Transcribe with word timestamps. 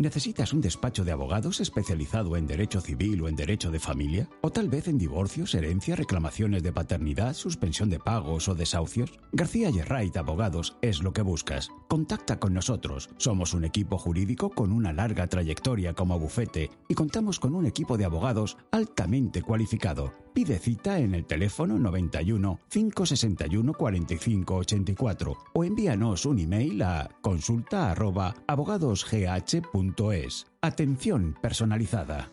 ¿Necesitas 0.00 0.52
un 0.52 0.60
despacho 0.60 1.04
de 1.04 1.10
abogados 1.10 1.58
especializado 1.58 2.36
en 2.36 2.46
derecho 2.46 2.80
civil 2.80 3.20
o 3.20 3.28
en 3.28 3.34
derecho 3.34 3.72
de 3.72 3.80
familia? 3.80 4.30
¿O 4.42 4.50
tal 4.50 4.68
vez 4.68 4.86
en 4.86 4.96
divorcios, 4.96 5.56
herencia, 5.56 5.96
reclamaciones 5.96 6.62
de 6.62 6.72
paternidad, 6.72 7.34
suspensión 7.34 7.90
de 7.90 7.98
pagos 7.98 8.46
o 8.46 8.54
desahucios? 8.54 9.18
García 9.32 9.70
Yerrait 9.70 10.16
Abogados 10.16 10.76
es 10.82 11.02
lo 11.02 11.12
que 11.12 11.22
buscas. 11.22 11.70
Contacta 11.88 12.38
con 12.38 12.54
nosotros. 12.54 13.10
Somos 13.16 13.54
un 13.54 13.64
equipo 13.64 13.98
jurídico 13.98 14.50
con 14.50 14.70
una 14.70 14.92
larga 14.92 15.26
trayectoria 15.26 15.94
como 15.94 16.16
bufete 16.16 16.70
y 16.88 16.94
contamos 16.94 17.40
con 17.40 17.56
un 17.56 17.66
equipo 17.66 17.98
de 17.98 18.04
abogados 18.04 18.56
altamente 18.70 19.42
cualificado. 19.42 20.12
Pide 20.38 20.60
cita 20.60 21.00
en 21.00 21.16
el 21.16 21.24
teléfono 21.24 21.80
91 21.80 22.60
561 22.70 23.72
45 23.72 24.54
84 24.54 25.36
o 25.52 25.64
envíanos 25.64 26.26
un 26.26 26.38
email 26.38 26.80
a 26.82 27.10
consulta 27.20 27.90
arroba 27.90 28.36
abogadosgh.es. 28.46 30.46
Atención 30.60 31.36
personalizada. 31.42 32.30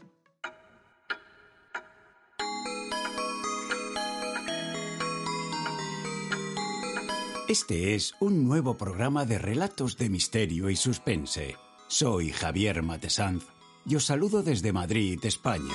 Este 7.48 7.96
es 7.96 8.14
un 8.20 8.48
nuevo 8.48 8.78
programa 8.78 9.26
de 9.26 9.40
relatos 9.40 9.98
de 9.98 10.12
misterio 10.12 10.70
y 10.70 10.76
suspense. 10.76 11.56
Soy 11.88 12.30
Javier 12.30 12.84
Matesanz 12.84 13.48
y 13.84 13.96
os 13.96 14.06
saludo 14.06 14.44
desde 14.44 14.74
Madrid, 14.74 15.20
España. 15.24 15.74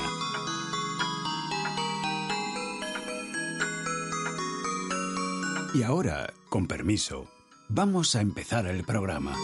Y 5.73 5.85
ahora, 5.85 6.33
con 6.49 6.67
permiso, 6.67 7.29
vamos 7.69 8.17
a 8.17 8.21
empezar 8.21 8.67
el 8.67 8.83
programa. 8.83 9.37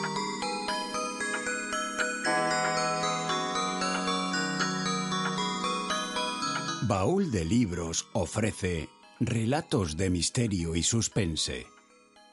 Baúl 6.82 7.30
de 7.30 7.44
Libros 7.44 8.08
ofrece 8.12 8.88
Relatos 9.20 9.97
de 9.97 10.10
Misterio 10.10 10.74
y 10.74 10.82
Suspense. 10.82 11.69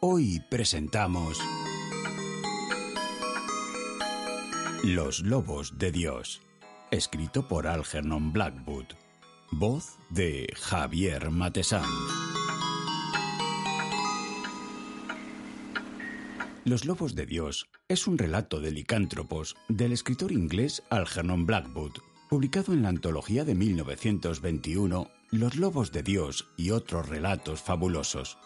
Hoy 0.01 0.41
presentamos 0.49 1.39
Los 4.83 5.19
Lobos 5.19 5.77
de 5.77 5.91
Dios, 5.91 6.41
escrito 6.89 7.47
por 7.47 7.67
Algernon 7.67 8.33
Blackwood, 8.33 8.87
voz 9.51 9.99
de 10.09 10.51
Javier 10.59 11.29
Matesan. 11.29 11.85
Los 16.65 16.85
Lobos 16.85 17.13
de 17.13 17.25
Dios 17.25 17.67
es 17.89 18.07
un 18.07 18.17
relato 18.17 18.61
de 18.61 18.71
licántropos 18.71 19.57
del 19.67 19.91
escritor 19.91 20.31
inglés 20.31 20.81
Algernon 20.89 21.45
Blackwood, 21.45 21.97
publicado 22.29 22.71
en 22.71 22.83
la 22.83 22.87
antología 22.87 23.43
de 23.43 23.53
1921 23.53 25.11
Los 25.31 25.57
Lobos 25.57 25.91
de 25.91 26.03
Dios 26.03 26.47
y 26.55 26.71
otros 26.71 27.09
relatos 27.09 27.61
fabulosos. 27.61 28.37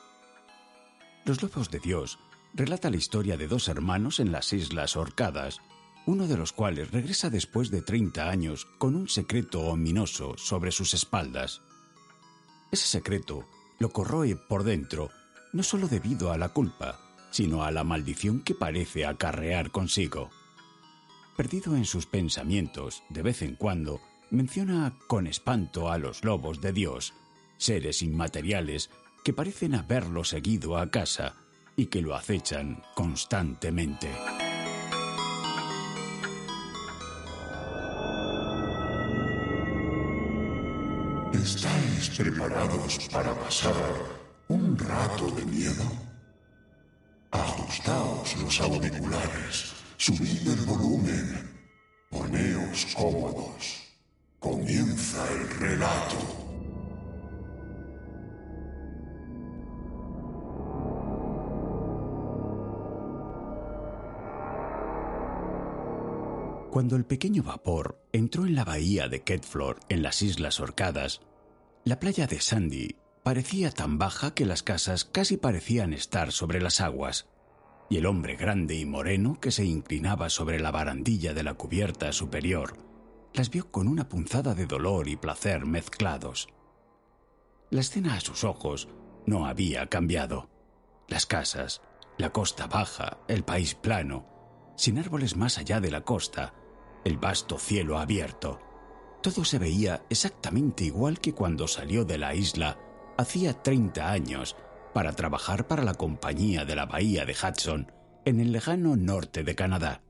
Los 1.25 1.43
Lobos 1.43 1.69
de 1.69 1.77
Dios 1.77 2.17
relata 2.55 2.89
la 2.89 2.97
historia 2.97 3.37
de 3.37 3.47
dos 3.47 3.67
hermanos 3.67 4.19
en 4.19 4.31
las 4.31 4.51
Islas 4.51 4.97
Orcadas, 4.97 5.61
uno 6.07 6.27
de 6.27 6.37
los 6.37 6.53
cuales 6.53 6.89
regresa 6.89 7.29
después 7.29 7.69
de 7.69 7.83
30 7.83 8.27
años 8.27 8.65
con 8.79 8.95
un 8.95 9.09
secreto 9.09 9.61
ominoso 9.61 10.35
sobre 10.39 10.71
sus 10.71 10.95
espaldas. 10.95 11.61
Ese 12.71 12.87
secreto 12.87 13.47
lo 13.77 13.89
corroe 13.89 14.35
por 14.35 14.63
dentro, 14.63 15.11
no 15.53 15.61
solo 15.61 15.87
debido 15.87 16.31
a 16.31 16.39
la 16.39 16.49
culpa, 16.49 17.06
sino 17.37 17.63
a 17.63 17.69
la 17.69 17.83
maldición 17.83 18.39
que 18.39 18.55
parece 18.55 19.05
acarrear 19.05 19.69
consigo. 19.69 20.31
Perdido 21.35 21.75
en 21.75 21.85
sus 21.85 22.07
pensamientos, 22.07 23.03
de 23.09 23.21
vez 23.21 23.43
en 23.43 23.55
cuando, 23.55 24.01
menciona 24.31 24.97
con 25.05 25.27
espanto 25.27 25.91
a 25.91 25.99
los 25.99 26.23
lobos 26.23 26.61
de 26.61 26.73
Dios, 26.73 27.13
seres 27.57 28.01
inmateriales 28.01 28.89
que 29.23 29.33
parecen 29.33 29.75
haberlo 29.75 30.23
seguido 30.23 30.77
a 30.79 30.89
casa 30.89 31.35
y 31.75 31.85
que 31.85 32.01
lo 32.01 32.15
acechan 32.15 32.81
constantemente. 32.95 34.09
¿Estáis 41.33 42.09
preparados 42.17 43.07
para 43.11 43.35
pasar 43.35 43.75
un 44.47 44.75
rato 44.75 45.29
de 45.35 45.45
miedo? 45.45 46.06
Ajustaos 47.31 48.37
los 48.41 48.61
auriculares, 48.61 49.73
subid 49.97 50.47
el 50.47 50.65
volumen, 50.65 51.59
poneos 52.09 52.87
cómodos. 52.95 53.83
Comienza 54.39 55.25
el 55.33 55.49
relato. 55.59 56.47
Cuando 66.71 66.95
el 66.95 67.05
pequeño 67.05 67.43
vapor 67.43 67.99
entró 68.13 68.45
en 68.45 68.55
la 68.55 68.63
bahía 68.63 69.07
de 69.07 69.23
Ketflor 69.23 69.79
en 69.89 70.03
las 70.03 70.21
Islas 70.21 70.59
Orcadas, 70.59 71.21
la 71.83 71.99
playa 71.99 72.27
de 72.27 72.39
Sandy 72.39 72.95
parecía 73.27 73.71
tan 73.71 73.97
baja 73.97 74.33
que 74.33 74.45
las 74.45 74.63
casas 74.63 75.03
casi 75.03 75.35
parecían 75.35 75.91
estar 75.91 76.31
sobre 76.31 76.61
las 76.61 76.79
aguas, 76.79 77.27
y 77.89 77.97
el 77.97 78.05
hombre 78.05 78.37
grande 78.37 78.75
y 78.75 78.85
moreno 78.85 79.37
que 79.41 79.51
se 79.51 79.65
inclinaba 79.65 80.29
sobre 80.29 80.61
la 80.61 80.71
barandilla 80.71 81.33
de 81.33 81.43
la 81.43 81.55
cubierta 81.55 82.13
superior 82.13 82.77
las 83.33 83.49
vio 83.49 83.69
con 83.69 83.89
una 83.89 84.07
punzada 84.07 84.55
de 84.55 84.65
dolor 84.65 85.09
y 85.09 85.17
placer 85.17 85.65
mezclados. 85.65 86.47
La 87.69 87.81
escena 87.81 88.13
a 88.13 88.21
sus 88.21 88.45
ojos 88.45 88.87
no 89.25 89.45
había 89.45 89.87
cambiado. 89.87 90.49
Las 91.09 91.25
casas, 91.25 91.81
la 92.17 92.31
costa 92.31 92.67
baja, 92.67 93.17
el 93.27 93.43
país 93.43 93.75
plano, 93.75 94.25
sin 94.77 94.99
árboles 94.99 95.35
más 95.35 95.57
allá 95.57 95.81
de 95.81 95.91
la 95.91 96.05
costa, 96.05 96.53
el 97.03 97.17
vasto 97.17 97.59
cielo 97.59 97.99
abierto. 97.99 98.61
Todo 99.21 99.43
se 99.43 99.59
veía 99.59 100.05
exactamente 100.09 100.85
igual 100.85 101.19
que 101.19 101.33
cuando 101.33 101.67
salió 101.67 102.05
de 102.05 102.19
la 102.19 102.33
isla 102.33 102.77
hacía 103.17 103.53
30 103.53 104.11
años 104.11 104.55
para 104.93 105.13
trabajar 105.13 105.67
para 105.67 105.83
la 105.83 105.93
compañía 105.93 106.65
de 106.65 106.75
la 106.75 106.85
bahía 106.85 107.25
de 107.25 107.33
Hudson 107.33 107.91
en 108.25 108.39
el 108.39 108.51
lejano 108.51 108.95
norte 108.95 109.43
de 109.43 109.55
Canadá. 109.55 110.03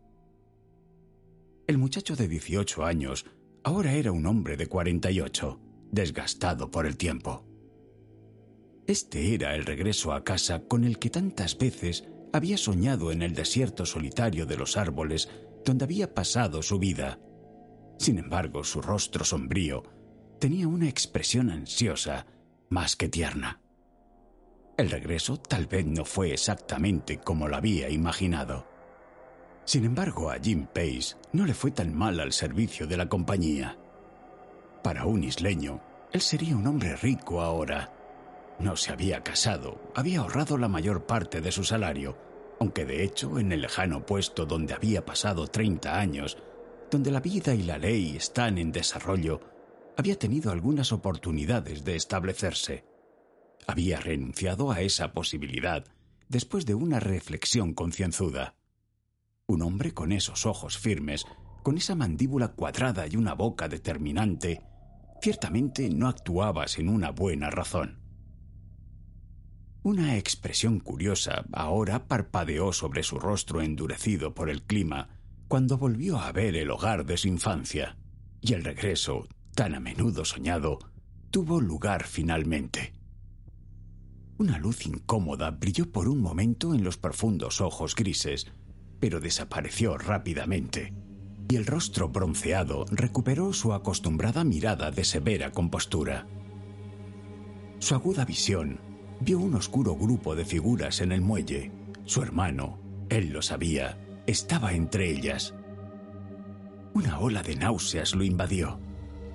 El 1.68 1.78
muchacho 1.78 2.16
de 2.16 2.28
18 2.28 2.85
años 2.85 3.25
ahora 3.63 3.94
era 3.94 4.12
un 4.12 4.25
hombre 4.25 4.56
de 4.56 4.68
48, 4.68 5.59
desgastado 5.91 6.72
por 6.72 6.85
el 6.85 6.95
tiempo. 6.97 7.45
Este 8.88 9.34
era 9.34 9.56
el 9.56 9.66
regreso 9.66 10.13
a 10.13 10.24
casa 10.24 10.63
con 10.63 10.85
el 10.85 11.00
que 11.00 11.09
tantas 11.09 11.57
veces 11.57 12.06
había 12.31 12.57
soñado 12.57 13.12
en 13.12 13.22
el 13.22 13.34
desierto 13.34 13.85
solitario 13.85 14.45
de 14.45 14.56
los 14.56 14.78
árboles 14.78 15.29
donde 15.66 15.84
había 15.84 16.13
pasado 16.13 16.62
su 16.62 16.79
vida. 16.79 17.19
Sin 18.00 18.18
embargo, 18.19 18.63
su 18.63 18.81
rostro 18.81 19.25
sombrío 19.25 19.83
tenía 20.39 20.68
una 20.68 20.88
expresión 20.88 21.50
ansiosa 21.50 22.25
más 22.69 22.95
que 22.95 23.09
tierna. 23.09 23.59
El 24.77 24.91
regreso 24.91 25.37
tal 25.37 25.65
vez 25.65 25.85
no 25.85 26.05
fue 26.05 26.33
exactamente 26.33 27.17
como 27.17 27.47
lo 27.47 27.55
había 27.55 27.89
imaginado. 27.89 28.67
Sin 29.65 29.85
embargo, 29.85 30.29
a 30.29 30.37
Jim 30.39 30.67
Pace 30.67 31.15
no 31.33 31.45
le 31.45 31.53
fue 31.53 31.71
tan 31.71 31.93
mal 31.93 32.19
al 32.19 32.31
servicio 32.31 32.87
de 32.87 32.97
la 32.97 33.09
compañía. 33.09 33.77
Para 34.83 35.05
un 35.05 35.23
isleño, 35.23 35.81
él 36.11 36.21
sería 36.21 36.55
un 36.55 36.67
hombre 36.67 36.95
rico 36.95 37.41
ahora. 37.41 37.91
No 38.59 38.75
se 38.75 38.91
había 38.91 39.23
casado, 39.23 39.91
había 39.95 40.19
ahorrado 40.19 40.57
la 40.57 40.67
mayor 40.67 41.05
parte 41.05 41.41
de 41.41 41.51
su 41.51 41.63
salario, 41.63 42.17
aunque 42.59 42.85
de 42.85 43.03
hecho 43.03 43.39
en 43.39 43.51
el 43.51 43.61
lejano 43.61 44.05
puesto 44.05 44.45
donde 44.45 44.73
había 44.73 45.05
pasado 45.05 45.47
30 45.47 45.99
años, 45.99 46.37
donde 46.89 47.11
la 47.11 47.19
vida 47.19 47.53
y 47.53 47.63
la 47.63 47.77
ley 47.77 48.15
están 48.15 48.57
en 48.57 48.71
desarrollo, 48.71 49.41
había 49.97 50.17
tenido 50.19 50.51
algunas 50.51 50.91
oportunidades 50.91 51.83
de 51.83 51.95
establecerse. 51.95 52.85
Había 53.65 53.99
renunciado 53.99 54.71
a 54.71 54.81
esa 54.81 55.11
posibilidad 55.11 55.83
después 56.29 56.67
de 56.67 56.75
una 56.75 56.99
reflexión 56.99 57.73
concienzuda. 57.73 58.55
Un 59.47 59.63
hombre 59.63 59.94
con 59.94 60.11
esos 60.11 60.45
ojos 60.45 60.77
firmes, 60.77 61.25
con 61.63 61.77
esa 61.77 61.95
mandíbula 61.95 62.49
cuadrada 62.49 63.07
y 63.07 63.15
una 63.15 63.33
boca 63.33 63.67
determinante, 63.67 64.61
ciertamente 65.19 65.89
no 65.89 66.07
actuaba 66.07 66.67
sin 66.67 66.89
una 66.89 67.09
buena 67.09 67.50
razón. 67.50 68.00
Una 69.81 70.17
expresión 70.17 70.79
curiosa 70.79 71.45
ahora 71.53 72.07
parpadeó 72.07 72.71
sobre 72.71 73.01
su 73.01 73.19
rostro 73.19 73.61
endurecido 73.61 74.35
por 74.35 74.50
el 74.50 74.61
clima 74.61 75.09
cuando 75.47 75.77
volvió 75.77 76.19
a 76.19 76.31
ver 76.33 76.55
el 76.55 76.69
hogar 76.69 77.05
de 77.05 77.17
su 77.17 77.29
infancia, 77.29 77.97
y 78.41 78.53
el 78.53 78.63
regreso, 78.63 79.27
tan 79.57 79.74
a 79.74 79.80
menudo 79.80 80.24
soñado, 80.24 80.77
tuvo 81.31 81.59
lugar 81.59 82.04
finalmente. 82.04 82.94
Una 84.38 84.59
luz 84.59 84.86
incómoda 84.86 85.50
brilló 85.50 85.92
por 85.92 86.07
un 86.07 86.21
momento 86.21 86.75
en 86.75 86.83
los 86.83 86.98
profundos 87.00 87.59
ojos 87.59 87.95
grises, 87.95 88.45
pero 89.00 89.19
desapareció 89.19 89.98
rápidamente, 89.98 90.94
y 91.50 91.56
el 91.56 91.65
rostro 91.65 92.07
bronceado 92.09 92.86
recuperó 92.92 93.51
su 93.51 93.74
acostumbrada 93.74 94.44
mirada 94.44 94.92
de 94.92 95.04
severa 95.04 95.51
compostura. 95.51 96.27
Su 97.80 97.95
aguda 97.95 98.25
visión 98.25 98.80
vio 99.21 99.39
un 99.39 99.56
oscuro 99.56 99.95
grupo 99.95 100.36
de 100.36 100.45
figuras 100.45 101.01
en 101.01 101.12
el 101.12 101.21
muelle. 101.21 101.71
Su 102.06 102.21
hermano, 102.21 102.77
él 103.10 103.33
lo 103.33 103.42
sabía, 103.42 103.98
estaba 104.27 104.74
entre 104.74 105.10
ellas. 105.10 105.56
Una 106.94 107.18
ola 107.18 107.42
de 107.42 107.56
náuseas 107.56 108.13
lo 108.13 108.24
invadió. 108.24 108.86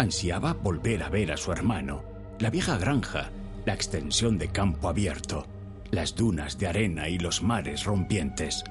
Ansiaba 0.03 0.55
volver 0.55 1.05
a 1.05 1.09
ver 1.09 1.31
a 1.31 1.37
su 1.37 1.53
hermano, 1.53 2.03
la 2.41 2.51
vieja 2.51 2.77
granja, 2.77 3.31
la 3.65 3.73
extensión 3.73 4.37
de 4.37 4.49
campo 4.49 4.89
abierto, 4.89 5.47
las 5.93 6.17
dunas 6.17 6.59
de 6.59 6.67
arena 6.67 7.09
y 7.09 7.21
los 7.21 7.41
mares 7.45 7.85
rompientes. 7.85 8.65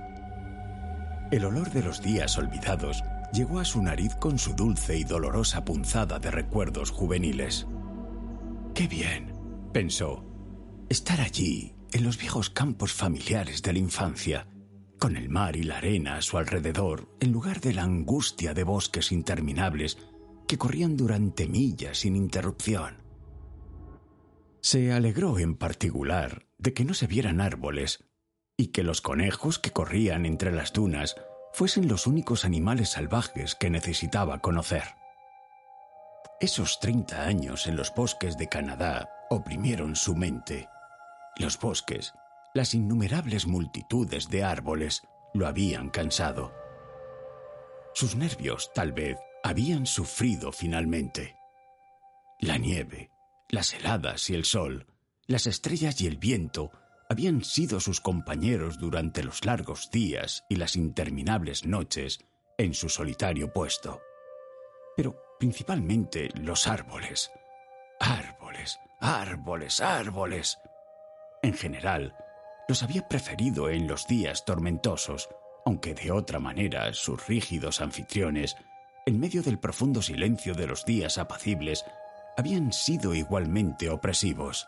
El 1.32 1.46
olor 1.46 1.72
de 1.72 1.84
los 1.84 2.02
días 2.02 2.38
olvidados 2.38 3.02
llegó 3.32 3.62
a 3.62 3.66
su 3.66 3.82
nariz 3.82 4.14
con 4.16 4.38
su 4.38 4.56
dulce 4.56 4.98
y 4.98 5.06
dolorosa 5.06 5.64
punzada 5.64 6.20
de 6.20 6.32
recuerdos 6.32 6.92
juveniles. 6.92 7.66
¡Qué 8.76 8.90
bien! 8.90 9.32
pensó. 9.72 10.26
Estar 10.90 11.22
allí, 11.22 11.74
en 11.94 12.04
los 12.04 12.18
viejos 12.18 12.50
campos 12.50 12.92
familiares 12.92 13.62
de 13.62 13.72
la 13.72 13.80
infancia, 13.80 14.48
con 15.00 15.16
el 15.16 15.30
mar 15.30 15.56
y 15.56 15.64
la 15.64 15.78
arena 15.78 16.18
a 16.18 16.22
su 16.22 16.38
alrededor, 16.38 17.08
en 17.22 17.32
lugar 17.32 17.62
de 17.62 17.74
la 17.74 17.84
angustia 17.84 18.54
de 18.54 18.66
bosques 18.66 19.14
interminables 19.14 19.98
que 20.48 20.58
corrían 20.58 20.98
durante 20.98 21.48
millas 21.48 22.00
sin 22.00 22.16
interrupción. 22.16 22.98
Se 24.62 24.92
alegró 24.92 25.40
en 25.40 25.56
particular 25.56 26.48
de 26.58 26.74
que 26.74 26.86
no 26.86 26.94
se 26.94 27.08
vieran 27.08 27.42
árboles 27.42 28.04
y 28.58 28.68
que 28.68 28.84
los 28.84 29.02
conejos 29.02 29.58
que 29.60 29.72
corrían 29.72 30.26
entre 30.26 30.52
las 30.52 30.74
dunas 30.74 31.16
fuesen 31.54 31.88
los 31.88 32.08
únicos 32.08 32.46
animales 32.46 32.90
salvajes 32.90 33.56
que 33.56 33.70
necesitaba 33.70 34.40
conocer. 34.40 34.84
Esos 36.40 36.80
treinta 36.80 37.24
años 37.24 37.68
en 37.68 37.76
los 37.76 37.94
bosques 37.94 38.38
de 38.38 38.48
Canadá 38.48 39.10
oprimieron 39.30 39.96
su 39.96 40.16
mente 40.16 40.68
los 41.38 41.60
bosques, 41.60 42.14
las 42.54 42.74
innumerables 42.74 43.48
multitudes 43.48 44.30
de 44.30 44.44
árboles 44.44 45.02
lo 45.34 45.48
habían 45.48 45.90
cansado. 45.90 46.54
Sus 47.94 48.16
nervios, 48.16 48.72
tal 48.74 48.92
vez, 48.92 49.18
habían 49.44 49.86
sufrido 49.86 50.52
finalmente. 50.52 51.36
La 52.40 52.58
nieve, 52.58 53.12
las 53.50 53.74
heladas 53.74 54.30
y 54.30 54.36
el 54.36 54.46
sol, 54.46 54.88
las 55.28 55.48
estrellas 55.48 56.02
y 56.02 56.08
el 56.08 56.18
viento 56.18 56.72
habían 57.10 57.44
sido 57.44 57.80
sus 57.80 58.00
compañeros 58.00 58.78
durante 58.78 59.24
los 59.24 59.46
largos 59.46 59.92
días 59.92 60.46
y 60.50 60.56
las 60.56 60.76
interminables 60.76 61.66
noches 61.66 62.20
en 62.58 62.74
su 62.74 62.90
solitario 62.90 63.52
puesto. 63.52 64.02
Pero 64.96 65.16
principalmente 65.40 66.30
los 66.36 66.68
árboles. 66.68 67.32
Árboles, 68.00 68.80
árboles, 69.00 69.82
árboles. 69.82 70.58
En 71.44 71.54
general, 71.54 72.16
los 72.68 72.84
había 72.84 73.08
preferido 73.08 73.70
en 73.70 73.88
los 73.88 74.08
días 74.08 74.46
tormentosos, 74.46 75.30
aunque 75.66 75.94
de 75.94 76.12
otra 76.12 76.40
manera 76.40 76.94
sus 76.94 77.28
rígidos 77.28 77.82
anfitriones, 77.82 78.56
en 79.06 79.20
medio 79.20 79.42
del 79.42 79.60
profundo 79.60 80.02
silencio 80.02 80.54
de 80.54 80.68
los 80.68 80.86
días 80.86 81.18
apacibles, 81.18 81.86
habían 82.38 82.72
sido 82.72 83.14
igualmente 83.14 83.90
opresivos. 83.90 84.68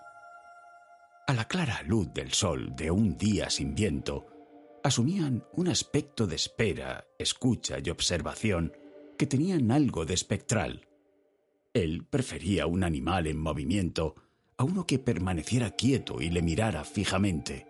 A 1.27 1.33
la 1.33 1.47
clara 1.47 1.81
luz 1.83 2.13
del 2.13 2.33
sol 2.33 2.75
de 2.75 2.91
un 2.91 3.17
día 3.17 3.49
sin 3.49 3.75
viento, 3.75 4.27
asumían 4.83 5.45
un 5.53 5.69
aspecto 5.69 6.27
de 6.27 6.35
espera, 6.35 7.05
escucha 7.17 7.77
y 7.83 7.89
observación 7.89 8.73
que 9.17 9.27
tenían 9.27 9.71
algo 9.71 10.05
de 10.05 10.13
espectral. 10.13 10.87
Él 11.73 12.05
prefería 12.09 12.67
un 12.67 12.83
animal 12.83 13.27
en 13.27 13.37
movimiento 13.37 14.15
a 14.57 14.63
uno 14.63 14.85
que 14.85 14.99
permaneciera 14.99 15.71
quieto 15.71 16.21
y 16.21 16.29
le 16.29 16.41
mirara 16.41 16.83
fijamente. 16.83 17.67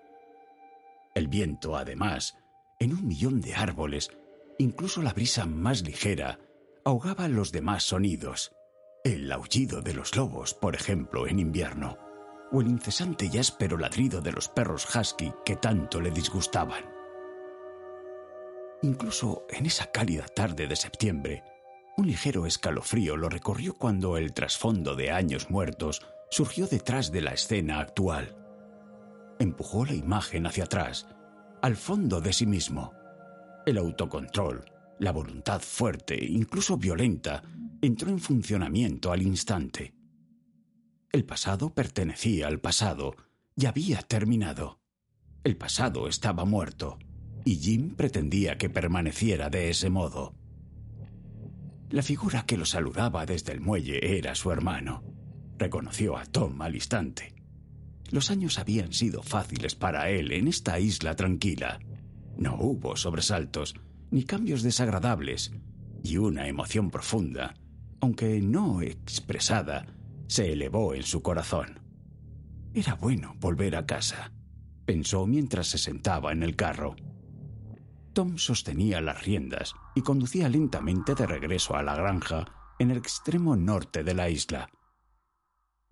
El 1.13 1.27
viento, 1.27 1.77
además, 1.77 2.37
en 2.79 2.93
un 2.93 3.07
millón 3.07 3.39
de 3.39 3.53
árboles, 3.53 4.09
incluso 4.57 5.01
la 5.01 5.13
brisa 5.13 5.45
más 5.45 5.83
ligera, 5.83 6.39
ahogaba 6.85 7.27
los 7.27 7.51
demás 7.51 7.83
sonidos. 7.83 8.53
El 9.03 9.31
aullido 9.31 9.81
de 9.81 9.93
los 9.93 10.15
lobos, 10.15 10.53
por 10.53 10.75
ejemplo, 10.75 11.27
en 11.27 11.39
invierno, 11.39 11.97
o 12.51 12.61
el 12.61 12.67
incesante 12.67 13.29
y 13.31 13.37
áspero 13.37 13.77
ladrido 13.77 14.21
de 14.21 14.31
los 14.31 14.49
perros 14.49 14.87
husky 14.93 15.33
que 15.45 15.55
tanto 15.55 15.99
le 16.01 16.11
disgustaban. 16.11 16.83
Incluso 18.81 19.45
en 19.49 19.65
esa 19.65 19.87
cálida 19.91 20.25
tarde 20.25 20.67
de 20.67 20.75
septiembre, 20.75 21.43
un 21.95 22.07
ligero 22.07 22.45
escalofrío 22.45 23.15
lo 23.15 23.29
recorrió 23.29 23.75
cuando 23.75 24.17
el 24.17 24.33
trasfondo 24.33 24.95
de 24.95 25.11
años 25.11 25.49
muertos 25.49 26.01
surgió 26.29 26.67
detrás 26.67 27.11
de 27.11 27.21
la 27.21 27.31
escena 27.31 27.79
actual. 27.79 28.35
Empujó 29.39 29.85
la 29.85 29.93
imagen 29.93 30.47
hacia 30.47 30.65
atrás, 30.65 31.07
al 31.61 31.75
fondo 31.75 32.19
de 32.19 32.33
sí 32.33 32.45
mismo. 32.45 32.93
El 33.65 33.77
autocontrol, 33.77 34.65
la 34.99 35.11
voluntad 35.11 35.61
fuerte, 35.61 36.17
incluso 36.23 36.77
violenta, 36.77 37.43
entró 37.81 38.09
en 38.09 38.19
funcionamiento 38.19 39.11
al 39.11 39.21
instante. 39.21 39.93
El 41.11 41.25
pasado 41.25 41.73
pertenecía 41.73 42.47
al 42.47 42.59
pasado 42.59 43.15
y 43.55 43.65
había 43.65 44.01
terminado. 44.01 44.79
El 45.43 45.57
pasado 45.57 46.07
estaba 46.07 46.45
muerto 46.45 46.97
y 47.45 47.57
Jim 47.57 47.95
pretendía 47.95 48.57
que 48.57 48.69
permaneciera 48.69 49.49
de 49.49 49.69
ese 49.69 49.89
modo. 49.89 50.33
La 51.89 52.01
figura 52.01 52.45
que 52.45 52.57
lo 52.57 52.65
saludaba 52.65 53.25
desde 53.25 53.51
el 53.51 53.61
muelle 53.61 54.17
era 54.17 54.33
su 54.33 54.51
hermano 54.51 55.03
reconoció 55.57 56.17
a 56.17 56.25
Tom 56.25 56.61
al 56.61 56.75
instante. 56.75 57.33
Los 58.11 58.29
años 58.31 58.59
habían 58.59 58.93
sido 58.93 59.23
fáciles 59.23 59.75
para 59.75 60.09
él 60.09 60.31
en 60.31 60.47
esta 60.47 60.79
isla 60.79 61.15
tranquila. 61.15 61.79
No 62.37 62.57
hubo 62.59 62.95
sobresaltos, 62.95 63.75
ni 64.13 64.23
cambios 64.25 64.61
desagradables, 64.61 65.51
y 66.03 66.17
una 66.17 66.47
emoción 66.47 66.91
profunda, 66.91 67.55
aunque 67.99 68.39
no 68.41 68.83
expresada, 68.83 69.87
se 70.27 70.53
elevó 70.53 70.93
en 70.93 71.01
su 71.01 71.23
corazón. 71.23 71.79
Era 72.75 72.93
bueno 72.93 73.35
volver 73.39 73.75
a 73.75 73.87
casa, 73.87 74.31
pensó 74.85 75.25
mientras 75.25 75.65
se 75.65 75.79
sentaba 75.79 76.31
en 76.31 76.43
el 76.43 76.55
carro. 76.55 76.95
Tom 78.13 78.37
sostenía 78.37 79.01
las 79.01 79.25
riendas 79.25 79.73
y 79.95 80.01
conducía 80.01 80.47
lentamente 80.47 81.15
de 81.15 81.25
regreso 81.25 81.75
a 81.75 81.81
la 81.81 81.95
granja 81.95 82.45
en 82.77 82.91
el 82.91 82.97
extremo 82.97 83.55
norte 83.55 84.03
de 84.03 84.13
la 84.13 84.29
isla. 84.29 84.69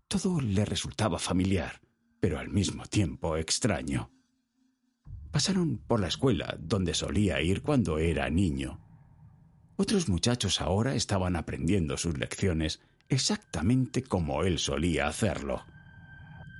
Todo 0.07 0.39
le 0.41 0.63
resultaba 0.63 1.17
familiar, 1.17 1.81
pero 2.19 2.37
al 2.37 2.49
mismo 2.49 2.85
tiempo 2.85 3.35
extraño. 3.35 4.11
Pasaron 5.31 5.77
por 5.77 5.99
la 5.99 6.07
escuela 6.07 6.57
donde 6.59 6.93
solía 6.93 7.41
ir 7.41 7.61
cuando 7.61 7.97
era 7.97 8.29
niño. 8.29 8.79
Otros 9.77 10.09
muchachos 10.09 10.61
ahora 10.61 10.93
estaban 10.93 11.35
aprendiendo 11.35 11.97
sus 11.97 12.17
lecciones 12.17 12.81
exactamente 13.09 14.03
como 14.03 14.43
él 14.43 14.59
solía 14.59 15.07
hacerlo. 15.07 15.65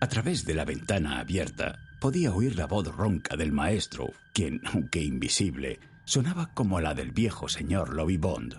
A 0.01 0.07
través 0.07 0.45
de 0.45 0.55
la 0.55 0.65
ventana 0.65 1.19
abierta 1.19 1.79
podía 1.99 2.33
oír 2.33 2.55
la 2.55 2.65
voz 2.65 2.87
ronca 2.87 3.37
del 3.37 3.51
maestro, 3.51 4.11
quien, 4.33 4.61
aunque 4.65 5.03
invisible, 5.03 5.79
sonaba 6.05 6.53
como 6.53 6.81
la 6.81 6.93
del 6.93 7.11
viejo 7.11 7.47
señor 7.47 7.93
Lobibond. 7.93 8.55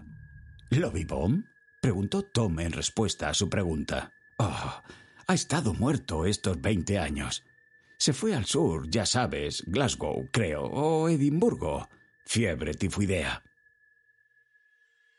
¿Lobibond? 0.71 1.45
preguntó 1.81 2.23
Tom 2.23 2.61
en 2.61 2.73
respuesta 2.73 3.29
a 3.29 3.35
su 3.35 3.51
pregunta. 3.51 4.13
Oh, 4.39 4.83
ha 5.27 5.35
estado 5.35 5.75
muerto 5.75 6.25
estos 6.27 6.61
veinte 6.61 6.99
años. 6.99 7.43
Se 8.03 8.13
fue 8.13 8.35
al 8.35 8.47
sur, 8.47 8.91
ya 8.91 9.07
sabes, 9.07 9.63
Glasgow, 9.65 10.29
creo, 10.33 10.65
o 10.65 11.09
Edimburgo. 11.09 11.89
Fiebre 12.27 12.75
tifoidea. 12.75 13.45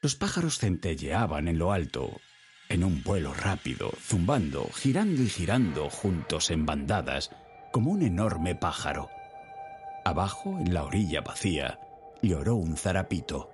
Los 0.02 0.16
pájaros 0.16 0.58
centelleaban 0.58 1.48
en 1.48 1.60
lo 1.60 1.72
alto, 1.72 2.20
en 2.68 2.84
un 2.84 3.02
vuelo 3.02 3.34
rápido, 3.34 3.90
zumbando, 4.02 4.68
girando 4.74 5.22
y 5.22 5.30
girando 5.30 5.90
juntos 5.90 6.52
en 6.52 6.66
bandadas, 6.66 7.32
como 7.72 7.90
un 7.90 8.02
enorme 8.02 8.54
pájaro. 8.54 9.08
Abajo, 10.04 10.60
en 10.60 10.74
la 10.74 10.84
orilla 10.84 11.22
vacía, 11.22 11.80
lloró 12.22 12.56
un 12.56 12.76
zarapito. 12.76 13.50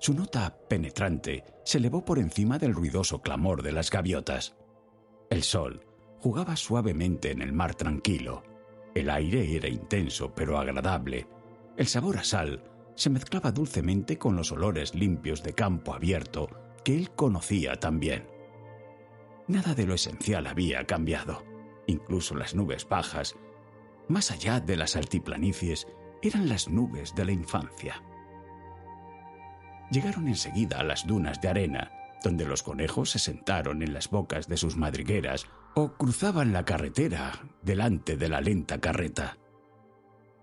Su 0.00 0.14
nota 0.14 0.58
penetrante 0.68 1.44
se 1.64 1.78
elevó 1.78 2.04
por 2.04 2.18
encima 2.18 2.58
del 2.58 2.74
ruidoso 2.74 3.22
clamor 3.22 3.62
de 3.62 3.70
las 3.70 3.88
gaviotas. 3.88 4.56
El 5.30 5.44
sol 5.44 5.91
jugaba 6.22 6.54
suavemente 6.54 7.32
en 7.32 7.42
el 7.42 7.52
mar 7.52 7.74
tranquilo. 7.74 8.44
El 8.94 9.10
aire 9.10 9.56
era 9.56 9.68
intenso 9.68 10.32
pero 10.32 10.56
agradable. 10.56 11.26
El 11.76 11.88
sabor 11.88 12.18
a 12.18 12.24
sal 12.24 12.62
se 12.94 13.10
mezclaba 13.10 13.50
dulcemente 13.50 14.18
con 14.18 14.36
los 14.36 14.52
olores 14.52 14.94
limpios 14.94 15.42
de 15.42 15.52
campo 15.52 15.94
abierto 15.94 16.48
que 16.84 16.96
él 16.96 17.10
conocía 17.10 17.74
también. 17.74 18.28
Nada 19.48 19.74
de 19.74 19.84
lo 19.84 19.94
esencial 19.94 20.46
había 20.46 20.86
cambiado. 20.86 21.42
Incluso 21.88 22.36
las 22.36 22.54
nubes 22.54 22.88
bajas, 22.88 23.34
más 24.06 24.30
allá 24.30 24.60
de 24.60 24.76
las 24.76 24.94
altiplanicies, 24.94 25.88
eran 26.22 26.48
las 26.48 26.68
nubes 26.68 27.16
de 27.16 27.24
la 27.24 27.32
infancia. 27.32 28.00
Llegaron 29.90 30.28
enseguida 30.28 30.78
a 30.78 30.84
las 30.84 31.04
dunas 31.04 31.40
de 31.40 31.48
arena, 31.48 31.90
donde 32.22 32.44
los 32.44 32.62
conejos 32.62 33.10
se 33.10 33.18
sentaron 33.18 33.82
en 33.82 33.92
las 33.92 34.08
bocas 34.08 34.46
de 34.46 34.56
sus 34.56 34.76
madrigueras 34.76 35.46
o 35.74 35.92
cruzaban 35.94 36.52
la 36.52 36.64
carretera 36.64 37.32
delante 37.62 38.16
de 38.16 38.28
la 38.28 38.40
lenta 38.40 38.80
carreta. 38.80 39.38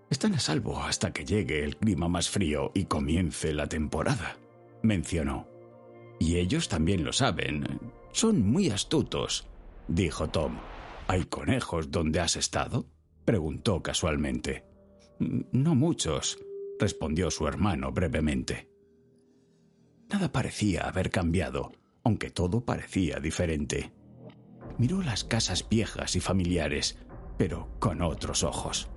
Están 0.08 0.34
a 0.34 0.40
salvo 0.40 0.82
hasta 0.82 1.12
que 1.12 1.24
llegue 1.24 1.62
el 1.62 1.76
clima 1.76 2.08
más 2.08 2.28
frío 2.28 2.72
y 2.74 2.86
comience 2.86 3.54
la 3.54 3.68
temporada, 3.68 4.38
mencionó. 4.82 5.48
Y 6.18 6.36
ellos 6.36 6.68
también 6.68 7.04
lo 7.04 7.12
saben. 7.12 7.64
Son 8.12 8.44
muy 8.44 8.70
astutos, 8.70 9.46
dijo 9.86 10.28
Tom. 10.28 10.58
¿Hay 11.06 11.24
conejos 11.24 11.90
donde 11.90 12.20
has 12.20 12.36
estado? 12.36 12.86
preguntó 13.24 13.82
casualmente. 13.82 14.64
No 15.18 15.74
muchos, 15.74 16.38
respondió 16.78 17.30
su 17.30 17.46
hermano 17.46 17.92
brevemente. 17.92 18.68
Nada 20.08 20.32
parecía 20.32 20.88
haber 20.88 21.10
cambiado, 21.10 21.72
aunque 22.02 22.30
todo 22.30 22.64
parecía 22.64 23.20
diferente. 23.20 23.92
Miró 24.80 25.02
las 25.02 25.24
casas 25.24 25.68
viejas 25.68 26.16
y 26.16 26.20
familiares, 26.20 26.96
pero 27.36 27.68
con 27.78 28.00
otros 28.00 28.42
ojos. 28.42 28.88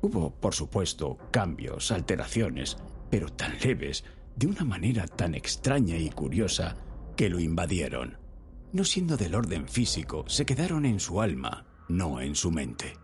Hubo, 0.00 0.34
por 0.34 0.54
supuesto, 0.54 1.16
cambios, 1.30 1.92
alteraciones, 1.92 2.78
pero 3.08 3.28
tan 3.28 3.60
leves, 3.60 4.02
de 4.34 4.48
una 4.48 4.64
manera 4.64 5.06
tan 5.06 5.36
extraña 5.36 5.96
y 5.96 6.10
curiosa, 6.10 6.74
que 7.16 7.28
lo 7.28 7.38
invadieron. 7.38 8.18
No 8.72 8.82
siendo 8.82 9.16
del 9.16 9.36
orden 9.36 9.68
físico, 9.68 10.24
se 10.26 10.44
quedaron 10.44 10.84
en 10.84 10.98
su 10.98 11.20
alma, 11.20 11.64
no 11.88 12.20
en 12.20 12.34
su 12.34 12.50
mente. 12.50 12.96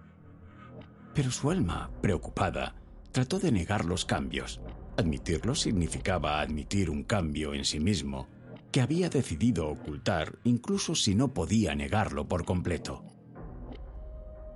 Pero 1.15 1.31
su 1.31 1.53
alma, 1.53 1.93
preocupada, 2.03 2.75
trató 3.13 3.39
de 3.39 3.53
negar 3.53 3.85
los 3.85 4.05
cambios. 4.05 4.61
Admitirlos 4.97 5.61
significaba 5.61 6.41
admitir 6.41 6.91
un 6.91 7.05
cambio 7.05 7.55
en 7.55 7.65
sí 7.65 7.79
mismo, 7.79 8.27
que 8.75 8.81
había 8.81 9.09
decidido 9.09 9.69
ocultar 9.69 10.33
incluso 10.43 10.97
si 10.97 11.14
no 11.14 11.33
podía 11.33 11.76
negarlo 11.76 12.26
por 12.26 12.45
completo. 12.45 13.04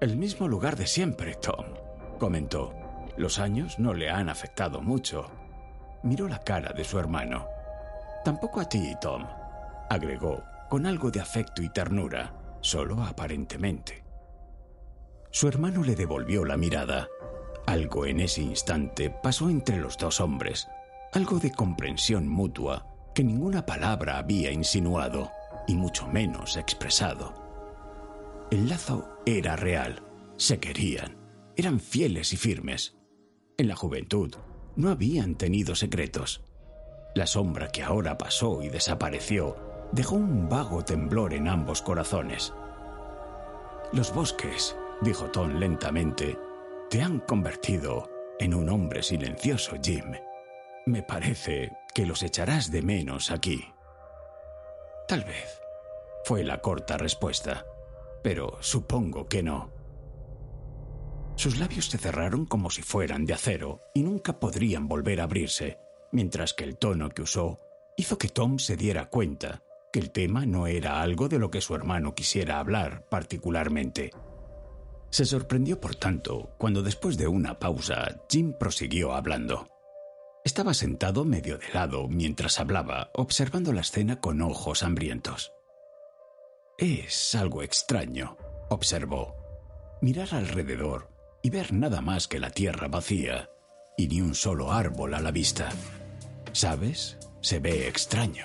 El 0.00 0.16
mismo 0.16 0.48
lugar 0.48 0.74
de 0.74 0.88
siempre, 0.88 1.36
Tom, 1.36 1.64
comentó. 2.18 2.74
Los 3.16 3.38
años 3.38 3.78
no 3.78 3.94
le 3.94 4.10
han 4.10 4.28
afectado 4.28 4.82
mucho. 4.82 5.30
Miró 6.02 6.26
la 6.26 6.42
cara 6.42 6.72
de 6.72 6.82
su 6.82 6.98
hermano. 6.98 7.46
Tampoco 8.24 8.60
a 8.60 8.68
ti, 8.68 8.92
Tom, 9.00 9.24
agregó, 9.88 10.42
con 10.68 10.86
algo 10.86 11.12
de 11.12 11.20
afecto 11.20 11.62
y 11.62 11.68
ternura, 11.68 12.34
solo 12.60 13.00
aparentemente. 13.04 14.02
Su 15.30 15.46
hermano 15.46 15.84
le 15.84 15.94
devolvió 15.94 16.44
la 16.44 16.56
mirada. 16.56 17.06
Algo 17.66 18.04
en 18.04 18.18
ese 18.18 18.42
instante 18.42 19.10
pasó 19.10 19.48
entre 19.48 19.76
los 19.76 19.96
dos 19.96 20.20
hombres, 20.20 20.66
algo 21.12 21.38
de 21.38 21.52
comprensión 21.52 22.26
mutua 22.26 22.87
que 23.18 23.24
ninguna 23.24 23.66
palabra 23.66 24.18
había 24.18 24.52
insinuado, 24.52 25.32
y 25.66 25.74
mucho 25.74 26.06
menos 26.06 26.56
expresado. 26.56 27.34
El 28.48 28.68
lazo 28.68 29.08
era 29.26 29.56
real, 29.56 30.04
se 30.36 30.60
querían, 30.60 31.16
eran 31.56 31.80
fieles 31.80 32.32
y 32.32 32.36
firmes. 32.36 32.96
En 33.56 33.66
la 33.66 33.74
juventud 33.74 34.36
no 34.76 34.90
habían 34.90 35.34
tenido 35.34 35.74
secretos. 35.74 36.44
La 37.16 37.26
sombra 37.26 37.70
que 37.72 37.82
ahora 37.82 38.18
pasó 38.18 38.62
y 38.62 38.68
desapareció 38.68 39.56
dejó 39.90 40.14
un 40.14 40.48
vago 40.48 40.84
temblor 40.84 41.34
en 41.34 41.48
ambos 41.48 41.82
corazones. 41.82 42.54
Los 43.92 44.14
bosques, 44.14 44.76
dijo 45.00 45.24
Tom 45.24 45.58
lentamente, 45.58 46.38
te 46.88 47.02
han 47.02 47.18
convertido 47.18 48.08
en 48.38 48.54
un 48.54 48.68
hombre 48.68 49.02
silencioso, 49.02 49.74
Jim. 49.82 50.12
Me 50.88 51.02
parece 51.02 51.70
que 51.94 52.06
los 52.06 52.22
echarás 52.22 52.70
de 52.70 52.80
menos 52.80 53.30
aquí. 53.30 53.62
Tal 55.06 55.22
vez, 55.22 55.60
fue 56.24 56.42
la 56.42 56.62
corta 56.62 56.96
respuesta, 56.96 57.66
pero 58.22 58.56
supongo 58.60 59.28
que 59.28 59.42
no. 59.42 59.70
Sus 61.36 61.58
labios 61.58 61.90
se 61.90 61.98
cerraron 61.98 62.46
como 62.46 62.70
si 62.70 62.80
fueran 62.80 63.26
de 63.26 63.34
acero 63.34 63.82
y 63.92 64.02
nunca 64.02 64.40
podrían 64.40 64.88
volver 64.88 65.20
a 65.20 65.24
abrirse, 65.24 65.78
mientras 66.10 66.54
que 66.54 66.64
el 66.64 66.78
tono 66.78 67.10
que 67.10 67.20
usó 67.20 67.58
hizo 67.98 68.16
que 68.16 68.30
Tom 68.30 68.58
se 68.58 68.78
diera 68.78 69.10
cuenta 69.10 69.62
que 69.92 69.98
el 69.98 70.10
tema 70.10 70.46
no 70.46 70.66
era 70.66 71.02
algo 71.02 71.28
de 71.28 71.38
lo 71.38 71.50
que 71.50 71.60
su 71.60 71.74
hermano 71.74 72.14
quisiera 72.14 72.60
hablar 72.60 73.06
particularmente. 73.10 74.10
Se 75.10 75.26
sorprendió, 75.26 75.78
por 75.82 75.96
tanto, 75.96 76.54
cuando 76.56 76.82
después 76.82 77.18
de 77.18 77.28
una 77.28 77.58
pausa 77.58 78.22
Jim 78.30 78.54
prosiguió 78.58 79.12
hablando. 79.12 79.68
Estaba 80.44 80.74
sentado 80.74 81.24
medio 81.24 81.58
de 81.58 81.68
lado 81.72 82.08
mientras 82.08 82.58
hablaba, 82.60 83.10
observando 83.14 83.72
la 83.72 83.82
escena 83.82 84.20
con 84.20 84.40
ojos 84.40 84.82
hambrientos. 84.82 85.52
Es 86.78 87.34
algo 87.34 87.62
extraño, 87.62 88.36
observó. 88.70 89.36
Mirar 90.00 90.28
alrededor 90.32 91.10
y 91.42 91.50
ver 91.50 91.72
nada 91.72 92.00
más 92.00 92.28
que 92.28 92.38
la 92.38 92.50
tierra 92.50 92.88
vacía 92.88 93.50
y 93.96 94.06
ni 94.06 94.20
un 94.20 94.34
solo 94.34 94.72
árbol 94.72 95.14
a 95.14 95.20
la 95.20 95.32
vista. 95.32 95.70
¿Sabes? 96.52 97.18
Se 97.40 97.58
ve 97.58 97.88
extraño. 97.88 98.44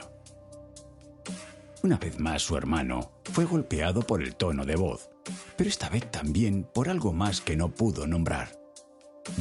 Una 1.84 1.98
vez 1.98 2.18
más 2.20 2.42
su 2.42 2.58
hermano 2.58 3.12
fue 3.26 3.46
golpeado 3.46 4.02
por 4.02 4.24
el 4.24 4.36
tono 4.36 4.66
de 4.66 4.76
voz, 4.76 5.10
pero 5.56 5.70
esta 5.70 5.90
vez 5.90 6.10
también 6.10 6.64
por 6.64 6.90
algo 6.90 7.14
más 7.14 7.42
que 7.42 7.56
no 7.56 7.70
pudo 7.70 8.08
nombrar. 8.08 8.63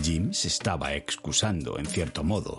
Jim 0.02 0.32
se 0.32 0.48
estaba 0.48 0.94
excusando 0.94 1.78
en 1.78 1.86
cierto 1.86 2.24
modo, 2.24 2.58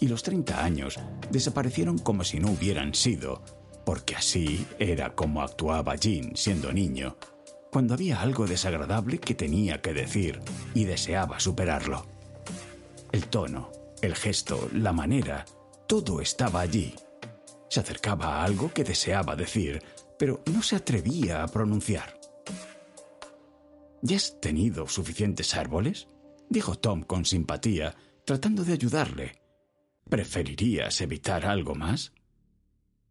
y 0.00 0.08
los 0.08 0.22
30 0.22 0.64
años 0.64 0.98
desaparecieron 1.30 1.98
como 1.98 2.24
si 2.24 2.38
no 2.38 2.50
hubieran 2.50 2.94
sido, 2.94 3.42
porque 3.84 4.16
así 4.16 4.66
era 4.78 5.14
como 5.14 5.42
actuaba 5.42 5.96
Jim 5.96 6.32
siendo 6.34 6.72
niño 6.72 7.16
cuando 7.74 7.94
había 7.94 8.20
algo 8.20 8.46
desagradable 8.46 9.18
que 9.18 9.34
tenía 9.34 9.82
que 9.82 9.92
decir 9.92 10.40
y 10.74 10.84
deseaba 10.84 11.40
superarlo. 11.40 12.06
El 13.10 13.26
tono, 13.26 13.72
el 14.00 14.14
gesto, 14.14 14.68
la 14.72 14.92
manera, 14.92 15.44
todo 15.88 16.20
estaba 16.20 16.60
allí. 16.60 16.94
Se 17.68 17.80
acercaba 17.80 18.26
a 18.26 18.44
algo 18.44 18.72
que 18.72 18.84
deseaba 18.84 19.34
decir, 19.34 19.82
pero 20.16 20.40
no 20.52 20.62
se 20.62 20.76
atrevía 20.76 21.42
a 21.42 21.48
pronunciar. 21.48 22.20
¿Ya 24.02 24.18
has 24.18 24.40
tenido 24.40 24.86
suficientes 24.86 25.52
árboles? 25.56 26.06
Dijo 26.54 26.76
Tom 26.76 27.02
con 27.02 27.24
simpatía, 27.24 27.96
tratando 28.24 28.64
de 28.64 28.74
ayudarle. 28.74 29.42
¿Preferirías 30.08 31.00
evitar 31.00 31.44
algo 31.44 31.74
más? 31.74 32.12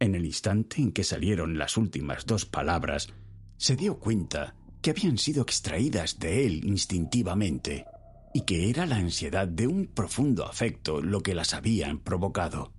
En 0.00 0.14
el 0.14 0.24
instante 0.24 0.80
en 0.80 0.92
que 0.92 1.04
salieron 1.04 1.58
las 1.58 1.76
últimas 1.76 2.24
dos 2.24 2.46
palabras, 2.46 3.10
se 3.58 3.76
dio 3.76 4.00
cuenta 4.00 4.56
que 4.80 4.90
habían 4.90 5.18
sido 5.18 5.42
extraídas 5.42 6.18
de 6.18 6.46
él 6.46 6.64
instintivamente 6.64 7.84
y 8.32 8.40
que 8.40 8.70
era 8.70 8.86
la 8.86 8.96
ansiedad 8.96 9.46
de 9.46 9.66
un 9.66 9.86
profundo 9.88 10.46
afecto 10.46 11.02
lo 11.02 11.20
que 11.20 11.34
las 11.34 11.52
habían 11.52 11.98
provocado. 11.98 12.72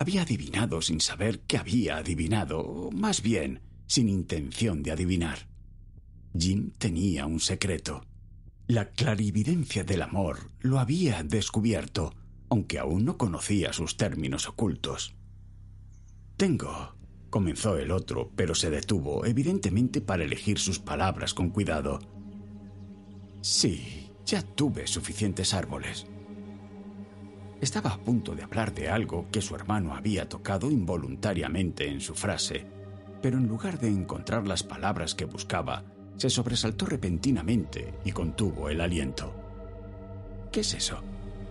Había 0.00 0.22
adivinado 0.22 0.82
sin 0.82 1.00
saber 1.00 1.40
que 1.42 1.58
había 1.58 1.98
adivinado, 1.98 2.58
o 2.58 2.90
más 2.90 3.22
bien 3.22 3.62
sin 3.86 4.08
intención 4.08 4.82
de 4.82 4.90
adivinar. 4.90 5.48
Jim 6.36 6.72
tenía 6.76 7.26
un 7.26 7.38
secreto. 7.38 8.04
La 8.72 8.86
clarividencia 8.86 9.84
del 9.84 10.00
amor 10.00 10.50
lo 10.60 10.78
había 10.78 11.22
descubierto, 11.22 12.14
aunque 12.48 12.78
aún 12.78 13.04
no 13.04 13.18
conocía 13.18 13.74
sus 13.74 13.98
términos 13.98 14.48
ocultos. 14.48 15.14
Tengo, 16.38 16.96
comenzó 17.28 17.76
el 17.76 17.90
otro, 17.90 18.32
pero 18.34 18.54
se 18.54 18.70
detuvo, 18.70 19.26
evidentemente 19.26 20.00
para 20.00 20.24
elegir 20.24 20.58
sus 20.58 20.78
palabras 20.78 21.34
con 21.34 21.50
cuidado. 21.50 21.98
Sí, 23.42 24.10
ya 24.24 24.40
tuve 24.40 24.86
suficientes 24.86 25.52
árboles. 25.52 26.06
Estaba 27.60 27.90
a 27.90 28.00
punto 28.00 28.34
de 28.34 28.44
hablar 28.44 28.72
de 28.72 28.88
algo 28.88 29.28
que 29.30 29.42
su 29.42 29.54
hermano 29.54 29.94
había 29.94 30.30
tocado 30.30 30.70
involuntariamente 30.70 31.88
en 31.88 32.00
su 32.00 32.14
frase, 32.14 32.66
pero 33.20 33.36
en 33.36 33.48
lugar 33.48 33.78
de 33.78 33.88
encontrar 33.88 34.48
las 34.48 34.62
palabras 34.62 35.14
que 35.14 35.26
buscaba, 35.26 35.84
se 36.22 36.30
sobresaltó 36.30 36.86
repentinamente 36.86 37.94
y 38.04 38.12
contuvo 38.12 38.68
el 38.68 38.80
aliento. 38.80 39.34
¿Qué 40.52 40.60
es 40.60 40.72
eso? 40.72 41.02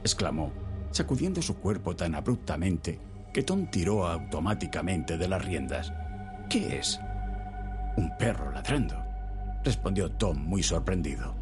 exclamó. 0.02 0.54
sacudiendo 0.92 1.42
su 1.42 1.58
cuerpo 1.58 1.94
tan 1.94 2.16
abruptamente 2.16 2.98
que 3.34 3.44
Tom 3.44 3.70
tiró 3.70 4.08
automáticamente 4.08 5.18
de 5.18 5.28
las 5.28 5.44
riendas. 5.44 5.92
¿Qué 6.50 6.78
es? 6.78 7.02
Un 7.98 8.16
perro 8.18 8.50
ladrando, 8.50 8.96
respondió 9.62 10.10
Tom 10.10 10.38
muy 10.38 10.64
sorprendido. 10.64 11.36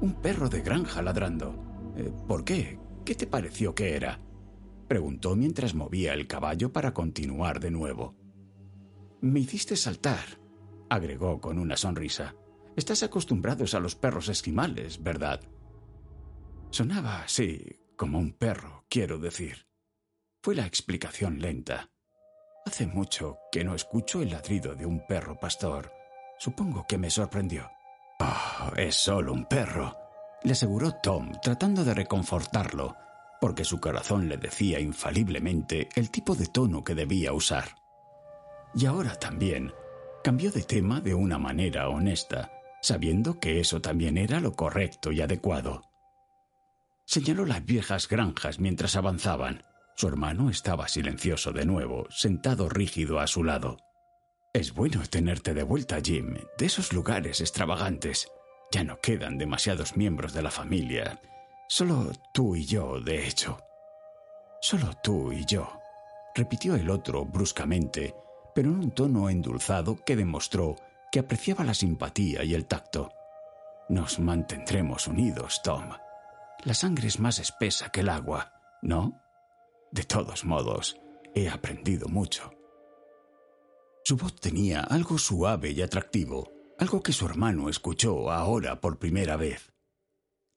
Un 0.00 0.14
perro 0.14 0.48
de 0.48 0.62
granja 0.62 1.02
ladrando. 1.02 1.54
Eh, 1.96 2.12
¿Por 2.26 2.44
qué? 2.44 2.80
¿Qué 3.04 3.14
te 3.14 3.28
pareció 3.28 3.76
que 3.76 3.94
era? 3.94 4.18
preguntó 4.88 5.36
mientras 5.36 5.72
movía 5.76 6.14
el 6.14 6.26
caballo 6.26 6.72
para 6.72 6.92
continuar 6.92 7.60
de 7.60 7.70
nuevo. 7.70 8.16
Me 9.20 9.38
hiciste 9.38 9.76
saltar, 9.76 10.40
agregó 10.90 11.40
con 11.40 11.60
una 11.60 11.76
sonrisa. 11.76 12.34
Estás 12.76 13.02
acostumbrados 13.02 13.74
a 13.74 13.80
los 13.80 13.96
perros 13.96 14.28
esquimales, 14.28 15.02
¿verdad? 15.02 15.40
Sonaba 16.70 17.22
así, 17.22 17.80
como 17.96 18.18
un 18.18 18.32
perro, 18.32 18.84
quiero 18.90 19.18
decir. 19.18 19.66
Fue 20.42 20.54
la 20.54 20.66
explicación 20.66 21.40
lenta. 21.40 21.90
Hace 22.66 22.86
mucho 22.86 23.38
que 23.50 23.64
no 23.64 23.74
escucho 23.74 24.20
el 24.20 24.30
ladrido 24.30 24.74
de 24.74 24.84
un 24.84 25.06
perro 25.06 25.40
pastor. 25.40 25.90
Supongo 26.38 26.84
que 26.86 26.98
me 26.98 27.08
sorprendió. 27.08 27.70
Oh, 28.20 28.72
es 28.76 28.94
solo 28.94 29.32
un 29.32 29.46
perro, 29.46 29.96
le 30.42 30.52
aseguró 30.52 30.92
Tom, 31.02 31.32
tratando 31.42 31.84
de 31.84 31.94
reconfortarlo, 31.94 32.94
porque 33.40 33.64
su 33.64 33.80
corazón 33.80 34.28
le 34.28 34.36
decía 34.36 34.80
infaliblemente 34.80 35.88
el 35.94 36.10
tipo 36.10 36.34
de 36.34 36.46
tono 36.46 36.84
que 36.84 36.94
debía 36.94 37.32
usar. 37.32 37.76
Y 38.74 38.86
ahora 38.86 39.14
también 39.14 39.72
cambió 40.22 40.50
de 40.50 40.62
tema 40.62 41.00
de 41.00 41.14
una 41.14 41.38
manera 41.38 41.88
honesta, 41.88 42.50
sabiendo 42.86 43.40
que 43.40 43.58
eso 43.58 43.80
también 43.80 44.16
era 44.16 44.38
lo 44.38 44.52
correcto 44.52 45.10
y 45.10 45.20
adecuado. 45.20 45.82
Señaló 47.04 47.44
las 47.44 47.64
viejas 47.64 48.06
granjas 48.06 48.60
mientras 48.60 48.94
avanzaban. 48.94 49.64
Su 49.96 50.06
hermano 50.06 50.50
estaba 50.50 50.86
silencioso 50.86 51.50
de 51.50 51.66
nuevo, 51.66 52.06
sentado 52.10 52.68
rígido 52.68 53.18
a 53.18 53.26
su 53.26 53.42
lado. 53.42 53.78
Es 54.54 54.72
bueno 54.72 55.02
tenerte 55.10 55.52
de 55.52 55.64
vuelta, 55.64 55.98
Jim, 56.00 56.36
de 56.58 56.66
esos 56.66 56.92
lugares 56.92 57.40
extravagantes. 57.40 58.30
Ya 58.70 58.84
no 58.84 59.00
quedan 59.00 59.36
demasiados 59.36 59.96
miembros 59.96 60.32
de 60.32 60.42
la 60.42 60.52
familia. 60.52 61.20
Solo 61.68 62.12
tú 62.32 62.54
y 62.54 62.66
yo, 62.66 63.00
de 63.00 63.26
hecho. 63.26 63.58
Solo 64.60 64.92
tú 65.02 65.32
y 65.32 65.44
yo, 65.44 65.68
repitió 66.36 66.76
el 66.76 66.88
otro 66.90 67.24
bruscamente, 67.24 68.14
pero 68.54 68.68
en 68.68 68.76
un 68.76 68.90
tono 68.92 69.28
endulzado 69.28 70.04
que 70.04 70.14
demostró 70.14 70.76
que 71.10 71.20
apreciaba 71.20 71.64
la 71.64 71.74
simpatía 71.74 72.44
y 72.44 72.54
el 72.54 72.66
tacto. 72.66 73.12
Nos 73.88 74.18
mantendremos 74.18 75.06
unidos, 75.06 75.60
Tom. 75.62 75.90
La 76.64 76.74
sangre 76.74 77.08
es 77.08 77.20
más 77.20 77.38
espesa 77.38 77.90
que 77.90 78.00
el 78.00 78.08
agua, 78.08 78.52
¿no? 78.82 79.20
De 79.92 80.02
todos 80.02 80.44
modos, 80.44 80.98
he 81.34 81.48
aprendido 81.48 82.08
mucho. 82.08 82.50
Su 84.04 84.16
voz 84.16 84.34
tenía 84.36 84.80
algo 84.80 85.18
suave 85.18 85.70
y 85.70 85.82
atractivo, 85.82 86.52
algo 86.78 87.02
que 87.02 87.12
su 87.12 87.26
hermano 87.26 87.68
escuchó 87.68 88.30
ahora 88.30 88.80
por 88.80 88.98
primera 88.98 89.36
vez. 89.36 89.72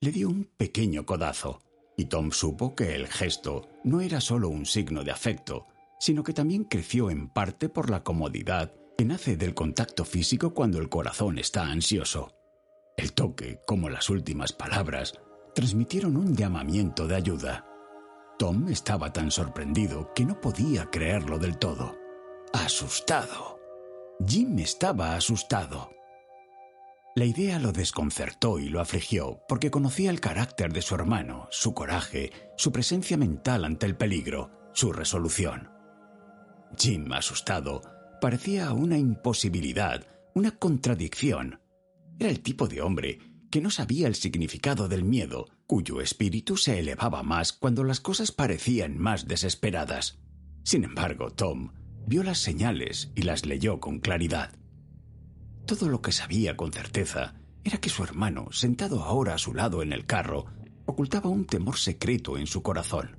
Le 0.02 0.12
dio 0.12 0.30
un 0.30 0.46
pequeño 0.46 1.06
codazo, 1.06 1.62
y 1.98 2.06
Tom 2.06 2.32
supo 2.32 2.76
que 2.76 2.96
el 2.96 3.08
gesto 3.08 3.68
no 3.84 4.02
era 4.02 4.22
solo 4.22 4.50
un 4.50 4.66
signo 4.66 5.04
de 5.04 5.12
afecto, 5.12 5.68
sino 6.00 6.24
que 6.24 6.34
también 6.34 6.64
creció 6.64 7.10
en 7.10 7.28
parte 7.28 7.70
por 7.70 7.90
la 7.90 8.04
comodidad 8.04 8.74
que 9.00 9.06
nace 9.06 9.38
del 9.38 9.54
contacto 9.54 10.04
físico 10.04 10.54
cuando 10.54 10.78
el 10.78 10.90
corazón 10.90 11.40
está 11.40 11.68
ansioso. 11.68 12.36
El 12.98 13.14
toque, 13.14 13.62
como 13.66 13.90
las 13.90 14.10
últimas 14.10 14.52
palabras, 14.52 15.14
transmitieron 15.56 16.18
un 16.18 16.36
llamamiento 16.36 17.08
de 17.08 17.16
ayuda. 17.16 17.66
Tom 18.38 18.68
estaba 18.68 19.14
tan 19.14 19.32
sorprendido 19.32 20.12
que 20.14 20.26
no 20.26 20.42
podía 20.42 20.88
creerlo 20.88 21.40
del 21.40 21.58
todo. 21.58 21.96
Asustado. 22.52 23.58
Jim 24.28 24.60
estaba 24.60 25.16
asustado. 25.16 25.92
La 27.16 27.24
idea 27.24 27.58
lo 27.58 27.72
desconcertó 27.72 28.60
y 28.60 28.68
lo 28.68 28.82
afligió 28.82 29.46
porque 29.48 29.72
conocía 29.72 30.10
el 30.10 30.20
carácter 30.20 30.74
de 30.74 30.82
su 30.82 30.96
hermano, 30.96 31.48
su 31.52 31.74
coraje, 31.74 32.34
su 32.58 32.74
presencia 32.74 33.16
mental 33.16 33.64
ante 33.64 33.86
el 33.86 33.96
peligro, 33.96 34.52
su 34.74 34.92
resolución. 34.92 35.72
Jim, 36.78 37.14
asustado, 37.14 37.82
parecía 38.20 38.74
una 38.74 38.98
imposibilidad, 38.98 40.06
una 40.34 40.52
contradicción. 40.52 41.60
Era 42.20 42.30
el 42.30 42.42
tipo 42.42 42.68
de 42.68 42.82
hombre 42.82 43.20
que 43.50 43.62
no 43.62 43.70
sabía 43.70 44.08
el 44.08 44.16
significado 44.16 44.88
del 44.88 45.04
miedo, 45.04 45.48
cuyo 45.66 46.02
espíritu 46.02 46.58
se 46.58 46.80
elevaba 46.80 47.24
más 47.24 47.54
cuando 47.54 47.84
las 47.84 48.00
cosas 48.00 48.32
parecían 48.32 48.98
más 48.98 49.28
desesperadas. 49.28 50.20
Sin 50.64 50.84
embargo, 50.84 51.32
Tom 51.32 51.72
vio 52.06 52.24
las 52.24 52.40
señales 52.40 53.12
y 53.16 53.24
las 53.24 53.46
leyó 53.46 53.80
con 53.80 54.00
claridad. 54.00 54.52
Todo 55.66 55.90
lo 55.90 56.02
que 56.02 56.12
sabía 56.12 56.58
con 56.58 56.72
certeza 56.72 57.36
era 57.64 57.78
que 57.78 57.90
su 57.90 58.04
hermano, 58.04 58.52
sentado 58.52 59.04
ahora 59.04 59.36
a 59.36 59.38
su 59.38 59.54
lado 59.54 59.82
en 59.84 59.94
el 59.94 60.06
carro, 60.06 60.46
ocultaba 60.86 61.30
un 61.30 61.46
temor 61.46 61.78
secreto 61.78 62.38
en 62.38 62.48
su 62.48 62.64
corazón. 62.64 63.18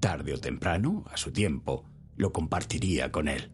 Tarde 0.00 0.34
o 0.34 0.38
temprano, 0.38 1.04
a 1.10 1.16
su 1.16 1.32
tiempo, 1.32 1.84
lo 2.16 2.32
compartiría 2.32 3.10
con 3.10 3.28
él. 3.28 3.50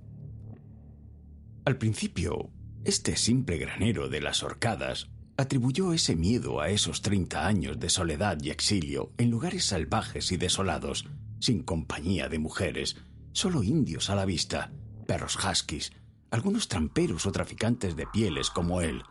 Al 1.66 1.78
principio, 1.78 2.50
este 2.84 3.16
simple 3.16 3.56
granero 3.56 4.10
de 4.10 4.20
las 4.20 4.42
horcadas 4.42 5.08
atribuyó 5.38 5.94
ese 5.94 6.14
miedo 6.14 6.60
a 6.60 6.68
esos 6.68 7.00
treinta 7.00 7.46
años 7.46 7.80
de 7.80 7.88
soledad 7.88 8.38
y 8.42 8.50
exilio 8.50 9.12
en 9.16 9.30
lugares 9.30 9.64
salvajes 9.64 10.30
y 10.30 10.36
desolados, 10.36 11.08
sin 11.40 11.62
compañía 11.62 12.28
de 12.28 12.38
mujeres, 12.38 12.98
solo 13.32 13.62
indios 13.62 14.10
a 14.10 14.14
la 14.14 14.26
vista, 14.26 14.72
perros 15.06 15.38
huskies, 15.42 15.92
algunos 16.30 16.68
tramperos 16.68 17.24
o 17.24 17.32
traficantes 17.32 17.96
de 17.96 18.06
pieles 18.08 18.50
como 18.50 18.82
él, 18.82 19.02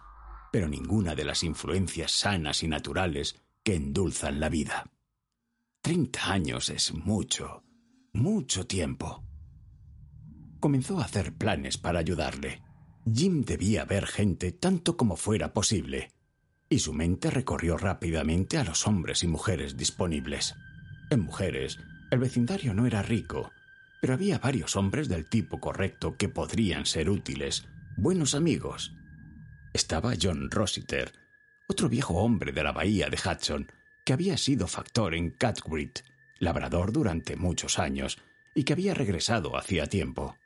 pero 0.52 0.68
ninguna 0.68 1.16
de 1.16 1.26
las 1.26 1.44
influencias 1.44 2.12
sanas 2.12 2.62
y 2.62 2.68
naturales 2.68 3.42
que 3.64 3.74
endulzan 3.74 4.40
la 4.40 4.50
vida. 4.50 4.92
Treinta 5.82 6.32
años 6.32 6.70
es 6.70 6.94
mucho, 6.94 7.64
mucho 8.14 8.68
tiempo 8.68 9.24
comenzó 10.64 11.02
a 11.02 11.04
hacer 11.04 11.34
planes 11.34 11.78
para 11.78 12.00
ayudarle. 12.00 12.62
Jim 13.14 13.44
debía 13.44 13.84
ver 13.84 14.08
gente 14.08 14.54
tanto 14.54 14.96
como 14.96 15.18
fuera 15.18 15.52
posible, 15.52 16.14
y 16.70 16.80
su 16.80 16.94
mente 16.94 17.30
recorrió 17.30 17.76
rápidamente 17.76 18.58
a 18.58 18.64
los 18.64 18.88
hombres 18.88 19.24
y 19.24 19.28
mujeres 19.28 19.76
disponibles. 19.76 20.56
En 21.10 21.20
mujeres, 21.20 21.80
el 22.12 22.20
vecindario 22.20 22.74
no 22.74 22.86
era 22.86 23.02
rico, 23.02 23.52
pero 24.00 24.14
había 24.14 24.40
varios 24.40 24.78
hombres 24.78 25.10
del 25.10 25.28
tipo 25.28 25.60
correcto 25.60 26.16
que 26.16 26.30
podrían 26.30 26.86
ser 26.86 27.10
útiles, 27.10 27.68
buenos 27.98 28.34
amigos. 28.34 28.96
Estaba 29.74 30.14
John 30.16 30.50
Rossiter, 30.50 31.12
otro 31.68 31.90
viejo 31.90 32.14
hombre 32.14 32.54
de 32.54 32.64
la 32.64 32.72
bahía 32.72 33.10
de 33.10 33.18
Hudson, 33.18 33.70
que 34.06 34.14
había 34.14 34.38
sido 34.38 34.68
factor 34.68 35.14
en 35.14 35.32
Catgrit, 35.32 36.00
labrador 36.40 36.94
durante 36.94 37.36
muchos 37.36 37.80
años, 37.80 38.18
y 38.56 38.64
que 38.64 38.72
había 38.72 38.94
regresado 38.94 39.58
hacía 39.58 39.88
tiempo 39.88 40.38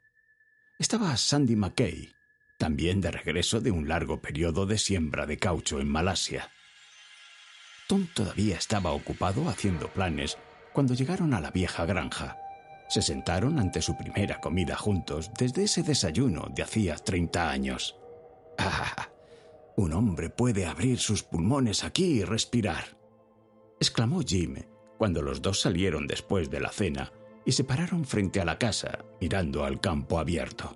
estaba 0.80 1.18
Sandy 1.18 1.56
McKay, 1.56 2.14
también 2.58 3.02
de 3.02 3.12
regreso 3.12 3.62
de 3.62 3.72
un 3.72 3.88
largo 3.88 4.22
periodo 4.22 4.66
de 4.66 4.78
siembra 4.78 5.26
de 5.26 5.38
caucho 5.38 5.80
en 5.80 5.88
Malasia. 5.88 6.52
Tom 7.88 8.08
todavía 8.14 8.58
estaba 8.58 8.92
ocupado 8.92 9.50
haciendo 9.50 9.88
planes 9.88 10.38
cuando 10.74 10.94
llegaron 10.94 11.34
a 11.34 11.42
la 11.42 11.52
vieja 11.52 11.86
granja. 11.86 12.38
Se 12.90 13.02
sentaron 13.02 13.60
ante 13.60 13.82
su 13.82 13.98
primera 13.98 14.40
comida 14.40 14.76
juntos 14.76 15.32
desde 15.38 15.64
ese 15.64 15.84
desayuno 15.84 16.48
de 16.56 16.64
hacía 16.64 16.96
treinta 16.96 17.50
años. 17.50 17.96
¡Ah! 18.58 19.10
Un 19.78 19.94
hombre 19.94 20.30
puede 20.30 20.66
abrir 20.66 21.00
sus 21.00 21.24
pulmones 21.24 21.84
aquí 21.84 22.06
y 22.06 22.24
respirar. 22.24 22.98
exclamó 23.80 24.22
Jim 24.22 24.56
cuando 24.98 25.22
los 25.22 25.42
dos 25.42 25.62
salieron 25.62 26.08
después 26.08 26.50
de 26.50 26.60
la 26.60 26.72
cena 26.72 27.12
y 27.48 27.54
se 27.54 27.64
pararon 27.64 28.04
frente 28.04 28.42
a 28.42 28.46
la 28.46 28.60
casa, 28.60 29.06
mirando 29.22 29.64
al 29.64 29.80
campo 29.80 30.20
abierto. 30.20 30.76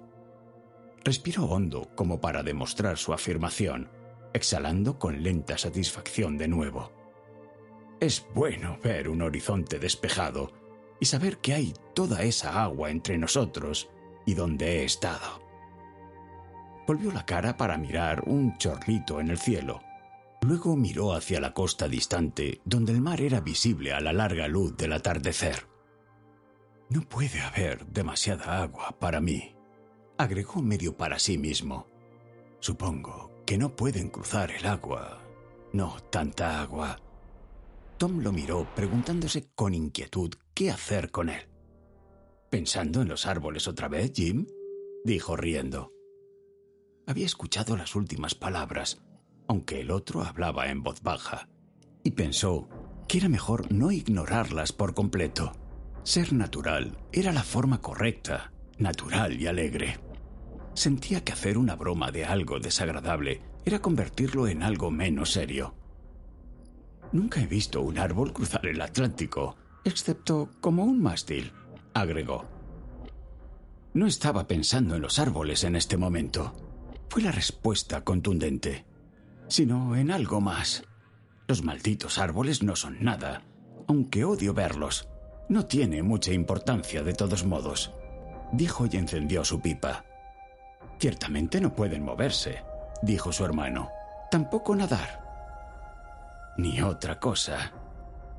Respiró 1.04 1.44
hondo 1.44 1.90
como 1.96 2.22
para 2.22 2.44
demostrar 2.44 2.98
su 2.98 3.12
afirmación, 3.12 3.90
exhalando 4.34 4.98
con 4.98 5.22
lenta 5.22 5.58
satisfacción 5.58 6.38
de 6.38 6.48
nuevo. 6.48 6.94
Es 8.00 8.26
bueno 8.34 8.80
ver 8.82 9.10
un 9.10 9.22
horizonte 9.22 9.80
despejado 9.80 10.54
y 10.98 11.08
saber 11.08 11.40
que 11.40 11.54
hay 11.54 11.74
toda 11.94 12.24
esa 12.24 12.64
agua 12.64 12.90
entre 12.90 13.18
nosotros 13.18 13.90
y 14.26 14.36
donde 14.36 14.80
he 14.80 14.86
estado. 14.86 15.42
Volvió 16.88 17.12
la 17.12 17.26
cara 17.26 17.58
para 17.58 17.78
mirar 17.78 18.24
un 18.28 18.58
chorrito 18.58 19.20
en 19.20 19.30
el 19.30 19.38
cielo. 19.38 19.82
Luego 20.42 20.78
miró 20.78 21.12
hacia 21.12 21.42
la 21.42 21.54
costa 21.54 21.90
distante, 21.90 22.62
donde 22.64 22.94
el 22.94 23.02
mar 23.02 23.20
era 23.20 23.42
visible 23.42 23.92
a 23.92 24.00
la 24.00 24.14
larga 24.14 24.48
luz 24.48 24.78
del 24.78 24.94
atardecer. 24.94 25.71
No 26.92 27.00
puede 27.04 27.40
haber 27.40 27.86
demasiada 27.86 28.62
agua 28.62 28.94
para 29.00 29.22
mí, 29.22 29.56
agregó 30.18 30.62
medio 30.62 30.98
para 30.98 31.20
sí 31.20 31.38
mismo. 31.38 31.88
Supongo 32.60 33.32
que 33.46 33.58
no 33.58 33.74
pueden 33.78 34.10
cruzar 34.10 34.52
el 34.52 34.66
agua. 34.66 35.22
No 35.72 36.02
tanta 36.10 36.62
agua. 36.62 37.00
Tom 37.98 38.20
lo 38.20 38.34
miró 38.34 38.68
preguntándose 38.76 39.48
con 39.56 39.74
inquietud 39.74 40.34
qué 40.54 40.70
hacer 40.70 41.12
con 41.12 41.30
él. 41.30 41.48
¿Pensando 42.50 43.02
en 43.02 43.08
los 43.08 43.26
árboles 43.26 43.70
otra 43.70 43.88
vez, 43.88 44.12
Jim? 44.14 44.46
dijo 45.06 45.38
riendo. 45.38 45.94
Había 47.08 47.26
escuchado 47.26 47.78
las 47.78 47.96
últimas 47.96 48.36
palabras, 48.36 49.02
aunque 49.48 49.80
el 49.80 49.92
otro 49.92 50.24
hablaba 50.24 50.68
en 50.68 50.84
voz 50.84 51.02
baja, 51.02 51.48
y 52.04 52.12
pensó 52.12 52.68
que 53.08 53.20
era 53.20 53.30
mejor 53.30 53.72
no 53.72 53.94
ignorarlas 53.94 54.74
por 54.74 54.94
completo. 54.94 55.54
Ser 56.04 56.34
natural 56.34 56.98
era 57.12 57.32
la 57.32 57.44
forma 57.44 57.80
correcta, 57.80 58.52
natural 58.80 59.40
y 59.40 59.48
alegre. 59.48 60.00
Sentía 60.74 61.24
que 61.24 61.34
hacer 61.34 61.58
una 61.58 61.76
broma 61.76 62.12
de 62.12 62.26
algo 62.26 62.60
desagradable 62.60 63.42
era 63.66 63.80
convertirlo 63.80 64.48
en 64.48 64.64
algo 64.64 64.90
menos 64.90 65.32
serio. 65.34 65.76
Nunca 67.12 67.42
he 67.42 67.46
visto 67.46 67.82
un 67.82 68.00
árbol 68.00 68.34
cruzar 68.34 68.66
el 68.66 68.82
Atlántico, 68.82 69.56
excepto 69.84 70.50
como 70.60 70.86
un 70.86 71.02
mástil, 71.02 71.52
agregó. 71.94 72.46
No 73.94 74.08
estaba 74.08 74.48
pensando 74.48 74.96
en 74.96 75.02
los 75.02 75.20
árboles 75.20 75.64
en 75.66 75.76
este 75.76 75.98
momento. 75.98 76.54
Fue 77.10 77.22
la 77.22 77.32
respuesta 77.32 78.04
contundente, 78.04 78.86
sino 79.50 79.96
en 79.96 80.10
algo 80.10 80.42
más. 80.42 80.84
Los 81.48 81.64
malditos 81.64 82.18
árboles 82.18 82.64
no 82.64 82.76
son 82.76 83.04
nada, 83.04 83.44
aunque 83.88 84.24
odio 84.24 84.54
verlos. 84.54 85.11
No 85.52 85.66
tiene 85.66 86.02
mucha 86.02 86.32
importancia 86.32 87.04
de 87.04 87.12
todos 87.12 87.44
modos, 87.44 87.92
dijo 88.54 88.86
y 88.90 88.96
encendió 88.96 89.44
su 89.44 89.60
pipa. 89.60 90.06
Ciertamente 90.98 91.60
no 91.60 91.76
pueden 91.76 92.06
moverse, 92.06 92.64
dijo 93.02 93.34
su 93.34 93.44
hermano. 93.44 93.90
Tampoco 94.32 94.74
nadar. 94.74 96.54
Ni 96.58 96.82
otra 96.82 97.20
cosa, 97.20 97.74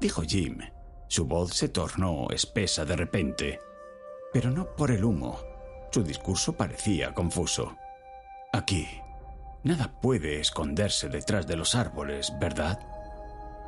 dijo 0.01 0.23
Jim. 0.23 0.61
Su 1.07 1.27
voz 1.27 1.53
se 1.53 1.69
tornó 1.69 2.31
espesa 2.31 2.87
de 2.87 2.97
repente, 2.97 3.61
pero 4.33 4.51
no 4.51 4.75
por 4.75 4.91
el 4.91 5.05
humo. 5.05 5.39
Su 5.91 6.03
discurso 6.03 6.55
parecía 6.55 7.13
confuso. 7.13 7.77
Aquí, 8.55 8.89
nada 9.65 10.01
puede 10.01 10.41
esconderse 10.41 11.11
detrás 11.11 11.47
de 11.47 11.57
los 11.57 11.75
árboles, 11.75 12.33
¿verdad? 12.41 12.81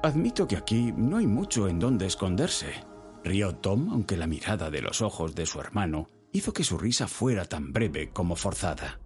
Admito 0.03 0.49
que 0.49 0.57
aquí 0.57 0.95
no 0.97 1.19
hay 1.19 1.27
mucho 1.27 1.69
en 1.69 1.79
donde 1.79 2.07
esconderse. 2.07 2.94
Rió 3.25 3.55
Tom, 3.55 3.89
aunque 3.91 4.19
la 4.19 4.27
mirada 4.27 4.71
de 4.71 4.83
los 4.83 5.01
ojos 5.01 5.35
de 5.35 5.47
su 5.47 5.59
hermano 5.59 6.09
hizo 6.33 6.53
que 6.53 6.63
su 6.63 6.77
risa 6.77 7.09
fuera 7.09 7.47
tan 7.47 7.73
breve 7.73 8.11
como 8.11 8.37
forzada. 8.37 9.01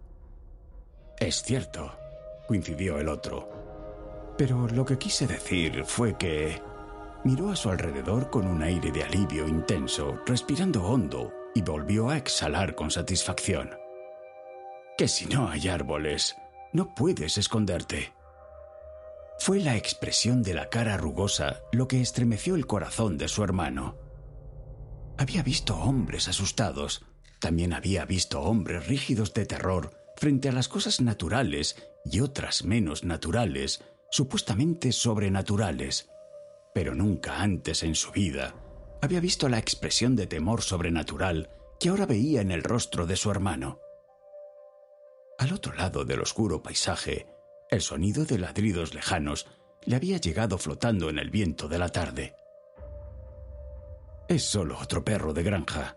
Es 1.19 1.43
cierto, 1.43 1.93
coincidió 2.49 2.99
el 2.99 3.09
otro. 3.09 4.35
Pero 4.37 4.67
lo 4.69 4.85
que 4.85 4.99
quise 4.99 5.27
decir 5.27 5.85
fue 5.85 6.17
que... 6.17 6.61
Miró 7.25 7.51
a 7.51 7.57
su 7.57 7.69
alrededor 7.69 8.31
con 8.31 8.47
un 8.47 8.63
aire 8.63 8.93
de 8.93 9.03
alivio 9.03 9.47
intenso, 9.49 10.21
respirando 10.25 10.85
hondo, 10.85 11.33
y 11.55 11.63
volvió 11.63 12.11
a 12.11 12.17
exhalar 12.17 12.75
con 12.77 12.91
satisfacción. 12.91 13.71
Que 14.97 15.09
si 15.09 15.27
no 15.27 15.49
hay 15.49 15.69
árboles, 15.69 16.37
no 16.73 16.95
puedes 16.95 17.37
esconderte. 17.37 18.13
Fue 19.39 19.61
la 19.61 19.77
expresión 19.77 20.43
de 20.43 20.55
la 20.55 20.69
cara 20.69 20.97
rugosa 20.97 21.61
lo 21.73 21.89
que 21.89 22.01
estremeció 22.01 22.55
el 22.55 22.67
corazón 22.67 23.19
de 23.19 23.29
su 23.29 23.43
hermano. 23.43 24.08
Había 25.19 25.43
visto 25.43 25.77
hombres 25.77 26.29
asustados, 26.29 27.05
también 27.41 27.73
había 27.73 28.05
visto 28.05 28.41
hombres 28.41 28.87
rígidos 28.87 29.35
de 29.35 29.47
terror 29.47 29.91
frente 30.17 30.49
a 30.49 30.53
las 30.53 30.69
cosas 30.69 31.01
naturales 31.01 31.77
y 32.05 32.21
otras 32.21 32.65
menos 32.65 33.05
naturales, 33.05 33.85
supuestamente 34.11 34.93
sobrenaturales, 34.93 36.09
pero 36.73 36.95
nunca 36.95 37.43
antes 37.43 37.83
en 37.83 37.95
su 37.95 38.13
vida 38.13 38.55
había 39.03 39.21
visto 39.21 39.49
la 39.49 39.59
expresión 39.59 40.17
de 40.17 40.27
temor 40.27 40.63
sobrenatural 40.63 41.51
que 41.79 41.89
ahora 41.89 42.07
veía 42.07 42.41
en 42.41 42.51
el 42.51 42.63
rostro 42.63 43.07
de 43.07 43.17
su 43.17 43.31
hermano. 43.31 43.81
Al 45.39 45.53
otro 45.53 45.75
lado 45.75 46.05
del 46.05 46.21
oscuro 46.21 46.63
paisaje, 46.63 47.27
el 47.71 47.81
sonido 47.81 48.25
de 48.25 48.39
ladridos 48.39 48.95
lejanos 48.95 49.47
le 49.85 49.95
había 49.95 50.19
llegado 50.19 50.59
flotando 50.59 51.11
en 51.11 51.19
el 51.19 51.31
viento 51.31 51.69
de 51.69 51.79
la 51.79 51.91
tarde. 51.91 52.35
Es 54.29 54.45
solo 54.45 54.79
otro 54.79 55.03
perro 55.03 55.33
de 55.33 55.43
granja, 55.43 55.97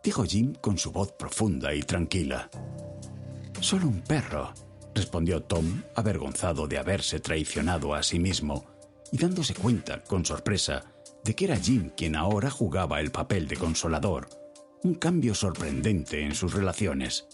dijo 0.00 0.22
Jim 0.22 0.54
con 0.54 0.78
su 0.78 0.92
voz 0.92 1.10
profunda 1.10 1.74
y 1.74 1.82
tranquila. 1.82 2.48
Solo 3.58 3.88
un 3.88 4.00
perro, 4.00 4.54
respondió 4.94 5.42
Tom, 5.42 5.82
avergonzado 5.96 6.68
de 6.68 6.78
haberse 6.78 7.18
traicionado 7.18 7.92
a 7.92 8.04
sí 8.04 8.20
mismo 8.20 8.64
y 9.10 9.18
dándose 9.18 9.54
cuenta, 9.54 10.04
con 10.04 10.24
sorpresa, 10.24 10.84
de 11.24 11.34
que 11.34 11.46
era 11.46 11.56
Jim 11.56 11.90
quien 11.96 12.14
ahora 12.14 12.48
jugaba 12.48 13.00
el 13.00 13.10
papel 13.10 13.48
de 13.48 13.56
consolador, 13.56 14.28
un 14.84 14.94
cambio 14.94 15.34
sorprendente 15.34 16.24
en 16.24 16.36
sus 16.36 16.54
relaciones. 16.54 17.26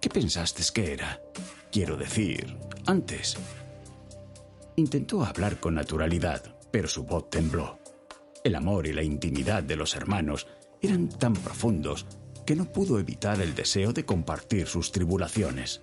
¿Qué 0.00 0.08
pensaste 0.08 0.64
que 0.74 0.94
era? 0.94 1.22
Quiero 1.70 1.96
decir, 1.96 2.58
antes. 2.86 3.36
Intentó 4.74 5.24
hablar 5.24 5.60
con 5.60 5.76
naturalidad, 5.76 6.42
pero 6.72 6.88
su 6.88 7.04
voz 7.04 7.30
tembló. 7.30 7.83
El 8.44 8.56
amor 8.56 8.86
y 8.86 8.92
la 8.92 9.02
intimidad 9.02 9.62
de 9.62 9.74
los 9.74 9.96
hermanos 9.96 10.46
eran 10.82 11.08
tan 11.08 11.32
profundos 11.32 12.06
que 12.44 12.54
no 12.54 12.70
pudo 12.70 12.98
evitar 12.98 13.40
el 13.40 13.54
deseo 13.54 13.94
de 13.94 14.04
compartir 14.04 14.66
sus 14.66 14.92
tribulaciones. 14.92 15.80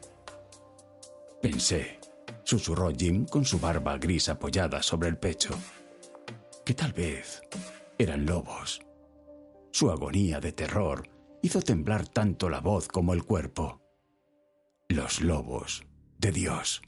Pensé, 1.42 2.00
susurró 2.44 2.92
Jim 2.96 3.26
con 3.26 3.46
su 3.46 3.60
barba 3.60 3.98
gris 3.98 4.30
apoyada 4.30 4.84
sobre 4.84 5.10
el 5.10 5.18
pecho, 5.18 5.56
que 6.64 6.76
tal 6.76 6.94
vez 6.94 7.42
eran 7.98 8.28
lobos. 8.28 8.80
Su 9.72 9.90
agonía 9.90 10.40
de 10.40 10.52
terror 10.52 11.10
hizo 11.42 11.62
temblar 11.62 12.08
tanto 12.08 12.48
la 12.48 12.60
voz 12.60 12.88
como 12.88 13.14
el 13.14 13.24
cuerpo. 13.24 13.82
Los 14.88 15.22
lobos 15.22 15.84
de 16.20 16.32
Dios. 16.32 16.84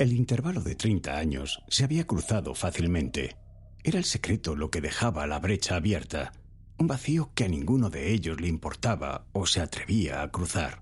El 0.00 0.14
intervalo 0.14 0.62
de 0.62 0.76
30 0.76 1.18
años 1.18 1.62
se 1.68 1.84
había 1.84 2.06
cruzado 2.06 2.54
fácilmente. 2.54 3.36
Era 3.84 3.98
el 3.98 4.06
secreto 4.06 4.56
lo 4.56 4.70
que 4.70 4.80
dejaba 4.80 5.26
la 5.26 5.38
brecha 5.38 5.76
abierta, 5.76 6.32
un 6.78 6.86
vacío 6.86 7.32
que 7.34 7.44
a 7.44 7.48
ninguno 7.48 7.90
de 7.90 8.10
ellos 8.10 8.40
le 8.40 8.48
importaba 8.48 9.26
o 9.32 9.44
se 9.44 9.60
atrevía 9.60 10.22
a 10.22 10.30
cruzar. 10.30 10.80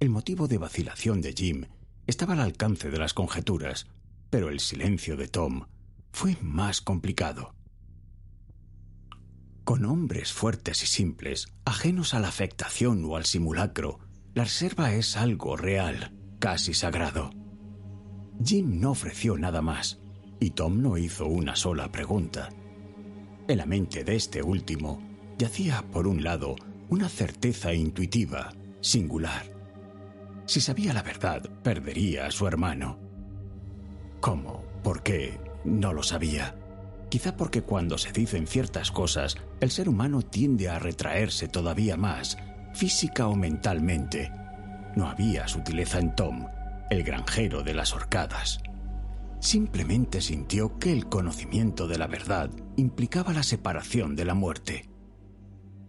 El 0.00 0.10
motivo 0.10 0.48
de 0.48 0.58
vacilación 0.58 1.20
de 1.20 1.32
Jim 1.32 1.66
estaba 2.08 2.32
al 2.32 2.40
alcance 2.40 2.90
de 2.90 2.98
las 2.98 3.14
conjeturas, 3.14 3.86
pero 4.30 4.48
el 4.48 4.58
silencio 4.58 5.16
de 5.16 5.28
Tom 5.28 5.68
fue 6.10 6.36
más 6.42 6.80
complicado. 6.80 7.54
Con 9.62 9.84
hombres 9.84 10.32
fuertes 10.32 10.82
y 10.82 10.86
simples, 10.86 11.52
ajenos 11.64 12.14
a 12.14 12.18
la 12.18 12.26
afectación 12.26 13.04
o 13.04 13.14
al 13.14 13.26
simulacro, 13.26 14.00
la 14.34 14.42
reserva 14.42 14.92
es 14.92 15.16
algo 15.16 15.56
real, 15.56 16.12
casi 16.40 16.74
sagrado. 16.74 17.41
Jim 18.44 18.80
no 18.80 18.90
ofreció 18.90 19.36
nada 19.36 19.62
más, 19.62 20.00
y 20.40 20.50
Tom 20.50 20.82
no 20.82 20.96
hizo 20.98 21.26
una 21.26 21.54
sola 21.56 21.90
pregunta. 21.92 22.48
En 23.48 23.58
la 23.58 23.66
mente 23.66 24.04
de 24.04 24.16
este 24.16 24.42
último 24.42 25.00
yacía, 25.38 25.84
por 25.90 26.06
un 26.06 26.22
lado, 26.22 26.56
una 26.88 27.08
certeza 27.08 27.72
intuitiva, 27.72 28.52
singular. 28.80 29.44
Si 30.46 30.60
sabía 30.60 30.92
la 30.92 31.02
verdad, 31.02 31.42
perdería 31.62 32.26
a 32.26 32.30
su 32.30 32.46
hermano. 32.46 32.98
¿Cómo? 34.20 34.64
¿Por 34.82 35.02
qué? 35.02 35.38
No 35.64 35.92
lo 35.92 36.02
sabía. 36.02 36.54
Quizá 37.08 37.36
porque 37.36 37.62
cuando 37.62 37.98
se 37.98 38.12
dicen 38.12 38.46
ciertas 38.46 38.90
cosas, 38.90 39.36
el 39.60 39.70
ser 39.70 39.88
humano 39.88 40.22
tiende 40.22 40.68
a 40.68 40.78
retraerse 40.78 41.46
todavía 41.46 41.96
más, 41.96 42.38
física 42.74 43.28
o 43.28 43.36
mentalmente. 43.36 44.32
No 44.96 45.08
había 45.08 45.46
sutileza 45.46 45.98
en 45.98 46.14
Tom, 46.14 46.46
el 46.92 47.04
granjero 47.04 47.62
de 47.62 47.72
las 47.72 47.94
horcadas. 47.94 48.60
Simplemente 49.40 50.20
sintió 50.20 50.78
que 50.78 50.92
el 50.92 51.08
conocimiento 51.08 51.88
de 51.88 51.96
la 51.96 52.06
verdad 52.06 52.50
implicaba 52.76 53.32
la 53.32 53.42
separación 53.42 54.14
de 54.14 54.26
la 54.26 54.34
muerte. 54.34 54.90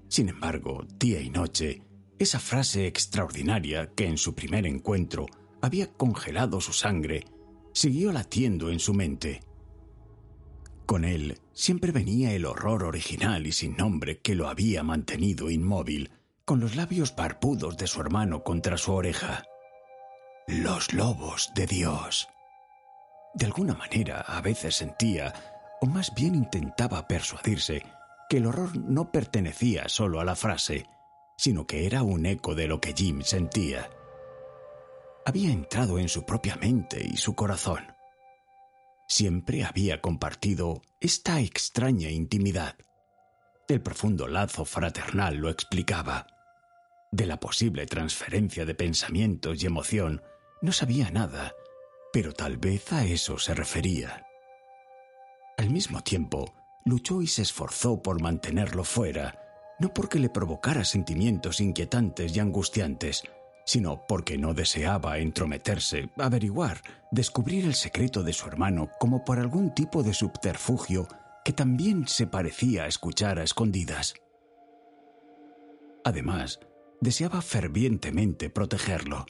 Sin 0.07 0.29
embargo, 0.29 0.87
día 0.97 1.19
y 1.19 1.29
noche, 1.29 1.83
esa 2.19 2.39
frase 2.39 2.87
extraordinaria 2.87 3.91
que 3.93 4.07
en 4.07 4.17
su 4.17 4.33
primer 4.33 4.65
encuentro 4.65 5.25
había 5.61 5.91
congelado 5.91 6.61
su 6.61 6.71
sangre, 6.71 7.25
siguió 7.73 8.13
latiendo 8.13 8.71
en 8.71 8.79
su 8.79 8.93
mente. 8.93 9.41
Con 10.85 11.03
él 11.03 11.37
siempre 11.51 11.91
venía 11.91 12.33
el 12.33 12.45
horror 12.45 12.83
original 12.83 13.45
y 13.45 13.51
sin 13.51 13.75
nombre 13.75 14.19
que 14.19 14.35
lo 14.35 14.47
había 14.47 14.83
mantenido 14.83 15.49
inmóvil, 15.49 16.11
con 16.45 16.61
los 16.61 16.77
labios 16.77 17.13
barbudos 17.13 17.75
de 17.75 17.87
su 17.87 17.99
hermano 17.99 18.43
contra 18.43 18.77
su 18.77 18.93
oreja. 18.93 19.43
Los 20.47 20.91
lobos 20.91 21.51
de 21.55 21.65
Dios. 21.65 22.27
De 23.33 23.45
alguna 23.45 23.75
manera 23.75 24.19
a 24.19 24.41
veces 24.41 24.75
sentía, 24.75 25.33
o 25.79 25.85
más 25.85 26.13
bien 26.13 26.35
intentaba 26.35 27.07
persuadirse, 27.07 27.85
que 28.29 28.37
el 28.37 28.47
horror 28.47 28.75
no 28.75 29.09
pertenecía 29.09 29.87
solo 29.87 30.19
a 30.19 30.25
la 30.25 30.35
frase, 30.35 30.85
sino 31.37 31.65
que 31.65 31.85
era 31.85 32.03
un 32.03 32.25
eco 32.25 32.55
de 32.55 32.67
lo 32.67 32.81
que 32.81 32.93
Jim 32.93 33.21
sentía. 33.21 33.89
había 35.25 35.49
entrado 35.49 35.97
en 35.97 36.09
su 36.09 36.25
propia 36.25 36.57
mente 36.57 37.01
y 37.01 37.15
su 37.15 37.35
corazón. 37.35 37.95
Siempre 39.07 39.63
había 39.63 40.01
compartido 40.01 40.81
esta 40.99 41.39
extraña 41.39 42.09
intimidad. 42.09 42.75
El 43.69 43.81
profundo 43.81 44.27
lazo 44.27 44.65
fraternal 44.65 45.37
lo 45.37 45.49
explicaba. 45.49 46.27
De 47.13 47.25
la 47.25 47.39
posible 47.39 47.85
transferencia 47.85 48.65
de 48.65 48.75
pensamientos 48.75 49.63
y 49.63 49.67
emoción 49.67 50.21
no 50.63 50.71
sabía 50.71 51.11
nada, 51.11 51.53
pero 52.13 52.33
tal 52.33 52.57
vez 52.57 52.93
a 52.93 53.05
eso 53.05 53.37
se 53.37 53.53
refería. 53.53 54.25
Al 55.57 55.69
mismo 55.69 56.01
tiempo, 56.01 56.53
luchó 56.85 57.21
y 57.21 57.27
se 57.27 57.41
esforzó 57.41 58.01
por 58.01 58.21
mantenerlo 58.21 58.85
fuera, 58.85 59.39
no 59.79 59.93
porque 59.93 60.19
le 60.19 60.29
provocara 60.29 60.85
sentimientos 60.85 61.59
inquietantes 61.59 62.35
y 62.35 62.39
angustiantes, 62.39 63.23
sino 63.65 64.07
porque 64.07 64.37
no 64.37 64.53
deseaba 64.53 65.17
entrometerse, 65.17 66.09
averiguar, 66.17 66.81
descubrir 67.11 67.65
el 67.65 67.75
secreto 67.75 68.23
de 68.23 68.31
su 68.31 68.47
hermano 68.47 68.89
como 68.99 69.25
por 69.25 69.39
algún 69.39 69.73
tipo 69.73 70.01
de 70.01 70.13
subterfugio 70.13 71.09
que 71.43 71.51
también 71.51 72.07
se 72.07 72.25
parecía 72.25 72.87
escuchar 72.87 73.37
a 73.37 73.43
escondidas. 73.43 74.13
Además, 76.05 76.61
deseaba 77.01 77.41
fervientemente 77.41 78.49
protegerlo. 78.49 79.25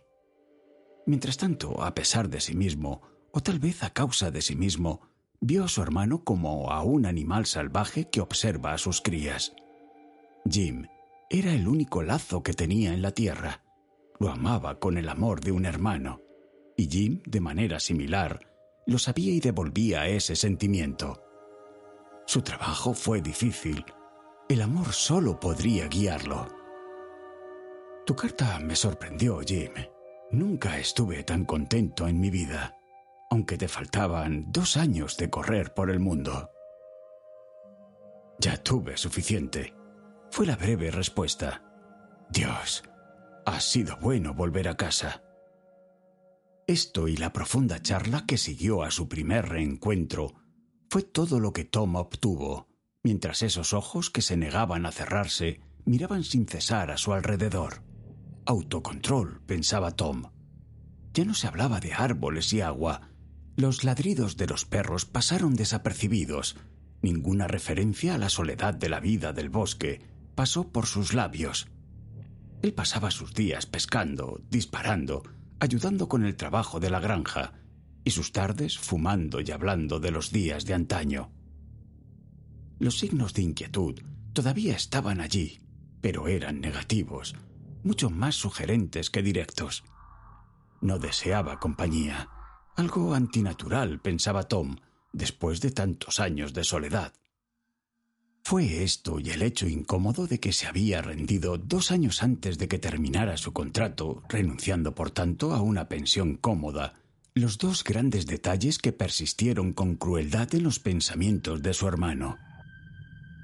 Mientras 1.06 1.38
tanto, 1.38 1.84
a 1.84 1.94
pesar 1.94 2.30
de 2.30 2.39
sí 2.39 2.56
mismo, 2.56 3.02
o 3.32 3.42
tal 3.42 3.60
vez 3.60 3.84
a 3.84 3.89
causa 3.89 4.32
de 4.32 4.42
sí 4.42 4.56
mismo, 4.56 5.02
vio 5.42 5.66
a 5.66 5.68
su 5.68 5.82
hermano 5.82 6.24
como 6.24 6.72
a 6.72 6.84
un 6.84 7.06
animal 7.06 7.46
salvaje 7.46 8.10
que 8.10 8.22
observa 8.22 8.74
a 8.74 8.78
sus 8.78 9.02
crías. 9.02 9.54
Jim 10.50 10.88
era 11.30 11.54
el 11.54 11.68
único 11.68 12.04
lazo 12.04 12.44
que 12.44 12.54
tenía 12.54 12.94
en 12.94 13.02
la 13.02 13.12
tierra 13.12 13.63
lo 14.24 14.30
amaba 14.30 14.80
con 14.80 14.98
el 14.98 15.10
amor 15.10 15.42
de 15.42 15.52
un 15.52 15.66
hermano, 15.66 16.22
y 16.78 16.88
Jim, 16.88 17.22
de 17.26 17.42
manera 17.42 17.80
similar, 17.80 18.39
lo 18.88 18.98
sabía 18.98 19.34
y 19.34 19.39
devolvía 19.39 20.08
ese 20.08 20.38
sentimiento. 20.38 21.22
Su 22.26 22.42
trabajo 22.42 22.94
fue 22.94 23.22
difícil. 23.22 23.84
El 24.48 24.62
amor 24.62 24.94
solo 24.94 25.39
podría 25.39 25.88
guiarlo. 25.88 26.48
Tu 28.06 28.16
carta 28.16 28.60
me 28.60 28.78
sorprendió, 28.78 29.42
Jim. 29.46 29.72
Nunca 30.34 30.80
estuve 30.80 31.24
tan 31.24 31.46
contento 31.46 32.08
en 32.08 32.19
mi 32.19 32.32
vida, 32.32 32.76
aunque 33.30 33.56
te 33.56 33.67
faltaban 33.67 34.52
dos 34.52 34.78
años 34.78 35.15
de 35.17 35.30
correr 35.30 35.76
por 35.76 35.91
el 35.91 36.00
mundo. 36.00 36.50
Ya 38.39 38.58
tuve 38.58 38.98
suficiente, 38.98 39.76
fue 40.32 40.48
la 40.48 40.56
breve 40.56 40.89
respuesta. 40.89 41.62
Dios, 42.32 42.84
ha 43.46 43.60
sido 43.60 43.96
bueno 43.98 44.34
volver 44.34 44.69
a 44.69 44.76
casa. 44.76 45.22
Esto 46.65 47.08
y 47.08 47.15
la 47.15 47.32
profunda 47.32 47.80
charla 47.80 48.26
que 48.26 48.39
siguió 48.39 48.82
a 48.82 48.89
su 48.89 49.08
primer 49.08 49.50
reencuentro 49.50 50.34
fue 50.89 51.04
todo 51.04 51.39
lo 51.39 51.54
que 51.54 51.63
Tom 51.63 51.96
obtuvo, 51.96 52.69
mientras 53.04 53.43
esos 53.43 53.72
ojos 53.74 54.10
que 54.10 54.24
se 54.24 54.36
negaban 54.36 54.88
a 54.88 54.91
cerrarse 54.91 55.62
miraban 55.86 56.24
sin 56.24 56.48
cesar 56.48 56.89
a 56.89 56.98
su 56.98 57.13
alrededor. 57.13 57.92
Autocontrol, 58.45 59.41
pensaba 59.45 59.91
Tom. 59.91 60.23
Ya 61.13 61.23
no 61.25 61.34
se 61.34 61.47
hablaba 61.47 61.79
de 61.79 61.93
árboles 61.93 62.51
y 62.53 62.62
agua. 62.62 63.10
Los 63.56 63.84
ladridos 63.84 64.36
de 64.36 64.47
los 64.47 64.65
perros 64.65 65.06
pasaron 65.06 65.56
desapercibidos. 65.56 66.58
Ninguna 67.01 67.47
referencia 67.47 68.15
a 68.15 68.17
la 68.17 68.29
soledad 68.29 68.73
de 68.73 68.89
la 68.89 68.99
vida 68.99 69.32
del 69.32 69.49
bosque 69.49 70.01
pasó 70.36 70.71
por 70.71 70.88
sus 70.88 71.13
labios. 71.13 71.67
Él 72.62 72.73
pasaba 72.73 73.12
sus 73.12 73.34
días 73.34 73.65
pescando, 73.65 74.41
disparando, 74.49 75.23
ayudando 75.60 76.08
con 76.10 76.25
el 76.25 76.36
trabajo 76.36 76.79
de 76.79 76.89
la 76.89 76.99
granja, 76.99 77.53
y 78.03 78.12
sus 78.12 78.32
tardes 78.32 78.77
fumando 78.77 79.39
y 79.39 79.51
hablando 79.51 79.99
de 79.99 80.12
los 80.12 80.32
días 80.32 80.65
de 80.65 80.73
antaño. 80.73 81.32
Los 82.79 82.99
signos 82.99 83.34
de 83.34 83.43
inquietud 83.43 83.99
todavía 84.34 84.75
estaban 84.75 85.21
allí, 85.21 85.62
pero 86.01 86.27
eran 86.27 86.60
negativos, 86.60 87.36
mucho 87.84 88.10
más 88.10 88.36
sugerentes 88.36 89.10
que 89.10 89.22
directos. 89.22 89.84
No 90.82 91.00
deseaba 91.00 91.60
compañía, 91.60 92.30
algo 92.76 93.13
antinatural, 93.13 94.00
pensaba 94.00 94.43
Tom, 94.43 94.78
después 95.12 95.62
de 95.62 95.72
tantos 95.72 96.19
años 96.19 96.54
de 96.54 96.63
soledad. 96.63 97.13
Fue 98.43 98.84
esto 98.84 99.19
y 99.19 99.30
el 99.30 99.41
hecho 99.41 99.67
incómodo 99.67 100.28
de 100.28 100.39
que 100.39 100.52
se 100.52 100.67
había 100.67 101.02
rendido 101.02 101.58
dos 101.58 101.91
años 101.91 102.24
antes 102.24 102.58
de 102.58 102.67
que 102.67 102.78
terminara 102.78 103.38
su 103.38 103.54
contrato, 103.54 104.24
renunciando 104.28 104.93
por 104.93 105.12
tanto 105.12 105.54
a 105.54 105.62
una 105.62 105.88
pensión 105.88 106.36
cómoda, 106.36 106.96
los 107.36 107.58
dos 107.58 107.84
grandes 107.84 108.26
detalles 108.26 108.80
que 108.80 108.91
persistieron 108.91 109.72
con 109.72 109.96
crueldad 109.96 110.54
en 110.54 110.63
los 110.63 110.80
pensamientos 110.80 111.62
de 111.62 111.74
su 111.74 111.88
hermano. 111.88 112.38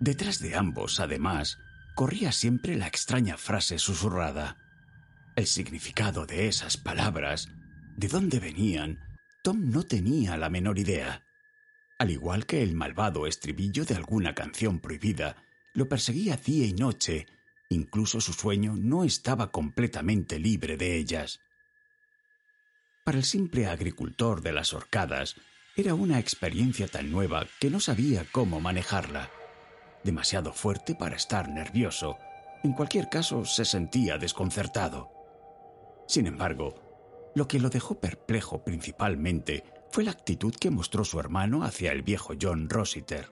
Detrás 0.02 0.40
de 0.40 0.56
ambos, 0.56 1.00
además, 1.00 1.58
corría 2.00 2.32
siempre 2.32 2.78
la 2.78 2.88
extraña 2.88 3.38
frase 3.38 3.78
susurrada. 3.78 4.56
El 5.36 5.48
significado 5.48 6.26
de 6.26 6.48
esas 6.48 6.78
palabras, 6.78 7.50
de 7.98 8.08
dónde 8.08 8.40
venían, 8.40 9.00
Tom 9.44 9.70
no 9.70 9.84
tenía 9.84 10.38
la 10.38 10.50
menor 10.50 10.80
idea 10.80 11.26
al 12.00 12.12
igual 12.12 12.46
que 12.46 12.64
el 12.64 12.76
malvado 12.76 13.28
estribillo 13.28 13.84
de 13.84 13.96
alguna 13.96 14.34
canción 14.34 14.80
prohibida, 14.80 15.36
lo 15.74 15.90
perseguía 15.90 16.38
día 16.38 16.66
y 16.66 16.74
noche, 16.74 17.28
incluso 17.68 18.22
su 18.22 18.32
sueño 18.32 18.76
no 18.78 19.04
estaba 19.04 19.52
completamente 19.52 20.40
libre 20.40 20.78
de 20.78 20.96
ellas. 20.96 21.42
Para 23.04 23.18
el 23.18 23.26
simple 23.26 23.68
agricultor 23.68 24.42
de 24.42 24.54
las 24.54 24.74
horcadas, 24.74 25.36
era 25.76 25.94
una 25.94 26.20
experiencia 26.20 26.88
tan 26.88 27.12
nueva 27.12 27.48
que 27.60 27.70
no 27.70 27.82
sabía 27.82 28.26
cómo 28.32 28.62
manejarla. 28.62 29.30
Demasiado 30.04 30.54
fuerte 30.54 30.96
para 30.96 31.16
estar 31.16 31.50
nervioso, 31.50 32.18
en 32.64 32.74
cualquier 32.74 33.10
caso 33.10 33.46
se 33.46 33.66
sentía 33.66 34.18
desconcertado. 34.18 35.12
Sin 36.08 36.28
embargo, 36.28 36.76
lo 37.36 37.48
que 37.48 37.60
lo 37.60 37.70
dejó 37.70 38.00
perplejo 38.00 38.64
principalmente 38.64 39.64
fue 39.92 40.04
la 40.04 40.12
actitud 40.12 40.54
que 40.54 40.72
mostró 40.72 41.04
su 41.04 41.20
hermano 41.20 41.64
hacia 41.64 41.92
el 41.92 42.02
viejo 42.02 42.34
John 42.40 42.70
Rossiter. 42.70 43.32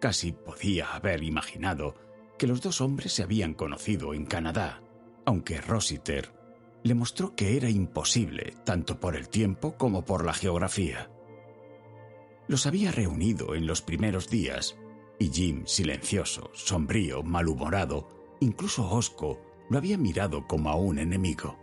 Casi 0.00 0.32
podía 0.32 0.94
haber 0.94 1.22
imaginado 1.22 1.94
que 2.38 2.46
los 2.46 2.60
dos 2.60 2.80
hombres 2.80 3.12
se 3.12 3.22
habían 3.22 3.54
conocido 3.54 4.14
en 4.14 4.26
Canadá, 4.26 4.82
aunque 5.24 5.60
Rossiter 5.60 6.32
le 6.82 6.94
mostró 6.94 7.34
que 7.34 7.56
era 7.56 7.68
imposible 7.68 8.54
tanto 8.64 9.00
por 9.00 9.16
el 9.16 9.28
tiempo 9.28 9.76
como 9.76 10.04
por 10.04 10.24
la 10.24 10.34
geografía. 10.34 11.10
Los 12.46 12.66
había 12.66 12.92
reunido 12.92 13.54
en 13.54 13.66
los 13.66 13.82
primeros 13.82 14.28
días 14.28 14.76
y 15.18 15.30
Jim, 15.30 15.62
silencioso, 15.66 16.50
sombrío, 16.54 17.22
malhumorado, 17.22 18.08
incluso 18.40 18.88
hosco, 18.90 19.40
lo 19.70 19.78
había 19.78 19.98
mirado 19.98 20.46
como 20.46 20.70
a 20.70 20.76
un 20.76 20.98
enemigo. 20.98 21.58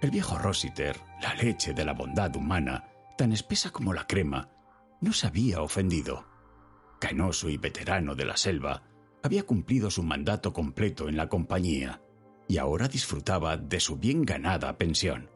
El 0.00 0.10
viejo 0.10 0.38
Rossiter, 0.38 0.98
la 1.20 1.34
leche 1.34 1.74
de 1.74 1.84
la 1.84 1.94
bondad 1.94 2.34
humana, 2.36 2.88
tan 3.16 3.32
espesa 3.32 3.70
como 3.70 3.92
la 3.92 4.06
crema, 4.06 4.50
no 5.00 5.12
se 5.12 5.26
había 5.26 5.62
ofendido. 5.62 6.26
Canoso 7.00 7.48
y 7.48 7.56
veterano 7.56 8.14
de 8.14 8.24
la 8.24 8.36
selva, 8.36 8.82
había 9.22 9.44
cumplido 9.44 9.90
su 9.90 10.02
mandato 10.02 10.52
completo 10.52 11.08
en 11.08 11.16
la 11.16 11.28
compañía 11.28 12.00
y 12.48 12.58
ahora 12.58 12.88
disfrutaba 12.88 13.56
de 13.56 13.80
su 13.80 13.96
bien 13.96 14.22
ganada 14.22 14.76
pensión. 14.76 15.30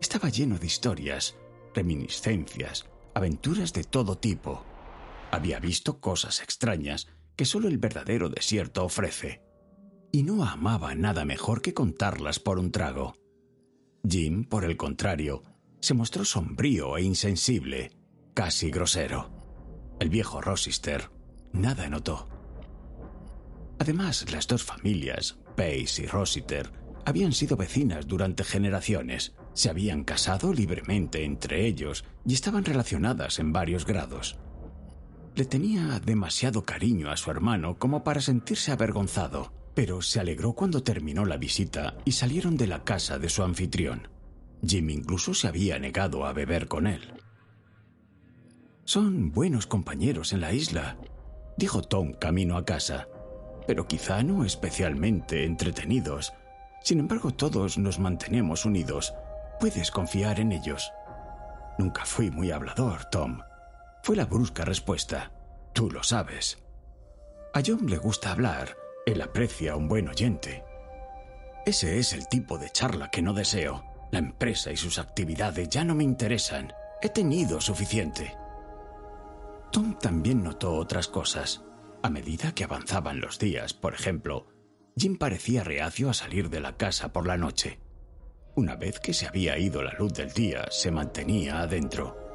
Estaba 0.00 0.28
lleno 0.30 0.58
de 0.58 0.66
historias, 0.66 1.36
reminiscencias, 1.74 2.86
aventuras 3.14 3.72
de 3.72 3.84
todo 3.84 4.16
tipo. 4.16 4.64
Había 5.30 5.60
visto 5.60 6.00
cosas 6.00 6.40
extrañas 6.40 7.08
que 7.36 7.44
solo 7.44 7.68
el 7.68 7.78
verdadero 7.78 8.28
desierto 8.28 8.84
ofrece. 8.84 9.42
Y 10.10 10.22
no 10.22 10.44
amaba 10.44 10.94
nada 10.94 11.24
mejor 11.24 11.62
que 11.62 11.74
contarlas 11.74 12.40
por 12.40 12.58
un 12.58 12.72
trago. 12.72 13.14
Jim, 14.08 14.44
por 14.44 14.64
el 14.64 14.76
contrario, 14.76 15.42
se 15.80 15.94
mostró 15.94 16.24
sombrío 16.24 16.96
e 16.96 17.02
insensible, 17.02 17.92
casi 18.34 18.70
grosero. 18.70 19.30
El 20.00 20.08
viejo 20.08 20.40
Rossister 20.40 21.10
nada 21.52 21.88
notó. 21.88 22.28
Además, 23.78 24.30
las 24.32 24.46
dos 24.46 24.64
familias, 24.64 25.38
Pace 25.56 26.02
y 26.02 26.06
Rossiter, 26.06 26.72
habían 27.04 27.32
sido 27.32 27.56
vecinas 27.56 28.06
durante 28.06 28.44
generaciones, 28.44 29.34
se 29.54 29.70
habían 29.70 30.04
casado 30.04 30.52
libremente 30.52 31.24
entre 31.24 31.66
ellos 31.66 32.04
y 32.26 32.34
estaban 32.34 32.64
relacionadas 32.64 33.38
en 33.38 33.52
varios 33.52 33.86
grados. 33.86 34.38
Le 35.38 35.46
tenía 35.46 35.98
demasiado 36.04 36.66
cariño 36.66 37.10
a 37.10 37.16
su 37.16 37.30
hermano 37.30 37.78
como 37.78 38.04
para 38.04 38.20
sentirse 38.20 38.72
avergonzado 38.72 39.56
pero 39.78 40.02
se 40.02 40.18
alegró 40.18 40.54
cuando 40.54 40.82
terminó 40.82 41.24
la 41.24 41.36
visita 41.36 41.94
y 42.04 42.10
salieron 42.10 42.56
de 42.56 42.66
la 42.66 42.82
casa 42.82 43.20
de 43.20 43.28
su 43.28 43.44
anfitrión. 43.44 44.08
Jim 44.66 44.90
incluso 44.90 45.34
se 45.34 45.46
había 45.46 45.78
negado 45.78 46.26
a 46.26 46.32
beber 46.32 46.66
con 46.66 46.88
él. 46.88 47.14
Son 48.82 49.30
buenos 49.30 49.68
compañeros 49.68 50.32
en 50.32 50.40
la 50.40 50.52
isla, 50.52 50.96
dijo 51.56 51.80
Tom 51.80 52.12
camino 52.14 52.56
a 52.56 52.64
casa, 52.64 53.06
pero 53.68 53.86
quizá 53.86 54.24
no 54.24 54.44
especialmente 54.44 55.44
entretenidos. 55.44 56.32
Sin 56.82 56.98
embargo, 56.98 57.30
todos 57.30 57.78
nos 57.78 58.00
mantenemos 58.00 58.64
unidos. 58.64 59.14
Puedes 59.60 59.92
confiar 59.92 60.40
en 60.40 60.50
ellos. 60.50 60.90
Nunca 61.78 62.04
fui 62.04 62.32
muy 62.32 62.50
hablador, 62.50 63.04
Tom. 63.12 63.42
Fue 64.08 64.16
la 64.16 64.24
brusca 64.24 64.64
respuesta. 64.64 65.32
Tú 65.74 65.90
lo 65.90 66.02
sabes. 66.02 66.56
A 67.52 67.60
John 67.60 67.90
le 67.90 67.98
gusta 67.98 68.32
hablar. 68.32 68.74
Él 69.04 69.20
aprecia 69.20 69.72
a 69.72 69.76
un 69.76 69.86
buen 69.86 70.08
oyente. 70.08 70.64
Ese 71.66 71.98
es 71.98 72.14
el 72.14 72.26
tipo 72.26 72.56
de 72.56 72.70
charla 72.70 73.10
que 73.10 73.20
no 73.20 73.34
deseo. 73.34 73.84
La 74.10 74.18
empresa 74.18 74.72
y 74.72 74.78
sus 74.78 74.98
actividades 74.98 75.68
ya 75.68 75.84
no 75.84 75.94
me 75.94 76.04
interesan. 76.04 76.72
He 77.02 77.10
tenido 77.10 77.60
suficiente. 77.60 78.34
Tom 79.72 79.98
también 79.98 80.42
notó 80.42 80.76
otras 80.76 81.06
cosas. 81.06 81.62
A 82.02 82.08
medida 82.08 82.54
que 82.54 82.64
avanzaban 82.64 83.20
los 83.20 83.38
días, 83.38 83.74
por 83.74 83.92
ejemplo, 83.92 84.46
Jim 84.96 85.18
parecía 85.18 85.64
reacio 85.64 86.08
a 86.08 86.14
salir 86.14 86.48
de 86.48 86.60
la 86.60 86.78
casa 86.78 87.12
por 87.12 87.26
la 87.26 87.36
noche. 87.36 87.78
Una 88.54 88.74
vez 88.74 89.00
que 89.00 89.12
se 89.12 89.26
había 89.26 89.58
ido 89.58 89.82
la 89.82 89.92
luz 89.92 90.14
del 90.14 90.32
día, 90.32 90.64
se 90.70 90.90
mantenía 90.90 91.60
adentro. 91.60 92.27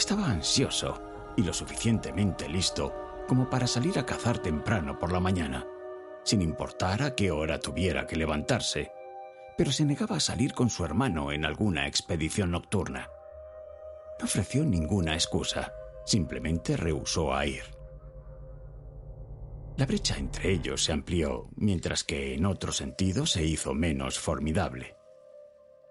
Estaba 0.00 0.30
ansioso 0.30 0.98
y 1.36 1.42
lo 1.42 1.52
suficientemente 1.52 2.48
listo 2.48 2.94
como 3.28 3.50
para 3.50 3.66
salir 3.66 3.98
a 3.98 4.06
cazar 4.06 4.38
temprano 4.38 4.98
por 4.98 5.12
la 5.12 5.20
mañana, 5.20 5.66
sin 6.24 6.40
importar 6.40 7.02
a 7.02 7.14
qué 7.14 7.30
hora 7.30 7.60
tuviera 7.60 8.06
que 8.06 8.16
levantarse, 8.16 8.92
pero 9.58 9.70
se 9.70 9.84
negaba 9.84 10.16
a 10.16 10.20
salir 10.20 10.54
con 10.54 10.70
su 10.70 10.86
hermano 10.86 11.32
en 11.32 11.44
alguna 11.44 11.86
expedición 11.86 12.52
nocturna. 12.52 13.10
No 14.18 14.24
ofreció 14.24 14.64
ninguna 14.64 15.12
excusa, 15.12 15.70
simplemente 16.06 16.78
rehusó 16.78 17.34
a 17.34 17.44
ir. 17.44 17.64
La 19.76 19.84
brecha 19.84 20.16
entre 20.16 20.50
ellos 20.50 20.82
se 20.82 20.92
amplió, 20.92 21.50
mientras 21.56 22.04
que 22.04 22.32
en 22.32 22.46
otro 22.46 22.72
sentido 22.72 23.26
se 23.26 23.44
hizo 23.44 23.74
menos 23.74 24.18
formidable. 24.18 24.96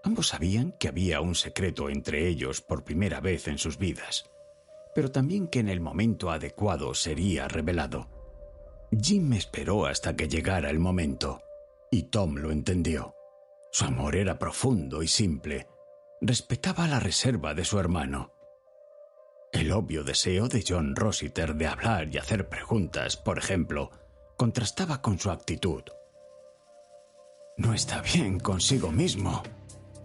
Ambos 0.04 0.30
sabían 0.30 0.74
que 0.80 0.88
había 0.88 1.22
un 1.22 1.36
secreto 1.36 1.90
entre 1.90 2.28
ellos 2.28 2.62
por 2.62 2.84
primera 2.84 3.20
vez 3.20 3.48
en 3.48 3.58
sus 3.58 3.78
vidas, 3.78 4.30
pero 4.96 5.12
también 5.12 5.48
que 5.48 5.60
en 5.60 5.70
el 5.70 5.82
momento 5.82 6.32
adecuado 6.32 6.94
sería 6.94 7.48
revelado. 7.48 8.08
Jim 8.92 9.34
esperó 9.34 9.86
hasta 9.86 10.16
que 10.16 10.28
llegara 10.28 10.70
el 10.70 10.80
momento, 10.80 11.42
y 11.92 12.04
Tom 12.04 12.36
lo 12.36 12.52
entendió. 12.52 13.16
Su 13.72 13.86
amor 13.86 14.16
era 14.16 14.40
profundo 14.40 15.04
y 15.04 15.08
simple. 15.08 15.68
Respetaba 16.22 16.88
la 16.88 17.00
reserva 17.00 17.54
de 17.54 17.66
su 17.66 17.80
hermano. 17.80 18.34
El 19.52 19.72
obvio 19.72 20.04
deseo 20.04 20.48
de 20.48 20.64
John 20.68 20.96
Rossiter 20.96 21.56
de 21.56 21.68
hablar 21.68 22.10
y 22.14 22.18
hacer 22.18 22.50
preguntas, 22.50 23.18
por 23.18 23.38
ejemplo, 23.38 23.92
contrastaba 24.38 25.02
con 25.02 25.20
su 25.20 25.32
actitud. 25.32 25.84
No 27.58 27.74
está 27.74 28.02
bien 28.02 28.40
consigo 28.40 28.92
mismo, 28.92 29.44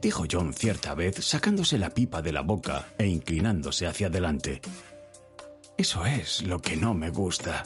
dijo 0.04 0.24
John 0.30 0.52
cierta 0.52 0.94
vez 0.94 1.24
sacándose 1.24 1.78
la 1.78 1.88
pipa 1.88 2.20
de 2.20 2.30
la 2.30 2.42
boca 2.42 2.88
e 2.98 3.06
inclinándose 3.06 3.86
hacia 3.86 4.08
adelante. 4.08 4.60
Eso 5.78 6.04
es 6.04 6.42
lo 6.42 6.60
que 6.60 6.76
no 6.76 6.92
me 6.92 7.08
gusta. 7.08 7.64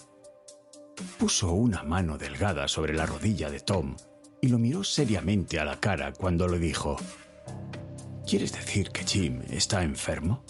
Puso 1.19 1.51
una 1.51 1.83
mano 1.83 2.17
delgada 2.17 2.69
sobre 2.69 2.95
la 2.95 3.07
rodilla 3.07 3.51
de 3.51 3.59
Tom 3.59 3.97
y 4.41 4.47
lo 4.47 4.59
miró 4.61 4.85
seriamente 4.85 5.59
a 5.59 5.65
la 5.65 5.81
cara 5.81 6.13
cuando 6.13 6.47
le 6.47 6.61
dijo, 6.61 6.97
¿Quieres 8.25 8.53
decir 8.53 8.91
que 8.91 9.05
Jim 9.05 9.43
está 9.51 9.83
enfermo? 9.83 10.45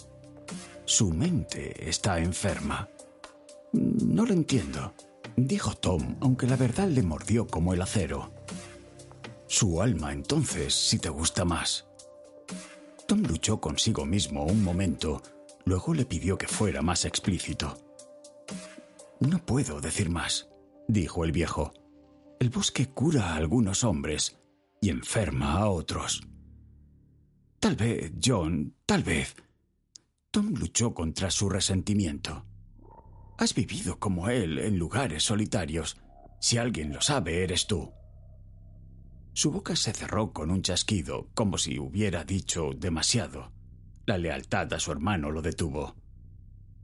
Su 0.85 1.11
mente 1.11 1.89
está 1.89 2.19
enferma. 2.19 2.87
No 3.73 4.27
lo 4.27 4.33
entiendo, 4.33 4.93
dijo 5.35 5.73
Tom, 5.73 6.17
aunque 6.21 6.45
la 6.45 6.55
verdad 6.55 6.87
le 6.87 7.01
mordió 7.01 7.47
como 7.47 7.73
el 7.73 7.81
acero. 7.81 8.31
Su 9.49 9.81
alma, 9.81 10.13
entonces, 10.13 10.75
si 10.75 10.99
te 10.99 11.09
gusta 11.09 11.43
más. 11.43 11.87
Tom 13.07 13.23
luchó 13.23 13.59
consigo 13.59 14.05
mismo 14.05 14.45
un 14.45 14.63
momento, 14.63 15.23
luego 15.65 15.95
le 15.95 16.05
pidió 16.05 16.37
que 16.37 16.47
fuera 16.47 16.83
más 16.83 17.03
explícito. 17.03 17.75
No 19.19 19.43
puedo 19.43 19.81
decir 19.81 20.11
más, 20.11 20.49
dijo 20.87 21.25
el 21.25 21.31
viejo. 21.31 21.73
El 22.39 22.51
bosque 22.51 22.89
cura 22.89 23.31
a 23.31 23.35
algunos 23.37 23.83
hombres 23.83 24.37
y 24.81 24.91
enferma 24.91 25.53
a 25.53 25.67
otros. 25.67 26.21
Tal 27.59 27.75
vez, 27.75 28.11
John, 28.23 28.75
tal 28.85 29.01
vez. 29.01 29.35
Tom 30.29 30.53
luchó 30.53 30.93
contra 30.93 31.31
su 31.31 31.49
resentimiento. 31.49 32.45
Has 33.39 33.55
vivido 33.55 33.97
como 33.97 34.29
él 34.29 34.59
en 34.59 34.77
lugares 34.77 35.23
solitarios. 35.23 35.97
Si 36.39 36.59
alguien 36.59 36.93
lo 36.93 37.01
sabe, 37.01 37.43
eres 37.43 37.65
tú. 37.65 37.91
Su 39.39 39.51
boca 39.51 39.77
se 39.77 39.93
cerró 39.93 40.33
con 40.33 40.51
un 40.51 40.63
chasquido, 40.63 41.29
como 41.33 41.57
si 41.57 41.79
hubiera 41.79 42.25
dicho 42.25 42.71
demasiado. 42.75 43.53
La 44.05 44.17
lealtad 44.17 44.73
a 44.73 44.81
su 44.81 44.91
hermano 44.91 45.31
lo 45.31 45.41
detuvo. 45.41 45.95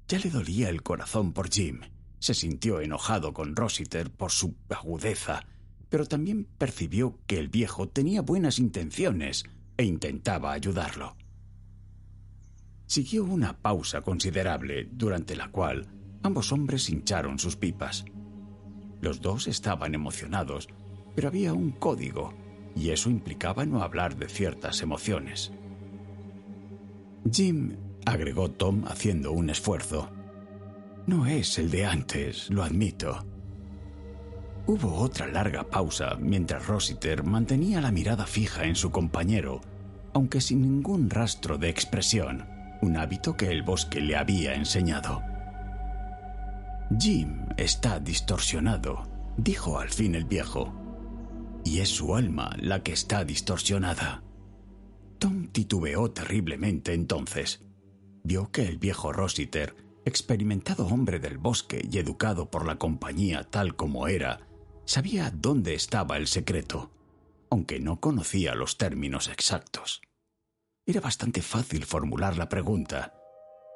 Ya 0.07 0.19
le 0.19 0.29
dolía 0.29 0.69
el 0.69 0.81
corazón 0.81 1.33
por 1.33 1.51
Jim 1.51 1.81
se 2.17 2.33
sintió 2.33 2.79
enojado 2.79 3.33
con 3.33 3.57
Rossiter 3.57 4.09
por 4.09 4.31
su 4.31 4.55
agudeza, 4.69 5.45
pero 5.89 6.05
también 6.05 6.45
percibió 6.45 7.19
que 7.27 7.39
el 7.39 7.49
viejo 7.49 7.89
tenía 7.89 8.21
buenas 8.21 8.57
intenciones 8.57 9.43
e 9.75 9.83
intentaba 9.83 10.53
ayudarlo. 10.53 11.17
Siguió 12.85 13.25
una 13.25 13.57
pausa 13.57 13.99
considerable, 13.99 14.87
durante 14.93 15.35
la 15.35 15.51
cual 15.51 15.89
ambos 16.23 16.53
hombres 16.53 16.89
hincharon 16.89 17.37
sus 17.37 17.57
pipas. 17.57 18.05
Los 19.01 19.19
dos 19.19 19.49
estaban 19.49 19.93
emocionados, 19.93 20.69
pero 21.15 21.27
había 21.27 21.51
un 21.51 21.71
código, 21.71 22.33
y 22.75 22.89
eso 22.89 23.09
implicaba 23.09 23.65
no 23.65 23.81
hablar 23.81 24.17
de 24.17 24.27
ciertas 24.27 24.81
emociones. 24.81 25.51
Jim, 27.31 27.77
agregó 28.05 28.51
Tom 28.51 28.85
haciendo 28.85 29.31
un 29.31 29.49
esfuerzo, 29.49 30.09
no 31.07 31.27
es 31.27 31.59
el 31.59 31.69
de 31.69 31.85
antes, 31.85 32.49
lo 32.49 32.63
admito. 32.63 33.23
Hubo 34.65 34.95
otra 34.95 35.27
larga 35.27 35.63
pausa 35.63 36.17
mientras 36.19 36.65
Rossiter 36.65 37.23
mantenía 37.23 37.79
la 37.79 37.91
mirada 37.91 38.25
fija 38.25 38.65
en 38.65 38.75
su 38.75 38.89
compañero, 38.89 39.61
aunque 40.13 40.41
sin 40.41 40.61
ningún 40.61 41.11
rastro 41.11 41.59
de 41.59 41.69
expresión, 41.69 42.47
un 42.81 42.97
hábito 42.97 43.37
que 43.37 43.49
el 43.49 43.61
bosque 43.61 44.01
le 44.01 44.15
había 44.15 44.55
enseñado. 44.55 45.21
Jim 46.99 47.45
está 47.57 47.99
distorsionado, 47.99 49.03
dijo 49.37 49.79
al 49.79 49.89
fin 49.89 50.15
el 50.15 50.25
viejo, 50.25 50.73
y 51.65 51.79
es 51.79 51.89
su 51.89 52.15
alma 52.15 52.55
la 52.57 52.83
que 52.83 52.93
está 52.93 53.25
distorsionada. 53.25 54.23
Tom 55.19 55.47
titubeó 55.47 56.11
terriblemente 56.11 56.93
entonces. 56.93 57.65
Vio 58.23 58.51
que 58.51 58.67
el 58.67 58.77
viejo 58.77 59.11
Rossiter 59.11 59.75
experimentado 60.05 60.85
hombre 60.85 61.19
del 61.19 61.37
bosque 61.37 61.85
y 61.91 61.97
educado 61.97 62.49
por 62.49 62.65
la 62.65 62.77
compañía 62.77 63.43
tal 63.43 63.75
como 63.75 64.07
era, 64.07 64.47
sabía 64.85 65.31
dónde 65.33 65.73
estaba 65.73 66.17
el 66.17 66.27
secreto, 66.27 66.91
aunque 67.49 67.79
no 67.79 67.99
conocía 67.99 68.53
los 68.53 68.77
términos 68.77 69.27
exactos. 69.27 70.01
Era 70.85 71.01
bastante 71.01 71.41
fácil 71.41 71.85
formular 71.85 72.37
la 72.37 72.47
pregunta, 72.47 73.15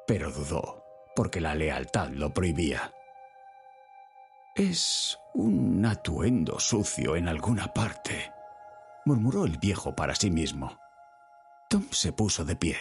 pero 0.06 0.30
dudó, 0.30 0.84
porque 1.16 1.40
la 1.40 1.56
lealtad 1.56 2.10
lo 2.10 2.32
prohibía. 2.32 2.94
Es 4.54 5.18
un 5.34 5.84
atuendo 5.86 6.58
sucio 6.58 7.16
en 7.16 7.28
alguna 7.28 7.72
parte, 7.72 8.32
murmuró 9.04 9.44
el 9.44 9.58
viejo 9.58 9.94
para 9.94 10.14
sí 10.14 10.30
mismo. 10.30 10.78
Tom 11.68 11.84
se 11.90 12.12
puso 12.12 12.44
de 12.44 12.56
pie. 12.56 12.76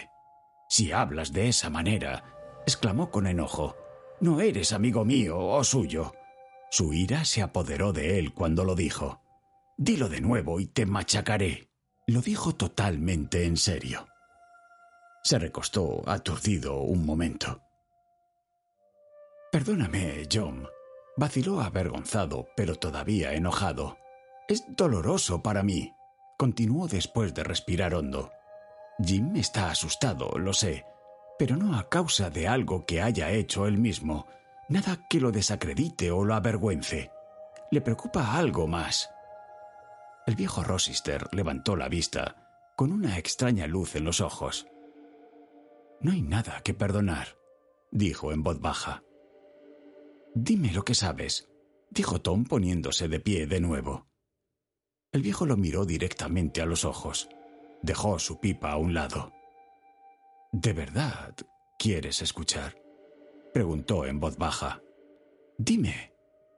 Si 0.67 0.91
hablas 0.91 1.31
de 1.31 1.47
esa 1.47 1.69
manera, 1.69 2.23
exclamó 2.65 3.12
con 3.12 3.27
enojo. 3.27 3.75
No 4.19 4.41
eres 4.41 4.73
amigo 4.73 5.05
mío 5.05 5.39
o 5.39 5.63
suyo. 5.63 6.13
Su 6.71 6.93
ira 6.93 7.25
se 7.25 7.41
apoderó 7.41 7.93
de 7.93 8.19
él 8.19 8.33
cuando 8.33 8.63
lo 8.63 8.75
dijo. 8.75 9.21
Dilo 9.77 10.10
de 10.10 10.21
nuevo 10.21 10.60
y 10.60 10.67
te 10.67 10.85
machacaré. 10.85 11.69
Lo 12.06 12.21
dijo 12.21 12.56
totalmente 12.56 13.45
en 13.45 13.58
serio. 13.58 14.08
Se 15.23 15.39
recostó 15.39 16.04
aturdido 16.08 16.77
un 16.81 17.06
momento. 17.06 17.62
Perdóname, 19.52 20.27
John. 20.31 20.67
Vaciló 21.20 21.60
avergonzado, 21.60 22.48
pero 22.56 22.76
todavía 22.76 23.34
enojado. 23.34 23.98
Es 24.48 24.63
doloroso 24.70 25.44
para 25.44 25.63
mí, 25.63 25.94
continuó 26.38 26.88
después 26.88 27.34
de 27.34 27.44
respirar 27.44 27.94
hondo. 27.94 28.32
Jim 29.04 29.36
está 29.36 29.70
asustado, 29.70 30.30
lo 30.38 30.54
sé, 30.54 30.86
pero 31.38 31.58
no 31.58 31.78
a 31.78 31.90
causa 31.90 32.30
de 32.30 32.48
algo 32.48 32.86
que 32.86 33.02
haya 33.02 33.32
hecho 33.32 33.67
él 33.67 33.78
mismo, 33.78 34.28
nada 34.70 35.08
que 35.10 35.20
lo 35.20 35.34
desacredite 35.34 36.10
o 36.10 36.24
lo 36.24 36.36
avergüence. 36.36 37.12
Le 37.70 37.82
preocupa 37.82 38.38
algo 38.38 38.65
más. 38.65 39.10
El 40.26 40.38
viejo 40.38 40.63
Rossister 40.63 41.28
levantó 41.34 41.76
la 41.76 41.90
vista, 41.90 42.72
con 42.78 42.94
una 42.94 43.17
extraña 43.17 43.67
luz 43.67 43.98
en 43.98 44.06
los 44.06 44.22
ojos. 44.22 44.67
No 46.00 46.13
hay 46.13 46.22
nada 46.22 46.62
que 46.62 46.74
perdonar, 46.74 47.36
dijo 47.92 48.32
en 48.32 48.42
voz 48.42 48.62
baja. 48.62 49.04
Dime 50.36 50.71
lo 50.71 50.84
que 50.84 50.96
sabes, 50.96 51.50
dijo 51.90 52.21
Tom 52.21 52.44
poniéndose 52.44 53.08
de 53.08 53.19
pie 53.19 53.48
de 53.48 53.60
nuevo. 53.60 54.08
El 55.12 55.23
viejo 55.23 55.46
lo 55.46 55.58
miró 55.58 55.86
directamente 55.86 56.62
a 56.62 56.65
los 56.65 56.86
ojos. 56.86 57.30
Dejó 57.82 58.19
su 58.19 58.40
pipa 58.40 58.71
a 58.71 58.77
un 58.77 58.94
lado. 58.94 59.34
¿De 60.52 60.73
verdad 60.73 61.36
quieres 61.77 62.21
escuchar? 62.21 62.75
preguntó 63.54 64.06
en 64.06 64.19
voz 64.19 64.38
baja. 64.38 64.82
Dime, 65.58 66.13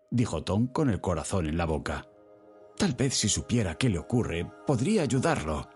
dijo 0.10 0.44
Tom 0.44 0.68
con 0.68 0.90
el 0.90 1.00
corazón 1.00 1.48
en 1.48 1.58
la 1.58 1.66
boca. 1.66 2.08
Tal 2.78 2.94
vez 2.94 3.14
si 3.14 3.30
supiera 3.30 3.76
qué 3.76 3.90
le 3.90 4.00
ocurre, 4.00 4.52
podría 4.68 5.04
ayudarlo. 5.04 5.70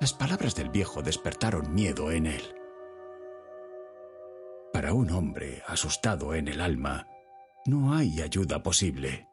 Las 0.00 0.12
palabras 0.12 0.54
del 0.54 0.70
viejo 0.70 1.02
despertaron 1.02 1.72
miedo 1.72 2.10
en 2.10 2.26
él. 2.26 2.42
Para 4.84 4.92
un 4.92 5.10
hombre 5.12 5.62
asustado 5.66 6.34
en 6.34 6.46
el 6.46 6.60
alma, 6.60 7.08
no 7.64 7.94
hay 7.94 8.20
ayuda 8.20 8.62
posible. 8.62 9.26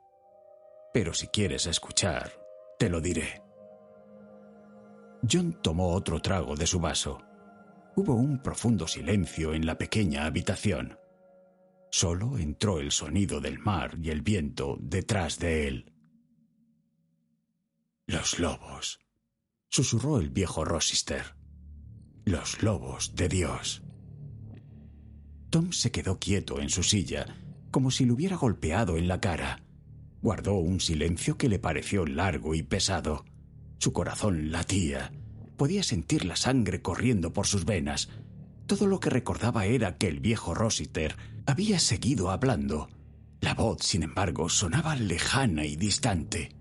Pero 0.93 1.13
si 1.13 1.27
quieres 1.27 1.65
escuchar, 1.65 2.31
te 2.79 2.87
lo 2.87 3.01
diré. 3.01 3.41
John 5.29 5.59
tomó 5.61 5.89
otro 5.89 6.21
trago 6.21 6.55
de 6.55 6.65
su 6.65 6.79
vaso. 6.79 7.21
Hubo 7.97 8.15
un 8.15 8.41
profundo 8.41 8.87
silencio 8.87 9.53
en 9.53 9.65
la 9.65 9.77
pequeña 9.77 10.25
habitación. 10.25 10.97
Solo 11.89 12.37
entró 12.37 12.79
el 12.79 12.93
sonido 12.93 13.41
del 13.41 13.59
mar 13.59 13.97
y 14.01 14.09
el 14.09 14.21
viento 14.21 14.77
detrás 14.79 15.37
de 15.37 15.67
él. 15.67 15.93
Los 18.07 18.39
lobos, 18.39 19.01
susurró 19.67 20.17
el 20.17 20.29
viejo 20.29 20.63
Rossister. 20.63 21.35
Los 22.23 22.63
lobos 22.63 23.15
de 23.15 23.27
Dios. 23.27 23.83
Tom 25.51 25.73
se 25.73 25.91
quedó 25.91 26.17
quieto 26.17 26.61
en 26.61 26.69
su 26.69 26.81
silla, 26.81 27.25
como 27.71 27.91
si 27.91 28.05
lo 28.05 28.13
hubiera 28.13 28.37
golpeado 28.37 28.95
en 28.95 29.09
la 29.09 29.19
cara. 29.19 29.61
Guardó 30.21 30.53
un 30.53 30.79
silencio 30.79 31.37
que 31.37 31.49
le 31.49 31.59
pareció 31.59 32.05
largo 32.05 32.55
y 32.55 32.63
pesado. 32.63 33.25
Su 33.77 33.91
corazón 33.91 34.53
latía. 34.53 35.11
Podía 35.57 35.83
sentir 35.83 36.23
la 36.23 36.37
sangre 36.37 36.81
corriendo 36.81 37.33
por 37.33 37.47
sus 37.47 37.65
venas. 37.65 38.07
Todo 38.65 38.87
lo 38.87 39.01
que 39.01 39.09
recordaba 39.09 39.65
era 39.65 39.97
que 39.97 40.07
el 40.07 40.21
viejo 40.21 40.53
Rossiter 40.53 41.17
había 41.45 41.79
seguido 41.79 42.31
hablando. 42.31 42.87
La 43.41 43.53
voz, 43.53 43.79
sin 43.81 44.03
embargo, 44.03 44.47
sonaba 44.47 44.95
lejana 44.95 45.65
y 45.65 45.75
distante. 45.75 46.55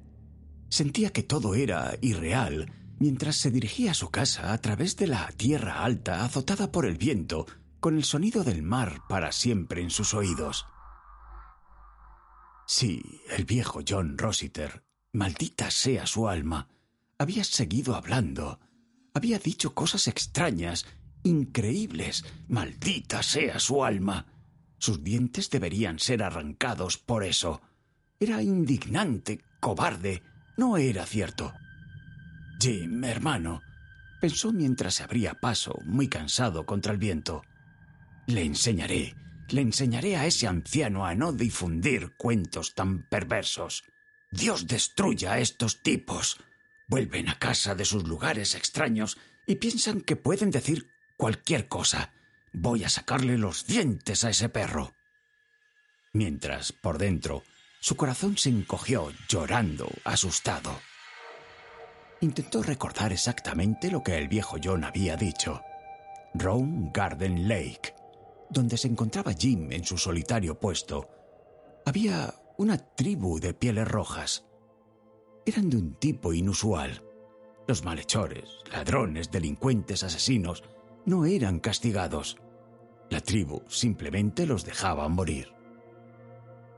Sentía 0.69 1.11
que 1.11 1.23
todo 1.23 1.55
era 1.55 1.97
irreal 2.01 2.73
mientras 2.99 3.37
se 3.37 3.53
dirigía 3.53 3.93
a 3.93 3.95
su 3.95 4.11
casa 4.11 4.53
a 4.53 4.59
través 4.59 4.97
de 4.97 5.07
la 5.07 5.29
tierra 5.37 5.85
alta 5.85 6.25
azotada 6.25 6.73
por 6.73 6.87
el 6.87 6.97
viento 6.97 7.47
con 7.81 7.97
el 7.97 8.05
sonido 8.05 8.45
del 8.45 8.63
mar 8.63 9.03
para 9.09 9.33
siempre 9.33 9.83
en 9.83 9.91
sus 9.91 10.15
oídos. 10.15 10.67
Sí, 12.67 13.03
el 13.31 13.45
viejo 13.45 13.81
John 13.87 14.17
Rossiter, 14.17 14.85
maldita 15.13 15.71
sea 15.71 16.07
su 16.07 16.29
alma, 16.29 16.69
había 17.19 17.43
seguido 17.43 17.97
hablando, 17.97 18.61
había 19.13 19.39
dicho 19.39 19.75
cosas 19.75 20.07
extrañas, 20.07 20.87
increíbles, 21.23 22.25
maldita 22.49 23.23
sea 23.23 23.59
su 23.59 23.85
alma. 23.85 24.27
Sus 24.79 25.03
dientes 25.03 25.51
deberían 25.51 25.99
ser 25.99 26.23
arrancados 26.23 26.97
por 26.97 27.25
eso. 27.25 27.61
Era 28.19 28.43
indignante, 28.43 29.41
cobarde, 29.61 30.23
no 30.57 30.77
era 30.77 31.05
cierto. 31.07 31.53
Jim, 32.61 33.03
hermano, 33.05 33.63
pensó 34.21 34.53
mientras 34.53 34.95
se 34.95 35.03
abría 35.03 35.35
paso, 35.35 35.79
muy 35.85 36.09
cansado 36.09 36.67
contra 36.67 36.93
el 36.93 36.99
viento. 36.99 37.43
Le 38.31 38.45
enseñaré, 38.45 39.17
le 39.49 39.61
enseñaré 39.61 40.17
a 40.17 40.25
ese 40.25 40.47
anciano 40.47 41.05
a 41.05 41.17
no 41.17 41.33
difundir 41.33 42.13
cuentos 42.17 42.75
tan 42.77 43.03
perversos. 43.09 43.83
Dios 44.31 44.69
destruya 44.69 45.33
a 45.33 45.41
estos 45.41 45.83
tipos. 45.83 46.39
Vuelven 46.87 47.29
a 47.29 47.41
casa 47.41 47.75
de 47.75 47.85
sus 47.85 48.05
lugares 48.05 48.55
extraños 48.55 49.19
y 49.49 49.57
piensan 49.57 50.01
que 50.01 50.15
pueden 50.15 50.53
decir 50.53 50.87
cualquier 51.17 51.67
cosa. 51.67 52.13
Voy 52.53 52.85
a 52.85 52.89
sacarle 52.89 53.37
los 53.37 53.67
dientes 53.67 54.23
a 54.23 54.31
ese 54.31 54.49
perro. 54.49 54.95
Mientras, 56.13 56.71
por 56.71 56.99
dentro, 56.99 57.43
su 57.81 57.97
corazón 57.97 58.39
se 58.39 58.51
encogió, 58.51 59.13
llorando, 59.29 59.91
asustado. 60.05 60.81
Intentó 62.21 62.63
recordar 62.63 63.13
exactamente 63.13 63.91
lo 63.91 64.05
que 64.05 64.19
el 64.19 64.29
viejo 64.29 64.57
John 64.63 64.85
había 64.85 65.17
dicho. 65.17 65.63
Rome 66.35 66.91
Garden 66.95 67.49
Lake 67.49 68.00
donde 68.51 68.77
se 68.77 68.89
encontraba 68.89 69.33
Jim 69.33 69.73
en 69.73 69.85
su 69.85 69.97
solitario 69.97 70.59
puesto, 70.59 71.09
había 71.87 72.35
una 72.59 72.77
tribu 72.77 73.41
de 73.41 73.55
pieles 73.55 73.89
rojas. 73.89 74.45
Eran 75.47 75.71
de 75.71 75.77
un 75.79 75.95
tipo 75.95 76.33
inusual. 76.33 77.03
Los 77.67 77.85
malhechores, 77.85 78.59
ladrones, 78.71 79.31
delincuentes, 79.31 80.03
asesinos, 80.03 80.65
no 81.07 81.25
eran 81.25 81.61
castigados. 81.61 82.37
La 83.09 83.21
tribu 83.21 83.63
simplemente 83.69 84.47
los 84.47 84.65
dejaba 84.65 85.09
morir. 85.09 85.53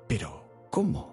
Pero, 0.07 0.45
¿cómo? 0.71 1.13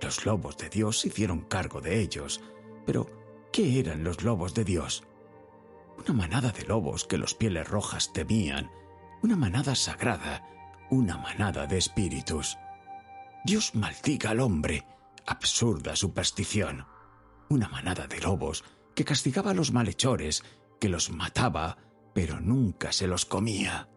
Los 0.00 0.24
lobos 0.24 0.56
de 0.56 0.70
Dios 0.70 1.04
hicieron 1.04 1.42
cargo 1.42 1.80
de 1.80 2.00
ellos. 2.00 2.40
Pero, 2.86 3.06
¿qué 3.52 3.80
eran 3.80 4.04
los 4.04 4.22
lobos 4.22 4.54
de 4.54 4.64
Dios? 4.64 5.04
Una 5.98 6.14
manada 6.14 6.50
de 6.52 6.64
lobos 6.64 7.04
que 7.04 7.18
los 7.18 7.34
pieles 7.34 7.68
rojas 7.68 8.12
temían 8.12 8.70
una 9.24 9.36
manada 9.36 9.74
sagrada, 9.74 10.46
una 10.90 11.16
manada 11.16 11.66
de 11.66 11.78
espíritus. 11.78 12.58
Dios 13.42 13.74
maldiga 13.74 14.32
al 14.32 14.40
hombre, 14.40 14.86
absurda 15.24 15.96
superstición. 15.96 16.84
Una 17.48 17.70
manada 17.70 18.06
de 18.06 18.20
lobos 18.20 18.64
que 18.94 19.06
castigaba 19.06 19.52
a 19.52 19.54
los 19.54 19.72
malhechores, 19.72 20.44
que 20.78 20.90
los 20.90 21.08
mataba, 21.10 21.78
pero 22.12 22.38
nunca 22.38 22.92
se 22.92 23.06
los 23.06 23.24
comía. 23.24 23.88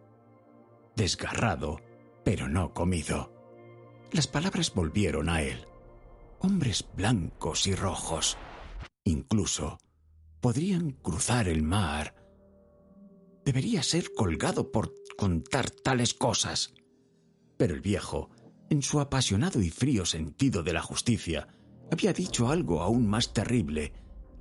Desgarrado, 0.96 1.82
pero 2.24 2.48
no 2.48 2.72
comido. 2.72 3.30
Las 4.10 4.28
palabras 4.28 4.72
volvieron 4.72 5.28
a 5.28 5.42
él. 5.42 5.66
Hombres 6.38 6.88
blancos 6.94 7.66
y 7.66 7.74
rojos. 7.74 8.38
Incluso 9.04 9.76
podrían 10.40 10.92
cruzar 10.92 11.48
el 11.48 11.62
mar. 11.62 12.14
Debería 13.48 13.82
ser 13.82 14.12
colgado 14.12 14.70
por 14.70 14.92
contar 15.16 15.70
tales 15.70 16.12
cosas. 16.12 16.74
Pero 17.56 17.74
el 17.74 17.80
viejo, 17.80 18.28
en 18.68 18.82
su 18.82 19.00
apasionado 19.00 19.62
y 19.62 19.70
frío 19.70 20.04
sentido 20.04 20.62
de 20.62 20.74
la 20.74 20.82
justicia, 20.82 21.48
había 21.90 22.12
dicho 22.12 22.50
algo 22.50 22.82
aún 22.82 23.08
más 23.08 23.32
terrible, 23.32 23.94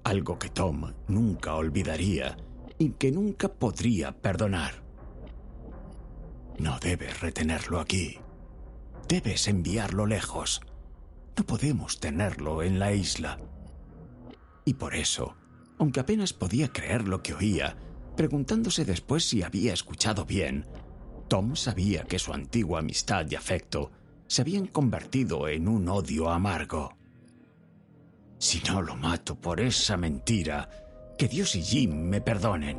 algo 0.04 0.38
que 0.38 0.50
Tom 0.50 0.92
nunca 1.08 1.56
olvidaría 1.56 2.36
y 2.78 2.90
que 2.90 3.14
nunca 3.14 3.48
podría 3.48 4.12
perdonar. 4.12 4.84
No 6.60 6.78
debes 6.78 7.22
retenerlo 7.22 7.80
aquí. 7.80 8.20
Debes 9.08 9.48
enviarlo 9.48 10.06
lejos. 10.06 10.60
No 11.38 11.46
podemos 11.46 12.02
tenerlo 12.02 12.62
en 12.62 12.78
la 12.78 12.92
isla. 12.92 13.40
Y 14.66 14.74
por 14.74 14.96
eso, 14.96 15.38
aunque 15.80 16.02
apenas 16.02 16.34
podía 16.34 16.74
creer 16.74 17.08
lo 17.08 17.24
que 17.24 17.34
oía, 17.34 17.78
preguntándose 18.18 18.84
después 18.84 19.24
si 19.24 19.44
había 19.44 19.72
escuchado 19.72 20.26
bien. 20.26 20.66
Tom 21.30 21.56
sabía 21.56 22.04
que 22.04 22.20
su 22.20 22.34
antigua 22.34 22.80
amistad 22.80 23.26
y 23.30 23.36
afecto 23.36 23.92
se 24.28 24.42
habían 24.42 24.68
convertido 24.68 25.48
en 25.48 25.70
un 25.70 25.88
odio 25.88 26.30
amargo. 26.30 26.98
Si 28.40 28.62
no 28.68 28.82
lo 28.82 28.98
mato 28.98 29.36
por 29.36 29.62
esa 29.62 29.96
mentira, 29.96 30.70
que 31.18 31.28
Dios 31.28 31.56
y 31.56 31.62
Jim 31.62 32.10
me 32.10 32.20
perdonen. 32.20 32.78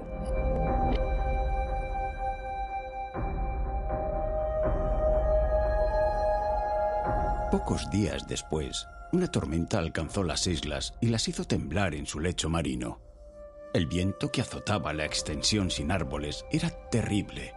Pocos 7.51 7.91
días 7.91 8.29
después, 8.29 8.87
una 9.13 9.31
tormenta 9.31 9.79
alcanzó 9.79 10.23
las 10.23 10.47
islas 10.47 10.93
y 11.01 11.07
las 11.07 11.27
hizo 11.29 11.45
temblar 11.45 11.95
en 11.95 12.07
su 12.07 12.21
lecho 12.21 12.51
marino. 12.51 13.08
El 13.75 13.87
viento 13.87 14.33
que 14.33 14.41
azotaba 14.41 14.95
la 14.95 15.05
extensión 15.05 15.71
sin 15.71 15.91
árboles 15.91 16.47
era 16.51 16.71
terrible. 16.71 17.55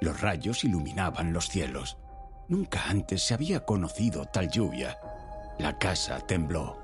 Los 0.00 0.20
rayos 0.20 0.62
iluminaban 0.62 1.32
los 1.32 1.48
cielos. 1.48 1.98
Nunca 2.48 2.88
antes 2.88 3.22
se 3.22 3.34
había 3.34 3.64
conocido 3.64 4.26
tal 4.26 4.48
lluvia. 4.48 4.98
La 5.58 5.76
casa 5.78 6.20
tembló. 6.20 6.78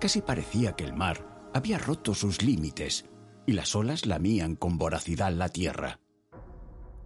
Casi 0.00 0.20
parecía 0.22 0.72
que 0.72 0.84
el 0.84 0.92
mar 0.92 1.50
había 1.54 1.78
roto 1.78 2.14
sus 2.14 2.42
límites 2.42 3.04
y 3.46 3.52
las 3.52 3.74
olas 3.74 4.06
lamían 4.06 4.54
con 4.54 4.78
voracidad 4.78 5.32
la 5.32 5.48
tierra. 5.48 5.98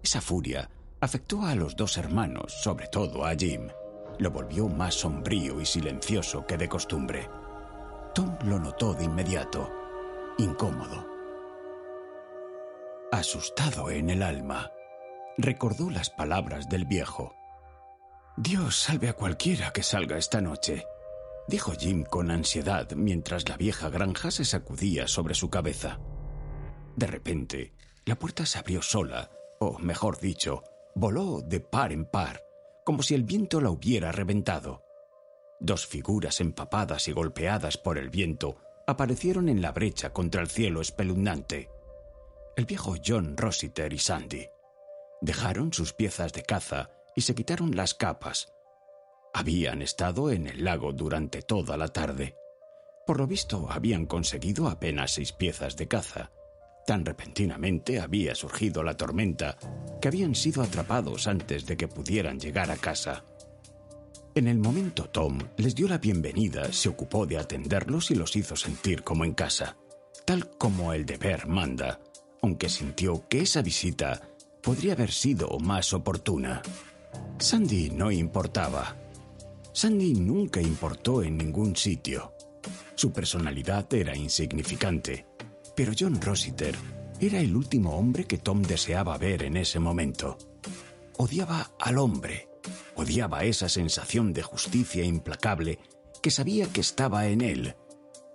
Esa 0.03 0.21
furia 0.21 0.71
afectó 1.01 1.43
a 1.43 1.55
los 1.55 1.75
dos 1.75 1.97
hermanos, 1.97 2.53
sobre 2.63 2.89
todo 2.89 3.25
a 3.25 3.35
Jim. 3.35 3.69
Lo 4.19 4.31
volvió 4.31 4.69
más 4.69 4.95
sombrío 4.95 5.61
y 5.61 5.67
silencioso 5.67 6.47
que 6.47 6.59
de 6.59 6.69
costumbre. 6.69 7.31
Tom 8.15 8.37
lo 8.45 8.59
notó 8.59 8.93
de 8.95 9.05
inmediato 9.05 9.86
incómodo. 10.39 11.07
Asustado 13.11 13.91
en 13.91 14.11
el 14.11 14.23
alma, 14.23 14.71
recordó 15.39 15.91
las 15.91 16.11
palabras 16.11 16.69
del 16.69 16.85
viejo. 16.85 17.35
Dios 18.37 18.77
salve 18.77 19.09
a 19.09 19.15
cualquiera 19.15 19.73
que 19.73 19.83
salga 19.83 20.19
esta 20.19 20.41
noche. 20.41 20.85
dijo 21.49 21.73
Jim 21.73 22.05
con 22.05 22.31
ansiedad 22.31 22.91
mientras 22.93 23.49
la 23.49 23.57
vieja 23.57 23.89
granja 23.89 24.31
se 24.31 24.45
sacudía 24.45 25.09
sobre 25.09 25.35
su 25.35 25.49
cabeza. 25.49 26.01
De 26.97 27.07
repente, 27.07 27.75
la 28.05 28.19
puerta 28.19 28.45
se 28.45 28.59
abrió 28.59 28.83
sola, 28.83 29.31
o 29.59 29.79
mejor 29.79 30.19
dicho, 30.19 30.65
voló 30.95 31.41
de 31.41 31.61
par 31.61 31.93
en 31.93 32.05
par, 32.05 32.43
como 32.85 33.03
si 33.03 33.15
el 33.15 33.25
viento 33.25 33.61
la 33.61 33.71
hubiera 33.71 34.13
reventado. 34.13 34.83
Dos 35.61 35.87
figuras 35.87 36.41
empapadas 36.41 37.09
y 37.09 37.13
golpeadas 37.13 37.79
por 37.79 37.97
el 37.97 38.11
viento 38.11 38.59
aparecieron 38.87 39.49
en 39.49 39.61
la 39.61 39.73
brecha 39.73 40.13
contra 40.13 40.41
el 40.43 40.49
cielo 40.49 40.81
espeluznante. 40.81 41.69
El 42.57 42.67
viejo 42.67 42.95
John 43.05 43.37
Rossiter 43.37 43.93
y 43.93 43.99
Sandy. 43.99 44.47
Dejaron 45.21 45.73
sus 45.73 45.93
piezas 45.93 46.33
de 46.33 46.43
caza 46.43 46.91
y 47.15 47.23
se 47.23 47.35
quitaron 47.35 47.75
las 47.75 47.95
capas. 47.95 48.53
Habían 49.35 49.83
estado 49.83 50.31
en 50.31 50.47
el 50.47 50.65
lago 50.65 50.93
durante 50.93 51.43
toda 51.43 51.77
la 51.77 51.89
tarde. 51.89 52.37
Por 53.07 53.19
lo 53.19 53.27
visto 53.27 53.67
habían 53.71 54.07
conseguido 54.07 54.69
apenas 54.69 55.15
seis 55.15 55.33
piezas 55.33 55.77
de 55.77 55.89
caza. 55.89 56.31
Tan 56.87 57.05
repentinamente 57.05 58.01
había 58.01 58.35
surgido 58.35 58.85
la 58.85 58.97
tormenta 58.97 59.59
que 60.01 60.09
habían 60.09 60.35
sido 60.35 60.63
atrapados 60.63 61.27
antes 61.27 61.67
de 61.67 61.77
que 61.77 61.89
pudieran 61.89 62.39
llegar 62.39 62.71
a 62.71 62.77
casa. 62.77 63.25
En 64.37 64.49
el 64.49 64.59
momento 64.59 65.09
Tom 65.09 65.39
les 65.57 65.75
dio 65.75 65.89
la 65.89 65.97
bienvenida, 65.97 66.71
se 66.71 66.91
ocupó 66.91 67.25
de 67.25 67.39
atenderlos 67.39 68.11
y 68.11 68.15
los 68.15 68.37
hizo 68.37 68.55
sentir 68.55 69.03
como 69.03 69.25
en 69.25 69.33
casa, 69.33 69.79
tal 70.27 70.51
como 70.59 70.93
el 70.93 71.07
deber 71.07 71.47
manda, 71.47 72.01
aunque 72.43 72.69
sintió 72.69 73.27
que 73.31 73.41
esa 73.41 73.63
visita 73.63 74.29
podría 74.63 74.93
haber 74.93 75.11
sido 75.11 75.59
más 75.59 75.95
oportuna. 75.95 76.61
Sandy 77.39 77.89
no 77.89 78.11
importaba. 78.13 78.95
Sandy 79.73 80.13
nunca 80.13 80.61
importó 80.61 81.23
en 81.23 81.39
ningún 81.39 81.75
sitio. 81.75 82.35
Su 82.95 83.15
personalidad 83.15 83.87
era 83.95 84.15
insignificante, 84.15 85.25
pero 85.75 85.93
John 85.99 86.21
Rossiter 86.21 86.77
era 87.21 87.41
el 87.41 87.57
último 87.57 87.97
hombre 87.97 88.27
que 88.27 88.37
Tom 88.37 88.61
deseaba 88.61 89.17
ver 89.17 89.45
en 89.45 89.57
ese 89.57 89.81
momento. 89.81 90.37
Odiaba 91.17 91.71
al 91.81 91.97
hombre 91.97 92.51
Odiaba 92.95 93.45
esa 93.45 93.69
sensación 93.69 94.33
de 94.33 94.43
justicia 94.43 95.05
implacable 95.05 95.79
que 96.23 96.31
sabía 96.31 96.67
que 96.73 96.81
estaba 96.81 97.27
en 97.29 97.41
él. 97.41 97.77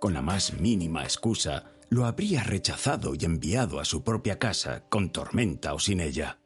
Con 0.00 0.14
la 0.14 0.22
más 0.22 0.54
mínima 0.54 1.04
excusa, 1.04 1.72
lo 1.90 2.06
habría 2.06 2.42
rechazado 2.42 3.14
y 3.14 3.24
enviado 3.24 3.80
a 3.80 3.84
su 3.84 4.02
propia 4.02 4.38
casa, 4.38 4.84
con 4.88 5.10
tormenta 5.10 5.74
o 5.74 5.78
sin 5.78 6.00
ella. 6.00 6.38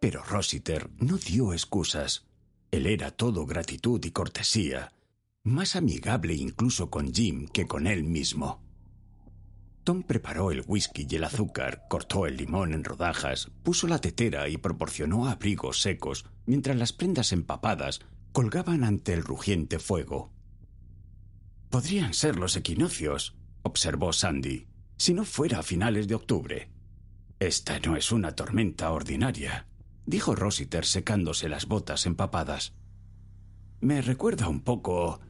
Pero 0.00 0.22
Rossiter 0.22 0.90
no 0.98 1.16
dio 1.16 1.52
excusas. 1.52 2.26
Él 2.70 2.86
era 2.86 3.10
todo 3.10 3.46
gratitud 3.46 4.04
y 4.04 4.10
cortesía, 4.10 4.92
más 5.42 5.76
amigable 5.76 6.34
incluso 6.34 6.90
con 6.90 7.14
Jim 7.14 7.46
que 7.48 7.66
con 7.66 7.86
él 7.86 8.04
mismo. 8.04 8.65
Tom 9.86 10.02
preparó 10.02 10.50
el 10.50 10.64
whisky 10.66 11.06
y 11.08 11.14
el 11.14 11.22
azúcar, 11.22 11.84
cortó 11.88 12.26
el 12.26 12.36
limón 12.36 12.74
en 12.74 12.82
rodajas, 12.82 13.52
puso 13.62 13.86
la 13.86 14.00
tetera 14.00 14.48
y 14.48 14.56
proporcionó 14.56 15.28
abrigos 15.28 15.80
secos, 15.80 16.26
mientras 16.44 16.76
las 16.76 16.92
prendas 16.92 17.30
empapadas 17.30 18.00
colgaban 18.32 18.82
ante 18.82 19.12
el 19.12 19.22
rugiente 19.22 19.78
fuego. 19.78 20.32
Podrían 21.70 22.14
ser 22.14 22.34
los 22.34 22.56
equinoccios, 22.56 23.36
observó 23.62 24.12
Sandy, 24.12 24.66
si 24.96 25.14
no 25.14 25.24
fuera 25.24 25.60
a 25.60 25.62
finales 25.62 26.08
de 26.08 26.16
octubre. 26.16 26.68
Esta 27.38 27.78
no 27.78 27.96
es 27.96 28.10
una 28.10 28.32
tormenta 28.34 28.90
ordinaria, 28.90 29.68
dijo 30.04 30.34
Rossiter 30.34 30.84
secándose 30.84 31.48
las 31.48 31.66
botas 31.66 32.06
empapadas. 32.06 32.74
Me 33.80 34.02
recuerda 34.02 34.48
un 34.48 34.62
poco. 34.62 35.20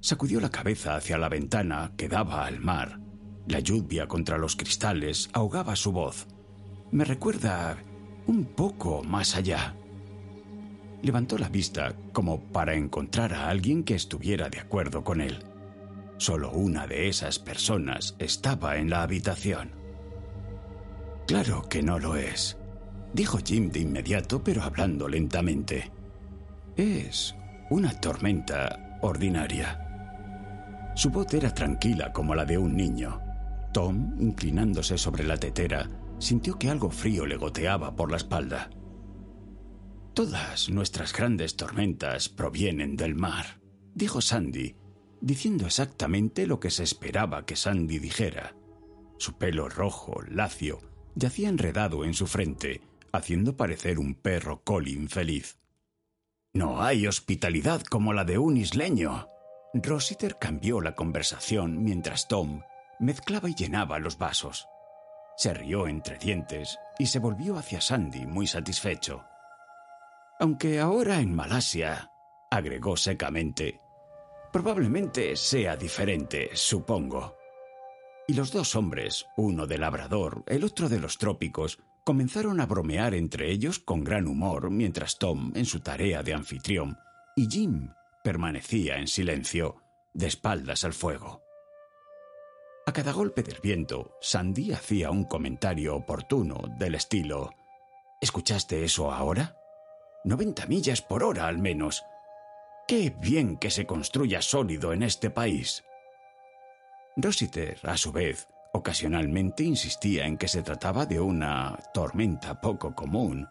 Sacudió 0.00 0.40
la 0.40 0.50
cabeza 0.50 0.96
hacia 0.96 1.18
la 1.18 1.28
ventana 1.28 1.92
que 1.98 2.08
daba 2.08 2.46
al 2.46 2.60
mar 2.60 3.05
la 3.46 3.60
lluvia 3.60 4.08
contra 4.08 4.38
los 4.38 4.56
cristales 4.56 5.30
ahogaba 5.32 5.76
su 5.76 5.92
voz. 5.92 6.26
Me 6.90 7.04
recuerda 7.04 7.78
un 8.26 8.44
poco 8.44 9.02
más 9.04 9.36
allá. 9.36 9.74
Levantó 11.02 11.38
la 11.38 11.48
vista 11.48 11.94
como 12.12 12.40
para 12.40 12.74
encontrar 12.74 13.32
a 13.34 13.48
alguien 13.48 13.84
que 13.84 13.94
estuviera 13.94 14.48
de 14.48 14.58
acuerdo 14.58 15.04
con 15.04 15.20
él. 15.20 15.44
Solo 16.18 16.50
una 16.50 16.86
de 16.86 17.08
esas 17.08 17.38
personas 17.38 18.16
estaba 18.18 18.78
en 18.78 18.90
la 18.90 19.02
habitación. 19.02 19.70
Claro 21.26 21.62
que 21.68 21.82
no 21.82 21.98
lo 21.98 22.16
es, 22.16 22.56
dijo 23.12 23.38
Jim 23.44 23.70
de 23.70 23.80
inmediato, 23.80 24.42
pero 24.42 24.62
hablando 24.62 25.08
lentamente. 25.08 25.90
Es 26.76 27.34
una 27.70 27.92
tormenta 28.00 28.98
ordinaria. 29.02 29.82
Su 30.94 31.10
voz 31.10 31.32
era 31.34 31.52
tranquila 31.52 32.12
como 32.12 32.34
la 32.34 32.44
de 32.44 32.56
un 32.56 32.76
niño. 32.76 33.25
Tom, 33.76 34.14
inclinándose 34.18 34.96
sobre 34.96 35.22
la 35.22 35.36
tetera, 35.36 35.90
sintió 36.18 36.58
que 36.58 36.70
algo 36.70 36.88
frío 36.88 37.26
le 37.26 37.36
goteaba 37.36 37.94
por 37.94 38.10
la 38.10 38.16
espalda. 38.16 38.70
Todas 40.14 40.70
nuestras 40.70 41.12
grandes 41.12 41.56
tormentas 41.56 42.30
provienen 42.30 42.96
del 42.96 43.14
mar, 43.14 43.60
dijo 43.92 44.22
Sandy, 44.22 44.76
diciendo 45.20 45.66
exactamente 45.66 46.46
lo 46.46 46.58
que 46.58 46.70
se 46.70 46.84
esperaba 46.84 47.44
que 47.44 47.54
Sandy 47.54 47.98
dijera. 47.98 48.56
Su 49.18 49.36
pelo 49.36 49.68
rojo, 49.68 50.22
lacio, 50.26 50.80
yacía 51.14 51.50
enredado 51.50 52.06
en 52.06 52.14
su 52.14 52.26
frente, 52.26 52.80
haciendo 53.12 53.58
parecer 53.58 53.98
un 53.98 54.14
perro 54.14 54.62
colin 54.64 55.10
feliz. 55.10 55.58
No 56.54 56.82
hay 56.82 57.06
hospitalidad 57.06 57.82
como 57.82 58.14
la 58.14 58.24
de 58.24 58.38
un 58.38 58.56
isleño. 58.56 59.28
Rossiter 59.74 60.38
cambió 60.40 60.80
la 60.80 60.94
conversación 60.94 61.84
mientras 61.84 62.26
Tom 62.26 62.62
mezclaba 62.98 63.48
y 63.48 63.54
llenaba 63.54 63.98
los 63.98 64.18
vasos. 64.18 64.68
Se 65.36 65.52
rió 65.52 65.86
entre 65.86 66.18
dientes 66.18 66.78
y 66.98 67.06
se 67.06 67.18
volvió 67.18 67.56
hacia 67.58 67.80
Sandy 67.80 68.26
muy 68.26 68.46
satisfecho. 68.46 69.24
Aunque 70.40 70.80
ahora 70.80 71.20
en 71.20 71.34
Malasia, 71.34 72.10
agregó 72.50 72.96
secamente, 72.96 73.80
probablemente 74.52 75.36
sea 75.36 75.76
diferente, 75.76 76.50
supongo. 76.54 77.36
Y 78.28 78.34
los 78.34 78.52
dos 78.52 78.74
hombres, 78.74 79.26
uno 79.36 79.66
de 79.66 79.78
labrador, 79.78 80.42
el 80.46 80.64
otro 80.64 80.88
de 80.88 80.98
los 80.98 81.18
trópicos, 81.18 81.78
comenzaron 82.04 82.60
a 82.60 82.66
bromear 82.66 83.14
entre 83.14 83.50
ellos 83.50 83.78
con 83.78 84.04
gran 84.04 84.26
humor 84.26 84.70
mientras 84.70 85.18
Tom, 85.18 85.52
en 85.54 85.64
su 85.64 85.80
tarea 85.80 86.22
de 86.22 86.34
anfitrión, 86.34 86.98
y 87.34 87.48
Jim 87.48 87.90
permanecía 88.24 88.98
en 88.98 89.08
silencio, 89.08 89.82
de 90.12 90.26
espaldas 90.26 90.84
al 90.84 90.92
fuego. 90.92 91.45
A 92.86 92.92
cada 92.92 93.12
golpe 93.12 93.42
del 93.42 93.60
viento, 93.60 94.16
Sandy 94.20 94.72
hacía 94.72 95.10
un 95.10 95.24
comentario 95.24 95.96
oportuno 95.96 96.62
del 96.78 96.94
estilo 96.94 97.50
¿Escuchaste 98.20 98.82
eso 98.82 99.12
ahora? 99.12 99.56
90 100.24 100.66
millas 100.66 101.02
por 101.02 101.22
hora 101.22 101.46
al 101.46 101.58
menos. 101.58 102.04
Qué 102.88 103.14
bien 103.20 103.58
que 103.58 103.70
se 103.70 103.86
construya 103.86 104.40
sólido 104.42 104.92
en 104.92 105.02
este 105.02 105.30
país. 105.30 105.84
Rossiter, 107.16 107.78
a 107.82 107.96
su 107.96 108.12
vez, 108.12 108.48
ocasionalmente 108.72 109.64
insistía 109.64 110.26
en 110.26 110.38
que 110.38 110.48
se 110.48 110.62
trataba 110.62 111.06
de 111.06 111.20
una 111.20 111.78
tormenta 111.92 112.60
poco 112.60 112.94
común. 112.94 113.48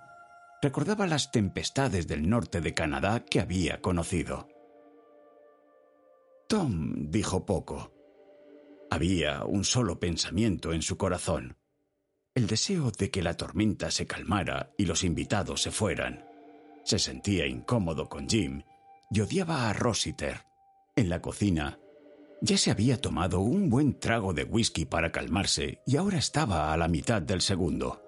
Recordaba 0.62 1.06
las 1.06 1.32
tempestades 1.32 2.08
del 2.08 2.28
norte 2.28 2.60
de 2.60 2.74
Canadá 2.74 3.24
que 3.24 3.40
había 3.40 3.82
conocido. 3.82 4.48
Tom 6.48 7.12
dijo 7.12 7.46
poco. 7.46 7.95
Había 8.96 9.44
un 9.44 9.66
solo 9.66 10.00
pensamiento 10.00 10.72
en 10.72 10.82
su 10.82 10.96
corazón, 10.96 11.58
el 12.34 12.48
deseo 12.48 12.92
de 12.92 13.12
que 13.12 13.22
la 13.22 13.36
tormenta 13.36 13.92
se 13.92 14.08
calmara 14.08 14.72
y 14.78 14.86
los 14.86 15.04
invitados 15.04 15.64
se 15.64 15.72
fueran. 15.72 16.26
Se 16.86 16.98
sentía 16.98 17.46
incómodo 17.46 18.08
con 18.08 18.30
Jim 18.30 18.64
y 19.12 19.20
odiaba 19.20 19.70
a 19.70 19.74
Rossiter. 19.74 20.46
En 20.96 21.10
la 21.10 21.22
cocina, 21.22 21.78
ya 22.40 22.58
se 22.58 22.72
había 22.72 23.02
tomado 23.02 23.42
un 23.42 23.70
buen 23.70 24.00
trago 24.00 24.32
de 24.32 24.46
whisky 24.46 24.86
para 24.86 25.12
calmarse 25.12 25.82
y 25.86 25.98
ahora 25.98 26.18
estaba 26.18 26.72
a 26.72 26.78
la 26.78 26.88
mitad 26.88 27.22
del 27.22 27.42
segundo. 27.42 28.02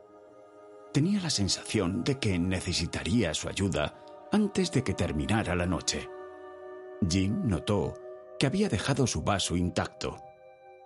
Tenía 0.93 1.19
la 1.19 1.29
sensación 1.29 2.05
de 2.05 2.17
que 2.17 2.39
necesitaría 2.39 3.33
su 3.33 3.49
ayuda 3.49 4.05
antes 4.31 4.71
de 4.71 4.85
que 4.85 4.93
terminara 4.93 5.53
la 5.53 5.65
noche. 5.65 6.07
Jim 7.09 7.41
notó 7.43 7.93
que 8.39 8.45
había 8.45 8.69
dejado 8.69 9.05
su 9.05 9.21
vaso 9.21 9.57
intacto 9.57 10.23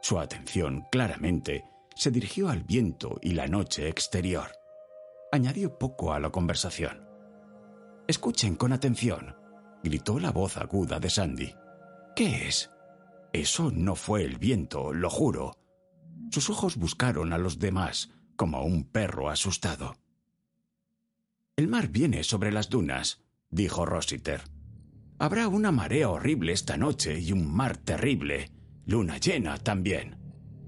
su 0.02 0.20
atención, 0.20 0.86
claramente, 0.91 1.66
se 1.95 2.12
dirigió 2.12 2.49
al 2.49 2.64
viento 2.64 3.20
y 3.22 3.34
la 3.34 3.47
noche 3.47 3.88
exterior. 3.88 4.52
Añadió 5.32 5.78
poco 5.78 6.14
a 6.14 6.20
la 6.20 6.30
conversación. 6.30 7.06
Escuchen 8.08 8.56
con 8.56 8.74
atención, 8.74 9.36
gritó 9.84 10.20
la 10.20 10.32
voz 10.32 10.58
aguda 10.58 10.99
de 10.99 11.10
Sandy. 11.10 11.54
¿Qué 12.16 12.47
es? 12.47 12.72
Eso 13.32 13.72
no 13.72 13.95
fue 13.95 14.24
el 14.24 14.38
viento, 14.38 14.93
lo 14.93 15.10
juro. 15.10 15.58
Sus 16.32 16.49
ojos 16.49 16.78
buscaron 16.78 17.32
a 17.34 17.38
los 17.38 17.60
demás 17.60 18.10
como 18.36 18.64
un 18.64 18.84
perro 18.86 19.30
asustado. 19.30 19.95
El 21.56 21.68
mar 21.68 21.89
viene 21.89 22.24
sobre 22.24 22.52
las 22.52 22.70
dunas, 22.70 23.22
dijo 23.49 23.86
Rossiter. 23.86 24.41
Habrá 25.20 25.47
una 25.47 25.72
marea 25.72 26.10
horrible 26.10 26.52
esta 26.52 26.78
noche 26.78 27.20
y 27.20 27.32
un 27.32 27.54
mar 27.54 27.78
terrible. 27.78 28.52
Luna 28.92 29.20
llena 29.20 29.58
también. 29.58 30.18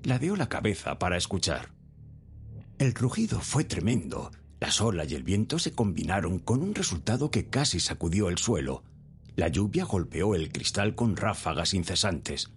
Ladeó 0.03 0.37
la 0.37 0.47
cabeza 0.47 0.97
para 0.97 1.17
escuchar. 1.17 1.73
El 2.77 2.93
rugido 2.93 3.41
fue 3.41 3.65
tremendo. 3.65 4.31
Las 4.61 4.79
olas 4.79 5.11
y 5.11 5.15
el 5.15 5.23
viento 5.23 5.59
se 5.59 5.73
combinaron 5.73 6.39
con 6.39 6.61
un 6.61 6.73
resultado 6.73 7.29
que 7.29 7.49
casi 7.49 7.81
sacudió 7.81 8.29
el 8.29 8.37
suelo. 8.37 8.85
La 9.35 9.49
lluvia 9.49 9.83
golpeó 9.83 10.35
el 10.35 10.53
cristal 10.53 10.95
con 10.95 11.17
ráfagas 11.17 11.73
incesantes. 11.73 12.53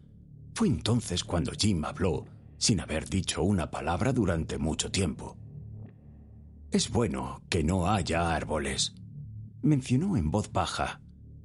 Fue 0.54 0.68
entonces 0.68 1.24
cuando 1.24 1.50
Jim 1.50 1.84
habló, 1.84 2.26
sin 2.58 2.78
haber 2.78 3.08
dicho 3.08 3.42
una 3.42 3.68
palabra 3.68 4.12
durante 4.12 4.58
mucho 4.58 4.92
tiempo. 4.92 5.36
Es 6.70 6.90
bueno 6.90 7.42
que 7.48 7.64
no 7.64 7.90
haya 7.90 8.36
árboles, 8.36 8.94
mencionó 9.62 10.16
en 10.16 10.30
voz 10.30 10.52
baja. 10.52 11.00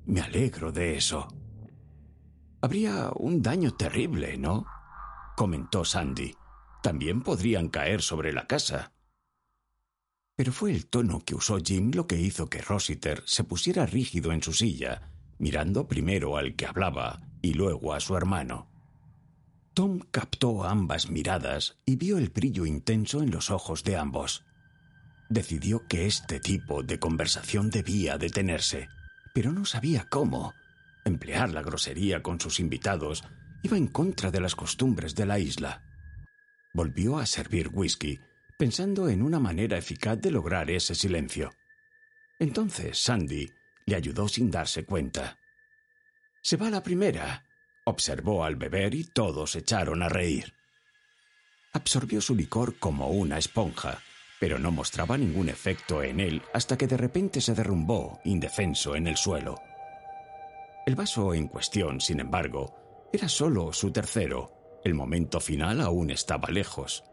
Me 0.05 0.21
alegro 0.21 0.71
de 0.71 0.95
eso. 0.95 1.27
Habría 2.61 3.09
un 3.15 3.41
daño 3.41 3.73
terrible, 3.73 4.37
¿no? 4.37 4.65
comentó 5.35 5.83
Sandy. 5.83 6.35
También 6.83 7.21
podrían 7.21 7.69
caer 7.69 8.01
sobre 8.01 8.33
la 8.33 8.45
casa. 8.45 8.93
Pero 10.35 10.51
fue 10.51 10.71
el 10.71 10.87
tono 10.87 11.21
que 11.25 11.35
usó 11.35 11.57
Jim 11.57 11.91
lo 11.93 12.07
que 12.07 12.19
hizo 12.19 12.49
que 12.49 12.61
Rossiter 12.61 13.23
se 13.25 13.43
pusiera 13.43 13.85
rígido 13.85 14.31
en 14.31 14.43
su 14.43 14.53
silla, 14.53 15.11
mirando 15.39 15.87
primero 15.87 16.37
al 16.37 16.55
que 16.55 16.67
hablaba 16.67 17.21
y 17.41 17.53
luego 17.53 17.93
a 17.93 17.99
su 17.99 18.15
hermano. 18.15 18.69
Tom 19.73 19.99
captó 20.11 20.63
ambas 20.63 21.09
miradas 21.09 21.77
y 21.85 21.95
vio 21.95 22.17
el 22.17 22.29
brillo 22.29 22.65
intenso 22.65 23.21
en 23.23 23.31
los 23.31 23.49
ojos 23.49 23.83
de 23.83 23.97
ambos. 23.97 24.43
Decidió 25.29 25.87
que 25.87 26.05
este 26.05 26.39
tipo 26.39 26.83
de 26.83 26.99
conversación 26.99 27.69
debía 27.69 28.17
detenerse, 28.17 28.89
pero 29.33 29.51
no 29.51 29.65
sabía 29.65 30.07
cómo. 30.09 30.53
Emplear 31.03 31.51
la 31.51 31.61
grosería 31.61 32.21
con 32.21 32.39
sus 32.39 32.59
invitados 32.59 33.23
iba 33.63 33.77
en 33.77 33.87
contra 33.87 34.31
de 34.31 34.39
las 34.39 34.55
costumbres 34.55 35.15
de 35.15 35.25
la 35.25 35.39
isla. 35.39 35.83
Volvió 36.73 37.17
a 37.17 37.25
servir 37.25 37.69
whisky, 37.71 38.19
pensando 38.57 39.09
en 39.09 39.21
una 39.21 39.39
manera 39.39 39.77
eficaz 39.77 40.19
de 40.21 40.31
lograr 40.31 40.69
ese 40.69 40.95
silencio. 40.95 41.53
Entonces 42.39 42.97
Sandy 42.97 43.51
le 43.85 43.95
ayudó 43.95 44.27
sin 44.27 44.51
darse 44.51 44.85
cuenta. 44.85 45.37
Se 46.41 46.57
va 46.57 46.69
la 46.69 46.81
primera, 46.83 47.45
observó 47.85 48.45
al 48.45 48.55
beber 48.55 48.95
y 48.95 49.03
todos 49.03 49.55
echaron 49.55 50.01
a 50.03 50.09
reír. 50.09 50.53
Absorbió 51.73 52.21
su 52.21 52.35
licor 52.35 52.77
como 52.77 53.09
una 53.09 53.37
esponja, 53.37 54.01
pero 54.39 54.59
no 54.59 54.71
mostraba 54.71 55.17
ningún 55.17 55.49
efecto 55.49 56.03
en 56.03 56.19
él 56.19 56.41
hasta 56.53 56.77
que 56.77 56.87
de 56.87 56.97
repente 56.97 57.41
se 57.41 57.53
derrumbó, 57.53 58.21
indefenso, 58.25 58.95
en 58.95 59.07
el 59.07 59.17
suelo. 59.17 59.55
El 60.91 60.97
vaso 60.97 61.33
en 61.33 61.47
cuestión, 61.47 62.01
sin 62.01 62.19
embargo, 62.19 62.75
era 63.13 63.29
solo 63.29 63.71
su 63.71 63.91
tercero. 63.91 64.51
El 64.83 64.93
momento 64.93 65.39
final 65.39 65.79
aún 65.79 66.09
estaba 66.09 66.49
lejos. 66.49 67.05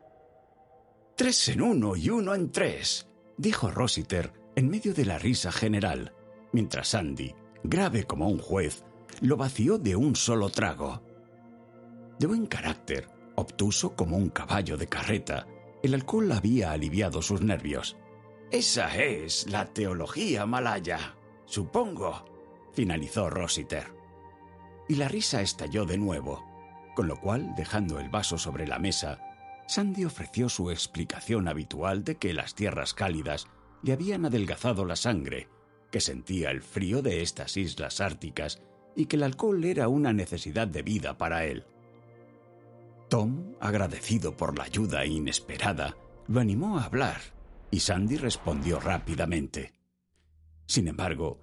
Tres 1.15 1.49
en 1.51 1.63
uno 1.63 1.95
y 1.95 2.11
uno 2.11 2.35
en 2.35 2.51
tres, 2.51 3.09
dijo 3.37 3.71
Rossiter 3.71 4.33
en 4.57 4.69
medio 4.69 4.95
de 4.95 5.05
la 5.05 5.17
risa 5.17 5.53
general, 5.53 6.13
mientras 6.53 6.97
Andy, 6.97 7.37
grave 7.63 8.03
como 8.03 8.29
un 8.29 8.41
juez, 8.41 8.83
lo 9.21 9.37
vació 9.37 9.79
de 9.79 9.95
un 9.95 10.17
solo 10.17 10.49
trago. 10.49 11.01
De 12.19 12.27
buen 12.27 12.47
carácter, 12.47 13.07
obtuso 13.37 13.95
como 13.95 14.17
un 14.17 14.31
caballo 14.31 14.77
de 14.77 14.89
carreta, 14.89 15.47
el 15.85 15.95
alcohol 15.95 16.33
había 16.33 16.73
aliviado 16.73 17.23
sus 17.23 17.43
nervios. 17.43 17.97
Esa 18.51 18.97
es 18.97 19.49
la 19.49 19.67
teología 19.67 20.47
malaya, 20.47 21.15
supongo, 21.47 22.38
finalizó 22.79 23.29
Rossiter. 23.29 23.89
Y 24.89 24.95
la 24.95 25.09
risa 25.09 25.43
estalló 25.43 25.85
de 25.85 25.99
nuevo, 25.99 26.45
con 26.95 27.09
lo 27.09 27.21
cual, 27.21 27.53
dejando 27.57 27.99
el 27.99 28.09
vaso 28.09 28.39
sobre 28.39 28.69
la 28.69 28.79
mesa, 28.79 29.19
Sandy 29.67 30.05
ofreció 30.05 30.49
su 30.49 30.71
explicación 30.71 31.49
habitual 31.49 32.05
de 32.05 32.19
que 32.19 32.33
las 32.33 32.55
tierras 32.55 32.95
cálidas 32.95 33.49
le 33.83 33.95
habían 33.95 34.27
adelgazado 34.27 34.85
la 34.85 34.95
sangre, 34.95 35.49
que 35.91 36.01
sentía 36.01 36.53
el 36.53 36.63
frío 36.63 37.03
de 37.03 37.21
estas 37.23 37.57
islas 37.57 38.01
árticas 38.01 38.63
y 38.95 39.07
que 39.07 39.17
el 39.17 39.25
alcohol 39.25 39.65
era 39.65 39.89
una 39.89 40.13
necesidad 40.13 40.69
de 40.69 40.83
vida 40.83 41.19
para 41.19 41.47
él. 41.47 41.67
Tom, 43.09 43.57
agradecido 43.59 44.37
por 44.37 44.57
la 44.57 44.63
ayuda 44.63 45.05
inesperada, 45.05 45.97
lo 46.29 46.39
animó 46.39 46.79
a 46.79 46.85
hablar 46.85 47.21
y 47.73 47.81
Sandy 47.81 48.19
respondió 48.19 48.79
rápidamente. 48.79 49.73
Sin 50.67 50.87
embargo, 50.87 51.41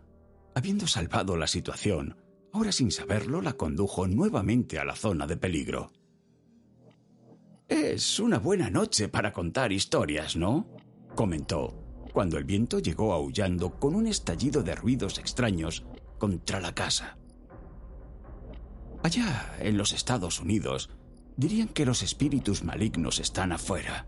habiendo 0.56 0.88
salvado 0.88 1.38
la 1.38 1.47
situación, 1.47 2.18
ahora 2.51 2.72
sin 2.72 2.89
saberlo 2.89 3.41
la 3.41 3.53
condujo 3.53 4.08
nuevamente 4.08 4.80
a 4.80 4.86
la 4.86 4.95
zona 4.95 5.28
de 5.28 5.38
peligro. 5.38 5.91
Es 7.68 8.20
una 8.20 8.39
buena 8.39 8.70
noche 8.70 9.10
para 9.10 9.34
contar 9.34 9.72
historias, 9.72 10.36
¿no? 10.36 10.68
comentó, 11.16 11.74
cuando 12.14 12.38
el 12.38 12.45
viento 12.45 12.80
llegó 12.80 13.14
aullando 13.14 13.80
con 13.80 13.95
un 13.95 14.08
estallido 14.08 14.64
de 14.64 14.76
ruidos 14.76 15.20
extraños 15.20 15.86
contra 16.18 16.62
la 16.62 16.74
casa. 16.74 17.18
Allá, 19.03 19.56
en 19.60 19.78
los 19.78 19.93
Estados 19.93 20.39
Unidos, 20.39 20.89
dirían 21.36 21.68
que 21.68 21.86
los 21.86 22.01
espíritus 22.01 22.64
malignos 22.64 23.20
están 23.20 23.51
afuera. 23.51 24.08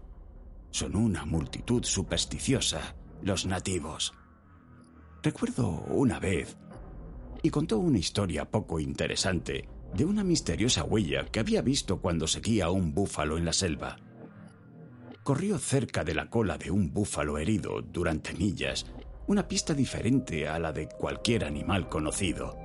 Son 0.72 0.95
una 0.95 1.26
multitud 1.26 1.84
supersticiosa, 1.84 2.95
los 3.22 3.45
nativos. 3.45 4.14
Recuerdo 5.28 5.84
una 5.89 6.21
vez, 6.21 6.55
y 7.43 7.49
contó 7.49 7.80
una 7.80 7.97
historia 7.97 8.45
poco 8.45 8.80
interesante, 8.80 9.67
de 9.93 10.05
una 10.05 10.23
misteriosa 10.23 10.86
huella 10.86 11.25
que 11.25 11.41
había 11.41 11.61
visto 11.61 11.99
cuando 11.99 12.28
seguía 12.28 12.67
a 12.67 12.71
un 12.71 12.93
búfalo 12.93 13.38
en 13.38 13.43
la 13.43 13.51
selva. 13.51 13.97
Corrió 15.23 15.59
cerca 15.59 16.05
de 16.05 16.13
la 16.13 16.30
cola 16.30 16.57
de 16.57 16.71
un 16.71 16.93
búfalo 16.93 17.39
herido 17.39 17.82
durante 17.82 18.34
millas, 18.36 18.86
una 19.28 19.49
pista 19.49 19.73
diferente 19.73 20.47
a 20.47 20.59
la 20.59 20.71
de 20.71 20.88
cualquier 20.88 21.43
animal 21.43 21.89
conocido, 21.89 22.57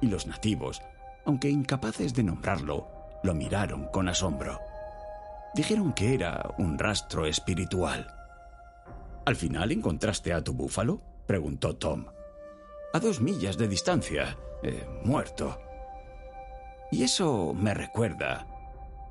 y 0.00 0.08
los 0.08 0.26
nativos 0.26 0.82
aunque 1.24 1.48
incapaces 1.48 2.12
de 2.12 2.24
nombrarlo, 2.24 2.88
lo 3.22 3.34
miraron 3.34 3.86
con 3.92 4.08
asombro. 4.08 4.58
Dijeron 5.54 5.92
que 5.92 6.14
era 6.14 6.56
un 6.58 6.76
rastro 6.76 7.24
espiritual. 7.24 8.12
¿Al 9.24 9.36
final 9.36 9.70
encontraste 9.70 10.32
a 10.32 10.42
tu 10.42 10.54
búfalo? 10.54 11.09
Preguntó 11.30 11.76
Tom. 11.76 12.06
A 12.92 12.98
dos 12.98 13.20
millas 13.20 13.56
de 13.56 13.68
distancia, 13.68 14.36
eh, 14.64 14.84
muerto. 15.04 15.60
Y 16.90 17.04
eso 17.04 17.54
me 17.54 17.72
recuerda. 17.72 18.48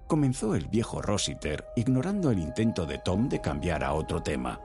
Comenzó 0.05 0.53
el 0.53 0.67
viejo 0.67 1.01
Rossiter, 1.01 1.63
ignorando 1.77 2.29
el 2.29 2.39
intento 2.39 2.85
de 2.85 2.97
Tom 2.97 3.29
de 3.29 3.39
cambiar 3.39 3.85
a 3.85 3.93
otro 3.93 4.21
tema. 4.21 4.59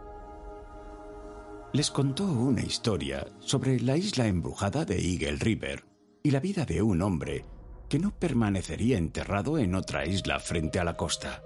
Les 1.72 1.92
contó 1.92 2.24
una 2.24 2.62
historia 2.62 3.24
sobre 3.38 3.78
la 3.78 3.96
isla 3.96 4.26
embrujada 4.26 4.84
de 4.84 4.98
Eagle 4.98 5.36
River, 5.36 5.84
y 6.24 6.32
la 6.32 6.40
vida 6.40 6.64
de 6.64 6.82
un 6.82 7.02
hombre 7.02 7.44
que 7.88 8.00
no 8.00 8.10
permanecería 8.18 8.98
enterrado 8.98 9.58
en 9.58 9.76
otra 9.76 10.06
isla 10.06 10.40
frente 10.40 10.80
a 10.80 10.84
la 10.84 10.96
costa. 10.96 11.40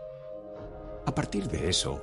A 1.04 1.14
partir 1.14 1.48
de 1.48 1.68
eso, 1.68 2.02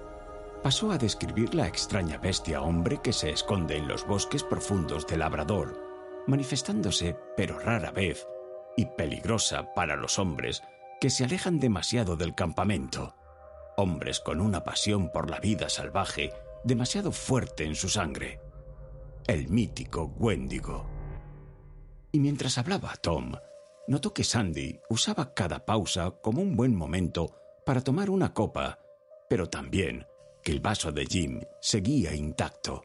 pasó 0.66 0.90
a 0.92 0.98
describir 0.98 1.54
la 1.54 1.68
extraña 1.68 2.18
bestia 2.18 2.60
hombre 2.64 3.00
que 3.00 3.14
se 3.14 3.30
esconde 3.30 3.78
en 3.78 3.88
los 3.88 4.08
bosques 4.08 4.42
profundos 4.42 5.06
del 5.06 5.20
Labrador, 5.20 5.80
manifestándose, 6.26 7.16
pero 7.38 7.60
rara 7.60 7.92
vez, 7.92 8.28
y 8.76 8.88
peligrosa 8.88 9.76
para 9.76 9.96
los 9.96 10.18
hombres 10.18 10.64
que 11.00 11.12
se 11.12 11.24
alejan 11.24 11.60
demasiado 11.60 12.16
del 12.16 12.34
campamento. 12.34 13.14
Hombres 13.78 14.20
con 14.20 14.42
una 14.42 14.64
pasión 14.64 15.12
por 15.12 15.30
la 15.30 15.40
vida 15.40 15.70
salvaje 15.70 16.34
demasiado 16.64 17.12
fuerte 17.12 17.64
en 17.64 17.76
su 17.76 17.88
sangre. 17.88 18.42
El 19.28 19.50
mítico 19.50 20.16
Wendigo. 20.18 20.90
Y 22.12 22.20
mientras 22.20 22.58
hablaba 22.58 22.96
Tom, 23.04 23.34
notó 23.88 24.16
que 24.16 24.24
Sandy 24.24 24.80
usaba 24.90 25.36
cada 25.36 25.64
pausa 25.64 26.10
como 26.24 26.42
un 26.42 26.56
buen 26.56 26.76
momento 26.76 27.36
para 27.68 27.82
tomar 27.82 28.10
una 28.10 28.34
copa, 28.34 28.80
pero 29.30 29.48
también 29.48 30.08
que 30.46 30.52
el 30.52 30.60
vaso 30.60 30.92
de 30.92 31.08
Jim 31.08 31.42
seguía 31.60 32.14
intacto. 32.14 32.84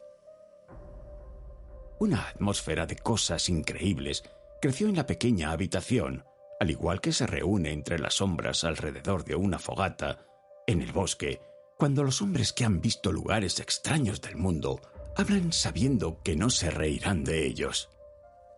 Una 1.99 2.27
atmósfera 2.27 2.87
de 2.87 2.97
cosas 2.97 3.51
increíbles 3.51 4.25
creció 4.63 4.89
en 4.89 4.97
la 4.97 5.07
pequeña 5.07 5.53
habitación, 5.53 6.25
al 6.59 6.71
igual 6.71 7.03
que 7.03 7.13
se 7.13 7.27
reúne 7.27 7.73
entre 7.73 7.99
las 7.99 8.15
sombras 8.15 8.65
alrededor 8.65 9.25
de 9.25 9.35
una 9.35 9.59
fogata, 9.59 10.25
en 10.67 10.81
el 10.81 10.91
bosque, 10.93 11.43
cuando 11.77 12.03
los 12.03 12.23
hombres 12.23 12.55
que 12.55 12.65
han 12.65 12.81
visto 12.81 13.13
lugares 13.13 13.61
extraños 13.61 14.23
del 14.23 14.37
mundo 14.37 14.81
hablan 15.15 15.53
sabiendo 15.53 16.23
que 16.23 16.37
no 16.37 16.49
se 16.49 16.71
reirán 16.71 17.25
de 17.25 17.47
ellos. 17.47 17.91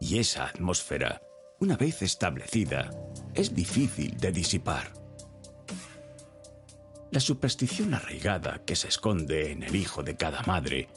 Y 0.01 0.19
esa 0.19 0.47
atmósfera, 0.47 1.23
una 1.59 1.77
vez 1.77 2.03
establecida, 2.03 2.91
es 3.35 3.53
difícil 3.53 4.17
de 4.19 4.31
disipar. 4.31 5.02
La 7.13 7.21
superstición 7.21 7.93
arraigada 7.93 8.63
que 8.65 8.75
se 8.75 8.89
esconde 8.89 9.53
en 9.53 9.63
el 9.63 9.77
hijo 9.77 10.03
de 10.03 10.17
cada 10.17 10.43
madre 10.45 10.89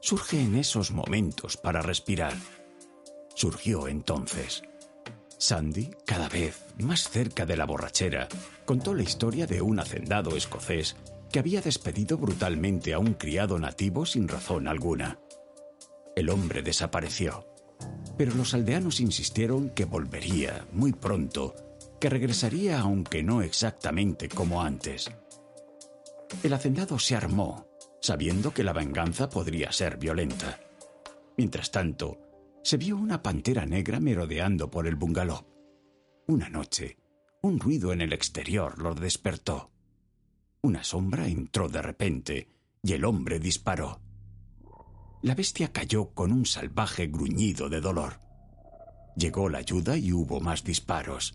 surge 0.00 0.40
en 0.40 0.54
esos 0.54 0.92
momentos 0.92 1.56
para 1.56 1.82
respirar. 1.82 2.34
surgió 3.34 3.88
entonces. 3.88 4.62
Sandy, 5.36 5.90
cada 6.06 6.28
vez 6.28 6.64
más 6.78 7.10
cerca 7.10 7.44
de 7.44 7.56
la 7.56 7.66
borrachera, 7.66 8.28
contó 8.64 8.94
la 8.94 9.02
historia 9.02 9.48
de 9.48 9.62
un 9.62 9.80
hacendado 9.80 10.36
escocés 10.36 10.94
que 11.32 11.40
había 11.40 11.60
despedido 11.60 12.18
brutalmente 12.18 12.94
a 12.94 13.00
un 13.00 13.14
criado 13.14 13.58
nativo 13.58 14.06
sin 14.06 14.28
razón 14.28 14.68
alguna. 14.68 15.18
El 16.14 16.30
hombre 16.30 16.62
desapareció, 16.62 17.48
pero 18.16 18.32
los 18.36 18.54
aldeanos 18.54 19.00
insistieron 19.00 19.70
que 19.70 19.86
volvería 19.86 20.68
muy 20.70 20.92
pronto, 20.92 21.56
que 22.00 22.08
regresaría 22.08 22.78
aunque 22.78 23.24
no 23.24 23.42
exactamente 23.42 24.28
como 24.28 24.62
antes. 24.62 25.10
El 26.42 26.52
hacendado 26.52 26.98
se 26.98 27.16
armó, 27.16 27.66
sabiendo 28.00 28.52
que 28.52 28.64
la 28.64 28.72
venganza 28.72 29.28
podría 29.28 29.72
ser 29.72 29.96
violenta. 29.96 30.60
Mientras 31.36 31.70
tanto, 31.70 32.18
se 32.62 32.76
vio 32.76 32.96
una 32.96 33.22
pantera 33.22 33.66
negra 33.66 34.00
merodeando 34.00 34.70
por 34.70 34.86
el 34.86 34.96
bungalow. 34.96 35.46
Una 36.26 36.48
noche, 36.48 36.96
un 37.42 37.60
ruido 37.60 37.92
en 37.92 38.00
el 38.00 38.12
exterior 38.12 38.78
lo 38.78 38.94
despertó. 38.94 39.70
Una 40.62 40.82
sombra 40.82 41.28
entró 41.28 41.68
de 41.68 41.82
repente 41.82 42.48
y 42.82 42.92
el 42.92 43.04
hombre 43.04 43.38
disparó. 43.38 44.00
La 45.22 45.34
bestia 45.34 45.72
cayó 45.72 46.10
con 46.14 46.32
un 46.32 46.46
salvaje 46.46 47.06
gruñido 47.06 47.68
de 47.68 47.80
dolor. 47.80 48.20
Llegó 49.16 49.48
la 49.48 49.58
ayuda 49.58 49.96
y 49.96 50.12
hubo 50.12 50.40
más 50.40 50.64
disparos. 50.64 51.34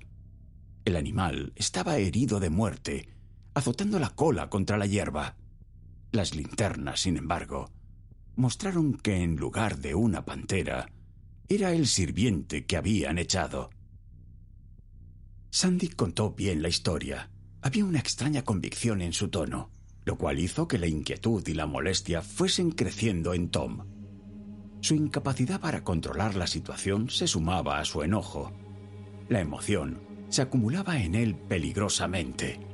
El 0.86 0.96
animal 0.96 1.54
estaba 1.56 1.98
herido 1.98 2.40
de 2.40 2.50
muerte, 2.50 3.19
azotando 3.60 4.00
la 4.00 4.10
cola 4.10 4.50
contra 4.50 4.78
la 4.78 4.86
hierba. 4.86 5.36
Las 6.12 6.36
linternas, 6.36 7.02
sin 7.02 7.18
embargo, 7.18 7.70
mostraron 8.36 8.94
que 8.94 9.22
en 9.22 9.36
lugar 9.36 9.78
de 9.80 9.96
una 9.96 10.26
pantera, 10.26 10.90
era 11.48 11.74
el 11.74 11.88
sirviente 11.88 12.66
que 12.66 12.78
habían 12.78 13.18
echado. 13.18 13.70
Sandy 15.52 15.90
contó 15.90 16.32
bien 16.32 16.62
la 16.62 16.70
historia. 16.70 17.32
Había 17.62 17.86
una 17.86 18.00
extraña 18.00 18.44
convicción 18.44 19.02
en 19.02 19.14
su 19.14 19.30
tono, 19.30 19.72
lo 20.06 20.18
cual 20.18 20.40
hizo 20.40 20.68
que 20.68 20.78
la 20.78 20.88
inquietud 20.88 21.46
y 21.48 21.54
la 21.54 21.66
molestia 21.66 22.22
fuesen 22.22 22.72
creciendo 22.72 23.34
en 23.34 23.50
Tom. 23.50 23.86
Su 24.82 24.96
incapacidad 24.96 25.60
para 25.60 25.84
controlar 25.84 26.36
la 26.36 26.48
situación 26.48 27.10
se 27.10 27.28
sumaba 27.28 27.80
a 27.80 27.86
su 27.86 28.04
enojo. 28.04 28.54
La 29.28 29.42
emoción 29.42 30.00
se 30.30 30.44
acumulaba 30.44 31.02
en 31.02 31.16
él 31.16 31.36
peligrosamente. 31.36 32.69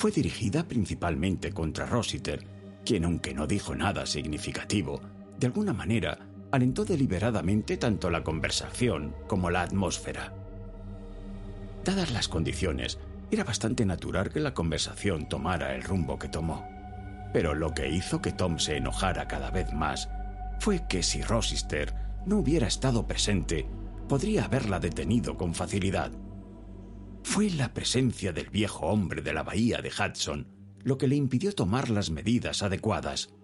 Fue 0.00 0.10
dirigida 0.10 0.66
principalmente 0.66 1.52
contra 1.52 1.84
Rossiter, 1.84 2.42
quien, 2.86 3.04
aunque 3.04 3.34
no 3.34 3.46
dijo 3.46 3.74
nada 3.74 4.06
significativo, 4.06 5.02
de 5.38 5.48
alguna 5.48 5.74
manera 5.74 6.20
alentó 6.50 6.86
deliberadamente 6.86 7.76
tanto 7.76 8.08
la 8.08 8.24
conversación 8.24 9.14
como 9.26 9.50
la 9.50 9.60
atmósfera. 9.60 10.32
Dadas 11.84 12.12
las 12.12 12.28
condiciones, 12.28 12.98
era 13.30 13.44
bastante 13.44 13.84
natural 13.84 14.30
que 14.30 14.40
la 14.40 14.54
conversación 14.54 15.28
tomara 15.28 15.74
el 15.74 15.82
rumbo 15.82 16.18
que 16.18 16.30
tomó. 16.30 16.66
Pero 17.34 17.54
lo 17.54 17.74
que 17.74 17.90
hizo 17.90 18.22
que 18.22 18.32
Tom 18.32 18.58
se 18.58 18.78
enojara 18.78 19.28
cada 19.28 19.50
vez 19.50 19.70
más 19.74 20.08
fue 20.60 20.80
que 20.88 21.02
si 21.02 21.20
Rossister 21.20 21.92
no 22.24 22.38
hubiera 22.38 22.68
estado 22.68 23.06
presente, 23.06 23.66
podría 24.08 24.46
haberla 24.46 24.80
detenido 24.80 25.36
con 25.36 25.54
facilidad. 25.54 26.10
Fue 27.22 27.50
la 27.50 27.72
presencia 27.72 28.32
del 28.32 28.50
viejo 28.50 28.86
hombre 28.86 29.22
de 29.22 29.32
la 29.32 29.42
bahía 29.42 29.80
de 29.80 29.90
Hudson 29.90 30.60
lo 30.82 30.98
que 30.98 31.08
le 31.08 31.16
impidió 31.16 31.54
tomar 31.54 31.90
las 31.90 32.10
medidas 32.10 32.62
adecuadas. 32.62 33.34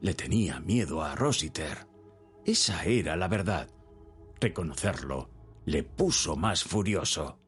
Le 0.00 0.14
tenía 0.14 0.60
miedo 0.60 1.02
a 1.02 1.14
Rossiter. 1.14 1.86
Esa 2.44 2.84
era 2.84 3.16
la 3.16 3.28
verdad. 3.28 3.68
Reconocerlo 4.40 5.30
le 5.64 5.82
puso 5.82 6.36
más 6.36 6.62
furioso. 6.62 7.40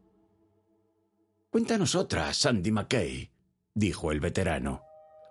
Cuéntanos 1.50 1.94
otra, 1.94 2.34
Sandy 2.34 2.72
McKay, 2.72 3.30
dijo 3.74 4.10
el 4.10 4.20
veterano. 4.20 4.82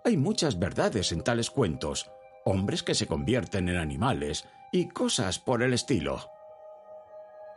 Hay 0.04 0.16
muchas 0.16 0.58
verdades 0.58 1.12
en 1.12 1.22
tales 1.22 1.50
cuentos, 1.50 2.10
hombres 2.46 2.82
que 2.82 2.94
se 2.94 3.06
convierten 3.06 3.68
en 3.68 3.76
animales 3.76 4.46
y 4.72 4.88
cosas 4.88 5.38
por 5.38 5.62
el 5.62 5.74
estilo. 5.74 6.30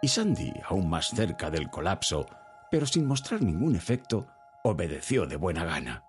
Y 0.02 0.10
Sandy, 0.10 0.52
aún 0.66 0.90
más 0.90 1.10
cerca 1.12 1.50
del 1.50 1.70
colapso, 1.70 2.26
pero 2.72 2.88
sin 2.88 3.05
mostrar 3.05 3.41
ningún 3.41 3.76
efecto, 3.76 4.28
obedeció 4.63 5.28
de 5.28 5.36
buena 5.36 5.65
gana. 5.65 6.05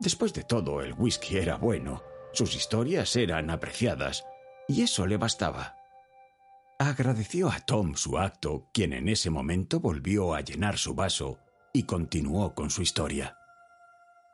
Después 0.00 0.32
de 0.32 0.42
todo, 0.42 0.80
el 0.80 0.94
whisky 0.94 1.36
era 1.36 1.56
bueno, 1.56 2.02
sus 2.32 2.54
historias 2.54 3.14
eran 3.16 3.50
apreciadas, 3.50 4.24
y 4.66 4.82
eso 4.82 5.06
le 5.06 5.18
bastaba. 5.18 5.76
Agradeció 6.78 7.50
a 7.50 7.60
Tom 7.60 7.94
su 7.94 8.18
acto, 8.18 8.70
quien 8.72 8.94
en 8.94 9.08
ese 9.08 9.28
momento 9.28 9.80
volvió 9.80 10.34
a 10.34 10.40
llenar 10.40 10.78
su 10.78 10.94
vaso 10.94 11.38
y 11.74 11.82
continuó 11.82 12.54
con 12.54 12.70
su 12.70 12.80
historia. 12.80 13.36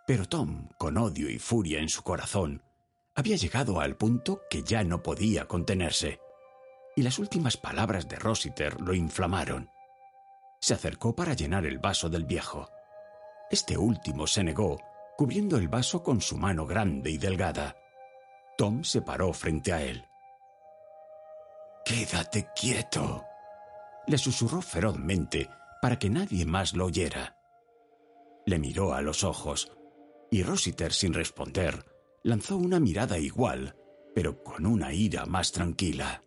Pero 0.06 0.26
Tom, 0.26 0.68
con 0.78 0.96
odio 0.96 1.28
y 1.28 1.40
furia 1.40 1.80
en 1.80 1.88
su 1.88 2.04
corazón, 2.04 2.62
había 3.16 3.36
llegado 3.36 3.80
al 3.80 3.96
punto 3.96 4.42
que 4.48 4.62
ya 4.62 4.84
no 4.84 5.02
podía 5.02 5.48
contenerse, 5.48 6.20
y 6.94 7.02
las 7.02 7.18
últimas 7.18 7.56
palabras 7.56 8.08
de 8.08 8.16
Rossiter 8.16 8.80
lo 8.80 8.94
inflamaron. 8.94 9.68
Se 10.60 10.74
acercó 10.74 11.14
para 11.14 11.34
llenar 11.34 11.66
el 11.66 11.78
vaso 11.78 12.08
del 12.08 12.24
viejo. 12.24 12.70
Este 13.50 13.76
último 13.76 14.26
se 14.26 14.42
negó 14.42 14.78
cubriendo 15.16 15.56
el 15.56 15.68
vaso 15.68 16.02
con 16.02 16.20
su 16.20 16.36
mano 16.36 16.66
grande 16.66 17.10
y 17.10 17.18
delgada. 17.18 17.76
Tom 18.58 18.84
se 18.84 19.02
paró 19.02 19.32
frente 19.32 19.72
a 19.72 19.82
él. 19.82 20.04
Quédate 21.84 22.48
quieto, 22.54 23.24
le 24.06 24.18
susurró 24.18 24.60
ferozmente 24.60 25.48
para 25.80 25.98
que 25.98 26.10
nadie 26.10 26.44
más 26.44 26.74
lo 26.74 26.86
oyera. 26.86 27.38
Le 28.44 28.58
miró 28.58 28.92
a 28.92 29.02
los 29.02 29.24
ojos 29.24 29.72
y 30.30 30.42
Rossiter, 30.42 30.92
sin 30.92 31.14
responder, 31.14 31.84
lanzó 32.22 32.56
una 32.56 32.80
mirada 32.80 33.18
igual, 33.18 33.76
pero 34.14 34.42
con 34.42 34.66
una 34.66 34.92
ira 34.92 35.26
más 35.26 35.52
tranquila. 35.52 36.22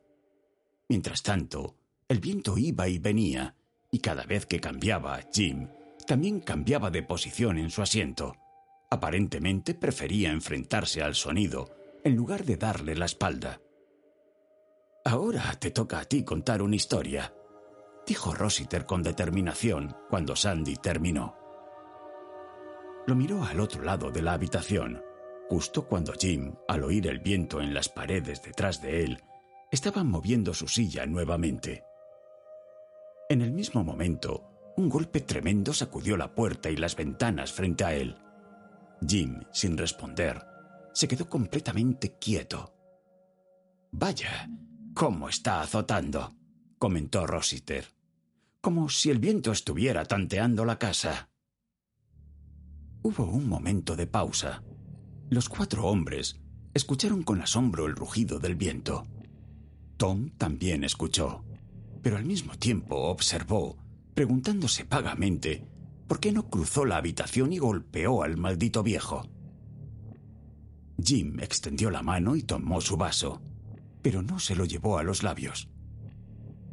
Mientras 0.88 1.22
tanto, 1.22 1.76
el 2.08 2.20
viento 2.20 2.58
iba 2.58 2.88
y 2.88 2.98
venía, 2.98 3.56
y 3.92 4.00
cada 4.00 4.24
vez 4.24 4.46
que 4.46 4.60
cambiaba, 4.60 5.20
Jim 5.34 5.68
también 6.06 6.40
cambiaba 6.40 6.90
de 6.90 7.04
posición 7.04 7.58
en 7.58 7.70
su 7.70 7.82
asiento. 7.82 8.36
Aparentemente 8.90 9.76
prefería 9.76 10.32
enfrentarse 10.32 11.04
al 11.04 11.14
sonido 11.14 11.70
en 12.04 12.16
lugar 12.16 12.46
de 12.46 12.58
darle 12.58 12.96
la 12.96 13.06
espalda. 13.06 13.62
Ahora 15.06 15.56
te 15.60 15.72
toca 15.72 16.00
a 16.00 16.06
ti 16.06 16.24
contar 16.24 16.62
una 16.62 16.76
historia, 16.76 17.34
dijo 18.08 18.34
Rossiter 18.34 18.86
con 18.86 19.04
determinación 19.04 19.96
cuando 20.10 20.36
Sandy 20.36 20.78
terminó. 20.78 21.36
Lo 23.06 23.16
miró 23.16 23.44
al 23.44 23.60
otro 23.60 23.84
lado 23.84 24.12
de 24.12 24.22
la 24.22 24.34
habitación, 24.34 25.04
justo 25.48 25.88
cuando 25.88 26.14
Jim, 26.14 26.56
al 26.68 26.84
oír 26.84 27.08
el 27.08 27.20
viento 27.20 27.62
en 27.62 27.74
las 27.74 27.90
paredes 27.90 28.42
detrás 28.44 28.82
de 28.82 29.04
él, 29.04 29.24
estaba 29.72 30.04
moviendo 30.04 30.54
su 30.54 30.68
silla 30.68 31.06
nuevamente. 31.06 31.84
En 33.32 33.44
el 33.44 33.52
mismo 33.52 33.84
momento, 33.84 34.74
un 34.76 34.90
golpe 34.90 35.22
tremendo 35.22 35.72
sacudió 35.72 36.18
la 36.18 36.34
puerta 36.34 36.72
y 36.72 36.76
las 36.76 36.96
ventanas 36.96 37.54
frente 37.54 37.84
a 37.84 37.94
él. 37.94 38.16
Jim, 39.08 39.42
sin 39.54 39.78
responder, 39.78 40.44
se 40.94 41.08
quedó 41.08 41.30
completamente 41.30 42.18
quieto. 42.18 42.74
Vaya, 43.92 44.50
cómo 44.96 45.30
está 45.30 45.62
azotando, 45.62 46.36
comentó 46.80 47.28
Rossiter, 47.28 47.86
como 48.62 48.90
si 48.90 49.12
el 49.12 49.20
viento 49.20 49.52
estuviera 49.52 50.06
tanteando 50.06 50.66
la 50.66 50.80
casa. 50.80 51.30
Hubo 53.04 53.26
un 53.26 53.48
momento 53.48 53.96
de 53.96 54.08
pausa. 54.08 54.64
Los 55.30 55.50
cuatro 55.50 55.86
hombres 55.86 56.42
escucharon 56.74 57.22
con 57.22 57.42
asombro 57.42 57.86
el 57.86 57.96
rugido 57.96 58.40
del 58.40 58.56
viento. 58.56 59.06
Tom 59.98 60.32
también 60.32 60.84
escuchó, 60.84 61.46
pero 62.02 62.18
al 62.18 62.26
mismo 62.26 62.56
tiempo 62.58 62.96
observó, 62.96 63.78
preguntándose 64.14 64.84
vagamente 64.84 65.68
¿Por 66.10 66.20
qué 66.20 66.32
no 66.32 66.50
cruzó 66.50 66.86
la 66.86 66.98
habitación 66.98 67.54
y 67.54 67.60
golpeó 67.60 68.24
al 68.24 68.36
maldito 68.36 68.82
viejo? 68.82 69.30
Jim 71.00 71.40
extendió 71.40 71.92
la 71.92 72.02
mano 72.02 72.36
y 72.36 72.42
tomó 72.42 72.82
su 72.82 72.98
vaso, 72.98 73.44
pero 74.02 74.24
no 74.24 74.40
se 74.40 74.56
lo 74.56 74.66
llevó 74.66 74.98
a 74.98 75.04
los 75.04 75.22
labios. 75.22 75.70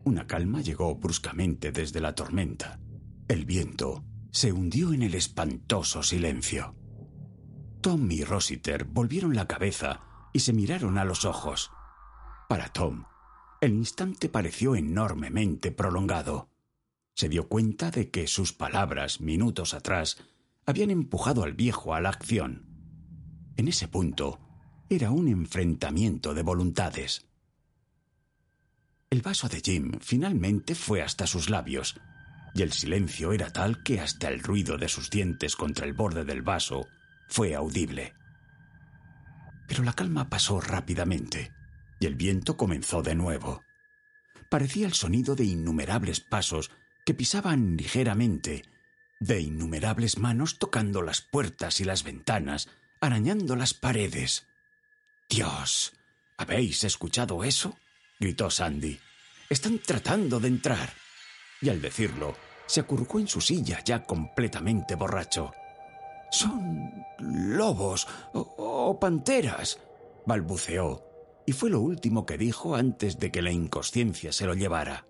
Una 0.05 0.27
calma 0.27 0.63
llegó 0.63 0.95
bruscamente 0.95 1.71
desde 1.71 2.01
la 2.01 2.15
tormenta. 2.15 2.81
El 3.29 3.45
viento 3.45 4.07
se 4.31 4.53
hundió 4.53 4.95
en 4.95 5.03
el 5.03 5.15
espantoso 5.15 6.03
silencio. 6.03 6.75
Tom 7.83 8.11
y 8.11 8.25
Rossiter 8.25 8.85
volvieron 8.85 9.37
la 9.37 9.47
cabeza 9.47 10.01
y 10.33 10.41
se 10.41 10.55
miraron 10.55 10.97
a 10.97 11.05
los 11.05 11.27
ojos. 11.27 11.71
Para 12.49 12.73
Tom, 12.73 13.05
el 13.61 13.73
instante 13.73 14.29
pareció 14.29 14.77
enormemente 14.77 15.71
prolongado 15.71 16.51
se 17.17 17.31
dio 17.31 17.49
cuenta 17.49 17.91
de 17.91 18.11
que 18.11 18.27
sus 18.27 18.53
palabras, 18.53 19.23
minutos 19.23 19.73
atrás, 19.73 20.19
habían 20.67 20.91
empujado 20.91 21.45
al 21.45 21.55
viejo 21.55 21.95
a 21.95 22.01
la 22.03 22.11
acción. 22.11 22.67
En 23.57 23.69
ese 23.69 23.89
punto, 23.89 24.39
era 24.91 25.11
un 25.11 25.27
enfrentamiento 25.27 26.35
de 26.35 26.43
voluntades. 26.43 27.27
El 29.09 29.23
vaso 29.23 29.49
de 29.49 29.63
Jim 29.63 29.93
finalmente 29.99 30.75
fue 30.75 31.01
hasta 31.01 31.27
sus 31.27 31.49
labios, 31.49 31.99
y 32.55 32.61
el 32.61 32.73
silencio 32.73 33.33
era 33.33 33.51
tal 33.51 33.83
que 33.83 33.99
hasta 33.99 34.29
el 34.29 34.41
ruido 34.41 34.77
de 34.77 34.89
sus 34.89 35.09
dientes 35.09 35.57
contra 35.57 35.87
el 35.87 35.95
borde 35.95 36.27
del 36.27 36.43
vaso 36.43 36.87
fue 37.29 37.55
audible. 37.55 38.13
Pero 39.67 39.83
la 39.85 39.95
calma 39.95 40.29
pasó 40.29 40.61
rápidamente, 40.61 41.51
y 41.99 42.07
el 42.07 42.15
viento 42.15 42.57
comenzó 42.57 43.03
de 43.03 43.15
nuevo. 43.15 43.63
Parecía 44.49 44.87
el 44.87 44.95
sonido 44.95 45.35
de 45.35 45.45
innumerables 45.45 46.21
pasos 46.21 46.71
que 47.05 47.15
pisaban 47.15 47.77
ligeramente, 47.77 48.65
de 49.21 49.41
innumerables 49.41 50.19
manos 50.19 50.59
tocando 50.59 51.03
las 51.03 51.21
puertas 51.21 51.81
y 51.81 51.85
las 51.85 52.05
ventanas, 52.05 52.69
arañando 53.01 53.57
las 53.57 53.75
paredes. 53.75 54.47
Dios. 55.29 55.93
¿Habéis 56.37 56.85
escuchado 56.85 57.45
eso? 57.45 57.79
gritó 58.21 58.51
Sandy. 58.51 59.01
Están 59.49 59.79
tratando 59.79 60.39
de 60.39 60.49
entrar. 60.49 60.93
Y 61.61 61.71
al 61.71 61.81
decirlo, 61.81 62.37
se 62.67 62.81
acurrucó 62.81 63.19
en 63.19 63.29
su 63.29 63.41
silla 63.41 63.83
ya 63.85 64.05
completamente 64.05 64.95
borracho. 64.95 65.53
Son 66.31 66.93
lobos 67.19 68.07
o, 68.35 68.99
panteras, 69.01 69.79
balbuceó, 70.27 71.06
y 71.47 71.53
fue 71.53 71.71
lo 71.71 71.81
último 71.81 72.27
que 72.27 72.37
dijo 72.37 72.75
antes 72.75 73.19
de 73.19 73.31
que 73.31 73.41
la 73.41 73.53
inconsciencia 73.53 74.33
se 74.33 74.47
lo 74.47 74.55
llevara. 74.55 75.07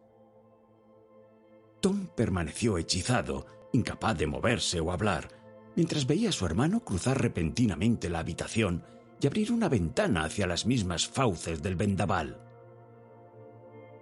Tom 1.80 2.08
permaneció 2.14 2.78
hechizado, 2.78 3.46
incapaz 3.72 4.18
de 4.18 4.26
moverse 4.26 4.80
o 4.80 4.92
hablar, 4.92 5.28
mientras 5.74 6.06
veía 6.06 6.28
a 6.28 6.32
su 6.32 6.44
hermano 6.44 6.84
cruzar 6.84 7.20
repentinamente 7.20 8.10
la 8.10 8.18
habitación 8.18 8.84
y 9.20 9.26
abrir 9.26 9.50
una 9.50 9.68
ventana 9.68 10.24
hacia 10.24 10.46
las 10.46 10.66
mismas 10.66 11.08
fauces 11.08 11.62
del 11.62 11.76
vendaval. 11.76 12.42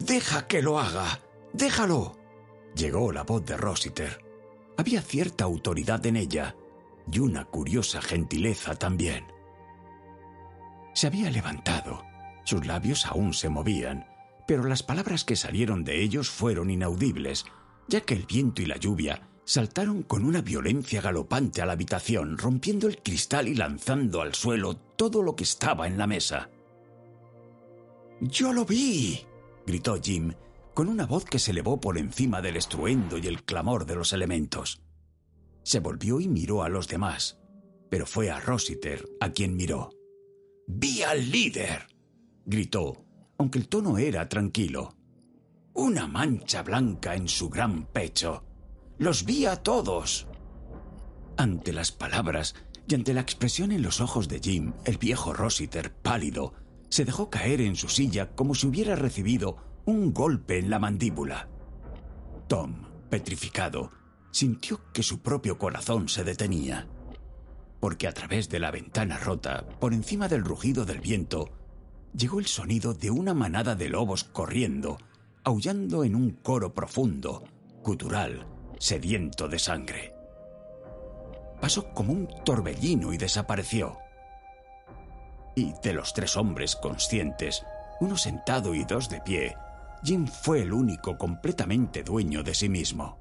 Deja 0.00 0.46
que 0.46 0.60
lo 0.60 0.78
haga. 0.78 1.20
Déjalo. 1.52 2.16
Llegó 2.74 3.12
la 3.12 3.22
voz 3.22 3.44
de 3.44 3.56
Rossiter. 3.56 4.24
Había 4.76 5.00
cierta 5.02 5.44
autoridad 5.44 6.04
en 6.06 6.16
ella 6.16 6.56
y 7.10 7.20
una 7.20 7.44
curiosa 7.44 8.02
gentileza 8.02 8.74
también. 8.74 9.24
Se 10.94 11.06
había 11.06 11.30
levantado. 11.30 12.13
Sus 12.44 12.66
labios 12.66 13.06
aún 13.06 13.34
se 13.34 13.48
movían, 13.48 14.06
pero 14.46 14.64
las 14.64 14.82
palabras 14.82 15.24
que 15.24 15.36
salieron 15.36 15.84
de 15.84 16.02
ellos 16.02 16.30
fueron 16.30 16.70
inaudibles, 16.70 17.46
ya 17.88 18.02
que 18.02 18.14
el 18.14 18.26
viento 18.26 18.62
y 18.62 18.66
la 18.66 18.76
lluvia 18.76 19.28
saltaron 19.44 20.02
con 20.02 20.24
una 20.24 20.40
violencia 20.40 21.00
galopante 21.00 21.60
a 21.60 21.66
la 21.66 21.72
habitación, 21.72 22.38
rompiendo 22.38 22.88
el 22.88 23.02
cristal 23.02 23.48
y 23.48 23.54
lanzando 23.54 24.22
al 24.22 24.34
suelo 24.34 24.76
todo 24.76 25.22
lo 25.22 25.36
que 25.36 25.44
estaba 25.44 25.86
en 25.86 25.98
la 25.98 26.06
mesa. 26.06 26.50
Yo 28.20 28.52
lo 28.52 28.64
vi, 28.64 29.20
gritó 29.66 30.00
Jim, 30.00 30.32
con 30.72 30.88
una 30.88 31.06
voz 31.06 31.24
que 31.24 31.38
se 31.38 31.50
elevó 31.50 31.80
por 31.80 31.98
encima 31.98 32.40
del 32.40 32.56
estruendo 32.56 33.18
y 33.18 33.26
el 33.26 33.44
clamor 33.44 33.86
de 33.86 33.96
los 33.96 34.12
elementos. 34.12 34.82
Se 35.62 35.80
volvió 35.80 36.20
y 36.20 36.28
miró 36.28 36.62
a 36.62 36.68
los 36.68 36.88
demás, 36.88 37.38
pero 37.90 38.06
fue 38.06 38.30
a 38.30 38.40
Rossiter 38.40 39.04
a 39.20 39.30
quien 39.30 39.56
miró. 39.56 39.90
¡Vi 40.66 41.02
al 41.02 41.30
líder! 41.30 41.93
Gritó, 42.46 43.04
aunque 43.38 43.58
el 43.58 43.68
tono 43.68 43.98
era 43.98 44.28
tranquilo. 44.28 44.94
Una 45.74 46.06
mancha 46.06 46.62
blanca 46.62 47.14
en 47.14 47.28
su 47.28 47.48
gran 47.50 47.86
pecho. 47.86 48.44
Los 48.98 49.24
vi 49.24 49.46
a 49.46 49.56
todos. 49.56 50.28
Ante 51.36 51.72
las 51.72 51.90
palabras 51.90 52.54
y 52.86 52.94
ante 52.94 53.14
la 53.14 53.20
expresión 53.20 53.72
en 53.72 53.82
los 53.82 54.00
ojos 54.00 54.28
de 54.28 54.40
Jim, 54.40 54.72
el 54.84 54.98
viejo 54.98 55.32
Rossiter, 55.32 55.92
pálido, 55.92 56.54
se 56.88 57.04
dejó 57.04 57.28
caer 57.28 57.60
en 57.60 57.74
su 57.74 57.88
silla 57.88 58.34
como 58.36 58.54
si 58.54 58.68
hubiera 58.68 58.94
recibido 58.94 59.56
un 59.84 60.12
golpe 60.12 60.58
en 60.58 60.70
la 60.70 60.78
mandíbula. 60.78 61.48
Tom, 62.46 62.84
petrificado, 63.10 63.90
sintió 64.30 64.80
que 64.92 65.02
su 65.02 65.20
propio 65.20 65.58
corazón 65.58 66.08
se 66.08 66.24
detenía, 66.24 66.86
porque 67.80 68.06
a 68.06 68.12
través 68.12 68.48
de 68.48 68.60
la 68.60 68.70
ventana 68.70 69.18
rota, 69.18 69.66
por 69.80 69.92
encima 69.92 70.28
del 70.28 70.44
rugido 70.44 70.84
del 70.84 71.00
viento, 71.00 71.50
llegó 72.16 72.38
el 72.38 72.46
sonido 72.46 72.94
de 72.94 73.10
una 73.10 73.34
manada 73.34 73.74
de 73.74 73.88
lobos 73.88 74.24
corriendo, 74.24 74.98
aullando 75.42 76.04
en 76.04 76.14
un 76.14 76.30
coro 76.30 76.72
profundo, 76.72 77.44
gutural, 77.82 78.46
sediento 78.78 79.48
de 79.48 79.58
sangre. 79.58 80.14
Pasó 81.60 81.92
como 81.92 82.12
un 82.12 82.28
torbellino 82.44 83.12
y 83.12 83.18
desapareció. 83.18 83.98
Y 85.56 85.72
de 85.82 85.92
los 85.92 86.12
tres 86.14 86.36
hombres 86.36 86.76
conscientes, 86.76 87.64
uno 88.00 88.16
sentado 88.16 88.74
y 88.74 88.84
dos 88.84 89.08
de 89.08 89.20
pie, 89.20 89.56
Jim 90.02 90.26
fue 90.26 90.62
el 90.62 90.72
único 90.72 91.16
completamente 91.16 92.02
dueño 92.02 92.42
de 92.42 92.54
sí 92.54 92.68
mismo. 92.68 93.18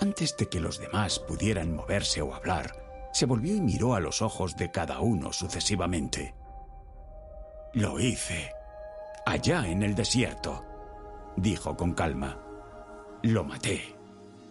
Antes 0.00 0.36
de 0.36 0.48
que 0.48 0.60
los 0.60 0.80
demás 0.80 1.20
pudieran 1.20 1.74
moverse 1.74 2.20
o 2.20 2.34
hablar, 2.34 2.83
se 3.14 3.26
volvió 3.26 3.54
y 3.54 3.60
miró 3.60 3.94
a 3.94 4.00
los 4.00 4.22
ojos 4.22 4.56
de 4.56 4.72
cada 4.72 4.98
uno 4.98 5.32
sucesivamente. 5.32 6.34
Lo 7.72 8.00
hice. 8.00 8.50
Allá 9.24 9.68
en 9.68 9.84
el 9.84 9.94
desierto, 9.94 10.64
dijo 11.36 11.76
con 11.76 11.94
calma. 11.94 12.42
Lo 13.22 13.44
maté. 13.44 13.96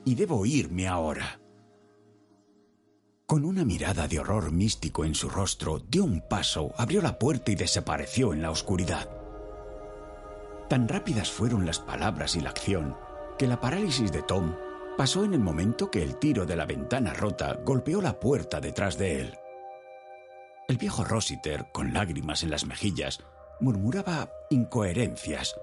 Y 0.05 0.15
debo 0.15 0.45
irme 0.45 0.87
ahora. 0.87 1.41
Con 3.25 3.43
una 3.43 3.65
mirada 3.65 4.07
de 4.07 4.19
horror 4.19 4.53
místico 4.53 5.03
en 5.03 5.13
su 5.13 5.29
rostro, 5.29 5.79
dio 5.79 6.05
un 6.05 6.21
paso, 6.21 6.73
abrió 6.77 7.01
la 7.01 7.19
puerta 7.19 7.51
y 7.51 7.55
desapareció 7.55 8.31
en 8.31 8.41
la 8.41 8.51
oscuridad. 8.51 9.09
Tan 10.69 10.87
rápidas 10.87 11.29
fueron 11.29 11.65
las 11.65 11.79
palabras 11.79 12.37
y 12.37 12.39
la 12.39 12.51
acción 12.51 12.95
que 13.37 13.45
la 13.45 13.59
parálisis 13.59 14.11
de 14.13 14.21
Tom 14.23 14.55
pasó 14.97 15.23
en 15.23 15.33
el 15.33 15.39
momento 15.39 15.89
que 15.89 16.03
el 16.03 16.17
tiro 16.17 16.45
de 16.45 16.55
la 16.55 16.65
ventana 16.65 17.13
rota 17.13 17.59
golpeó 17.63 18.01
la 18.01 18.19
puerta 18.19 18.59
detrás 18.59 18.97
de 18.97 19.21
él. 19.21 19.37
El 20.67 20.77
viejo 20.77 21.03
Rossiter, 21.03 21.67
con 21.71 21.93
lágrimas 21.93 22.43
en 22.43 22.51
las 22.51 22.65
mejillas, 22.65 23.19
murmuraba 23.59 24.31
incoherencias 24.49 25.55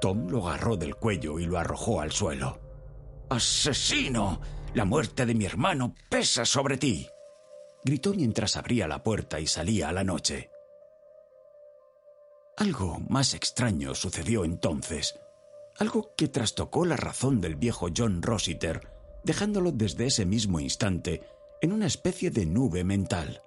Tom 0.00 0.28
lo 0.28 0.46
agarró 0.46 0.76
del 0.76 0.96
cuello 0.96 1.38
y 1.38 1.46
lo 1.46 1.58
arrojó 1.58 2.00
al 2.00 2.12
suelo. 2.12 2.58
¡Asesino! 3.30 4.40
La 4.74 4.84
muerte 4.84 5.24
de 5.24 5.34
mi 5.34 5.46
hermano 5.46 5.94
pesa 6.10 6.44
sobre 6.44 6.76
ti. 6.76 7.08
gritó 7.84 8.12
mientras 8.12 8.56
abría 8.56 8.86
la 8.88 9.02
puerta 9.02 9.40
y 9.40 9.46
salía 9.46 9.88
a 9.88 9.92
la 9.92 10.04
noche. 10.04 10.50
Algo 12.58 12.98
más 13.08 13.34
extraño 13.34 13.94
sucedió 13.94 14.44
entonces, 14.44 15.18
algo 15.78 16.14
que 16.16 16.28
trastocó 16.28 16.86
la 16.86 16.96
razón 16.96 17.40
del 17.40 17.56
viejo 17.56 17.88
John 17.94 18.22
Rossiter, 18.22 18.88
dejándolo 19.24 19.72
desde 19.72 20.06
ese 20.06 20.24
mismo 20.24 20.60
instante 20.60 21.22
en 21.60 21.72
una 21.72 21.86
especie 21.86 22.30
de 22.30 22.46
nube 22.46 22.84
mental. 22.84 23.42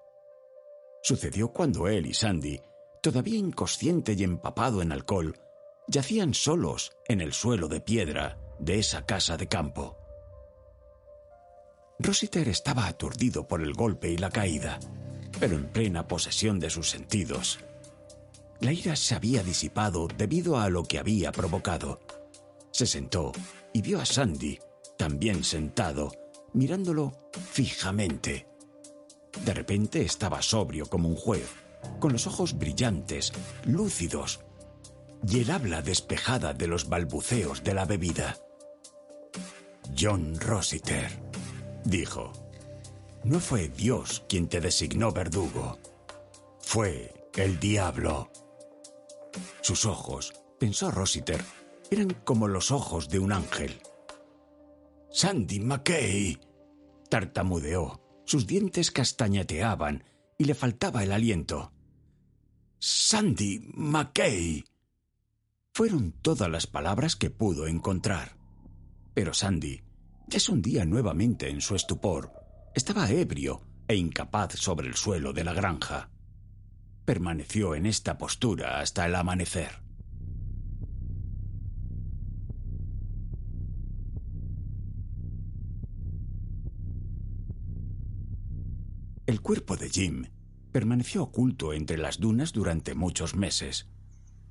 Sucedió 1.02 1.52
cuando 1.54 1.88
él 1.88 2.06
y 2.06 2.14
Sandy, 2.14 2.62
todavía 3.02 3.38
inconsciente 3.38 4.14
y 4.14 4.24
empapado 4.24 4.82
en 4.82 4.92
alcohol, 4.92 5.40
yacían 5.88 6.34
solos 6.34 6.92
en 7.08 7.22
el 7.22 7.34
suelo 7.34 7.68
de 7.68 7.82
piedra 7.82 8.38
de 8.60 8.80
esa 8.80 9.06
casa 9.06 9.38
de 9.38 9.48
campo. 9.48 9.98
Rossiter 12.00 12.48
estaba 12.48 12.88
aturdido 12.88 13.48
por 13.48 13.62
el 13.62 13.74
golpe 13.74 14.10
y 14.10 14.18
la 14.18 14.30
caída, 14.30 14.80
pero 15.40 15.56
en 15.56 15.68
plena 15.68 16.08
posesión 16.08 16.60
de 16.60 16.70
sus 16.70 16.90
sentidos. 16.90 17.60
La 18.60 18.74
ira 18.74 18.96
se 18.96 19.16
había 19.16 19.42
disipado 19.44 20.08
debido 20.08 20.60
a 20.60 20.70
lo 20.70 20.84
que 20.84 21.00
había 21.00 21.32
provocado. 21.32 22.00
Se 22.72 22.86
sentó 22.86 23.32
y 23.74 23.82
vio 23.82 23.99
a 23.99 24.05
Sandy, 24.05 24.59
también 24.97 25.43
sentado, 25.43 26.11
mirándolo 26.53 27.30
fijamente. 27.51 28.47
De 29.45 29.53
repente 29.53 30.01
estaba 30.01 30.41
sobrio 30.41 30.86
como 30.88 31.09
un 31.09 31.15
juez, 31.15 31.49
con 31.99 32.11
los 32.11 32.28
ojos 32.28 32.57
brillantes, 32.57 33.32
lúcidos, 33.65 34.41
y 35.28 35.41
el 35.41 35.51
habla 35.51 35.82
despejada 35.82 36.53
de 36.53 36.67
los 36.67 36.89
balbuceos 36.89 37.63
de 37.63 37.74
la 37.74 37.86
bebida. 37.86 38.38
John 39.97 40.39
Rossiter, 40.39 41.09
dijo, 41.84 42.32
no 43.24 43.39
fue 43.39 43.70
Dios 43.70 44.24
quien 44.30 44.47
te 44.47 44.61
designó 44.61 45.11
verdugo, 45.11 45.78
fue 46.61 47.30
el 47.36 47.59
diablo. 47.59 48.32
Sus 49.61 49.86
ojos, 49.86 50.34
pensó 50.57 50.91
Rossiter, 50.91 51.43
eran 51.92 52.10
como 52.24 52.48
los 52.48 52.72
ojos 52.72 53.10
de 53.10 53.20
un 53.20 53.32
ángel. 53.32 53.82
Sandy 55.12 55.60
McKay, 55.60 56.40
tartamudeó, 57.10 58.02
sus 58.26 58.46
dientes 58.46 58.92
castañeteaban 58.92 60.04
y 60.38 60.46
le 60.46 60.54
faltaba 60.54 61.04
el 61.04 61.12
aliento. 61.12 61.74
Sandy 62.78 63.72
McKay. 63.74 64.64
Fueron 65.74 66.12
todas 66.12 66.50
las 66.50 66.68
palabras 66.68 67.16
que 67.16 67.30
pudo 67.30 67.68
encontrar. 67.68 68.38
Pero 69.14 69.34
Sandy 69.34 69.82
ya 70.28 70.40
se 70.40 70.52
hundía 70.52 70.86
nuevamente 70.86 71.50
en 71.50 71.60
su 71.60 71.76
estupor. 71.76 72.32
Estaba 72.76 73.10
ebrio 73.10 73.62
e 73.88 73.96
incapaz 73.96 74.54
sobre 74.54 74.88
el 74.88 74.96
suelo 74.96 75.34
de 75.34 75.44
la 75.44 75.54
granja. 75.54 76.10
Permaneció 77.04 77.74
en 77.74 77.88
esta 77.88 78.18
postura 78.18 78.80
hasta 78.80 79.08
el 79.08 79.16
amanecer. 79.16 79.89
El 89.30 89.42
cuerpo 89.42 89.78
de 89.78 89.92
Jim 89.92 90.26
permaneció 90.72 91.22
oculto 91.22 91.74
entre 91.74 92.00
las 92.00 92.20
dunas 92.20 92.52
durante 92.52 92.96
muchos 92.96 93.36
meses. 93.36 93.88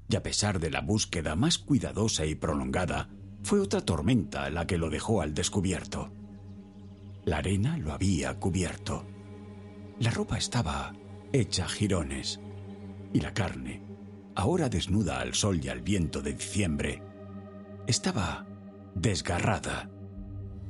Y 0.09 0.15
a 0.15 0.23
pesar 0.23 0.61
de 0.61 0.71
la 0.71 0.83
búsqueda 0.83 1.35
más 1.35 1.59
cuidadosa 1.59 2.27
y 2.27 2.37
prolongada, 2.37 3.11
fue 3.43 3.59
otra 3.59 3.81
tormenta 3.81 4.49
la 4.51 4.69
que 4.69 4.79
lo 4.79 4.89
dejó 4.89 5.21
al 5.21 5.35
descubierto. 5.35 6.13
La 7.25 7.39
arena 7.39 7.77
lo 7.77 7.93
había 7.93 8.39
cubierto. 8.39 9.05
La 9.99 10.13
ropa 10.13 10.39
estaba 10.39 10.95
hecha 11.33 11.67
jirones. 11.67 12.39
Y 13.13 13.19
la 13.19 13.35
carne, 13.35 13.83
ahora 14.37 14.69
desnuda 14.69 15.19
al 15.19 15.35
sol 15.35 15.59
y 15.61 15.71
al 15.71 15.83
viento 15.83 16.23
de 16.23 16.35
diciembre, 16.35 17.03
estaba 17.89 18.47
desgarrada, 18.95 19.91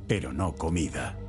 pero 0.07 0.33
no 0.33 0.55
comida. 0.55 1.28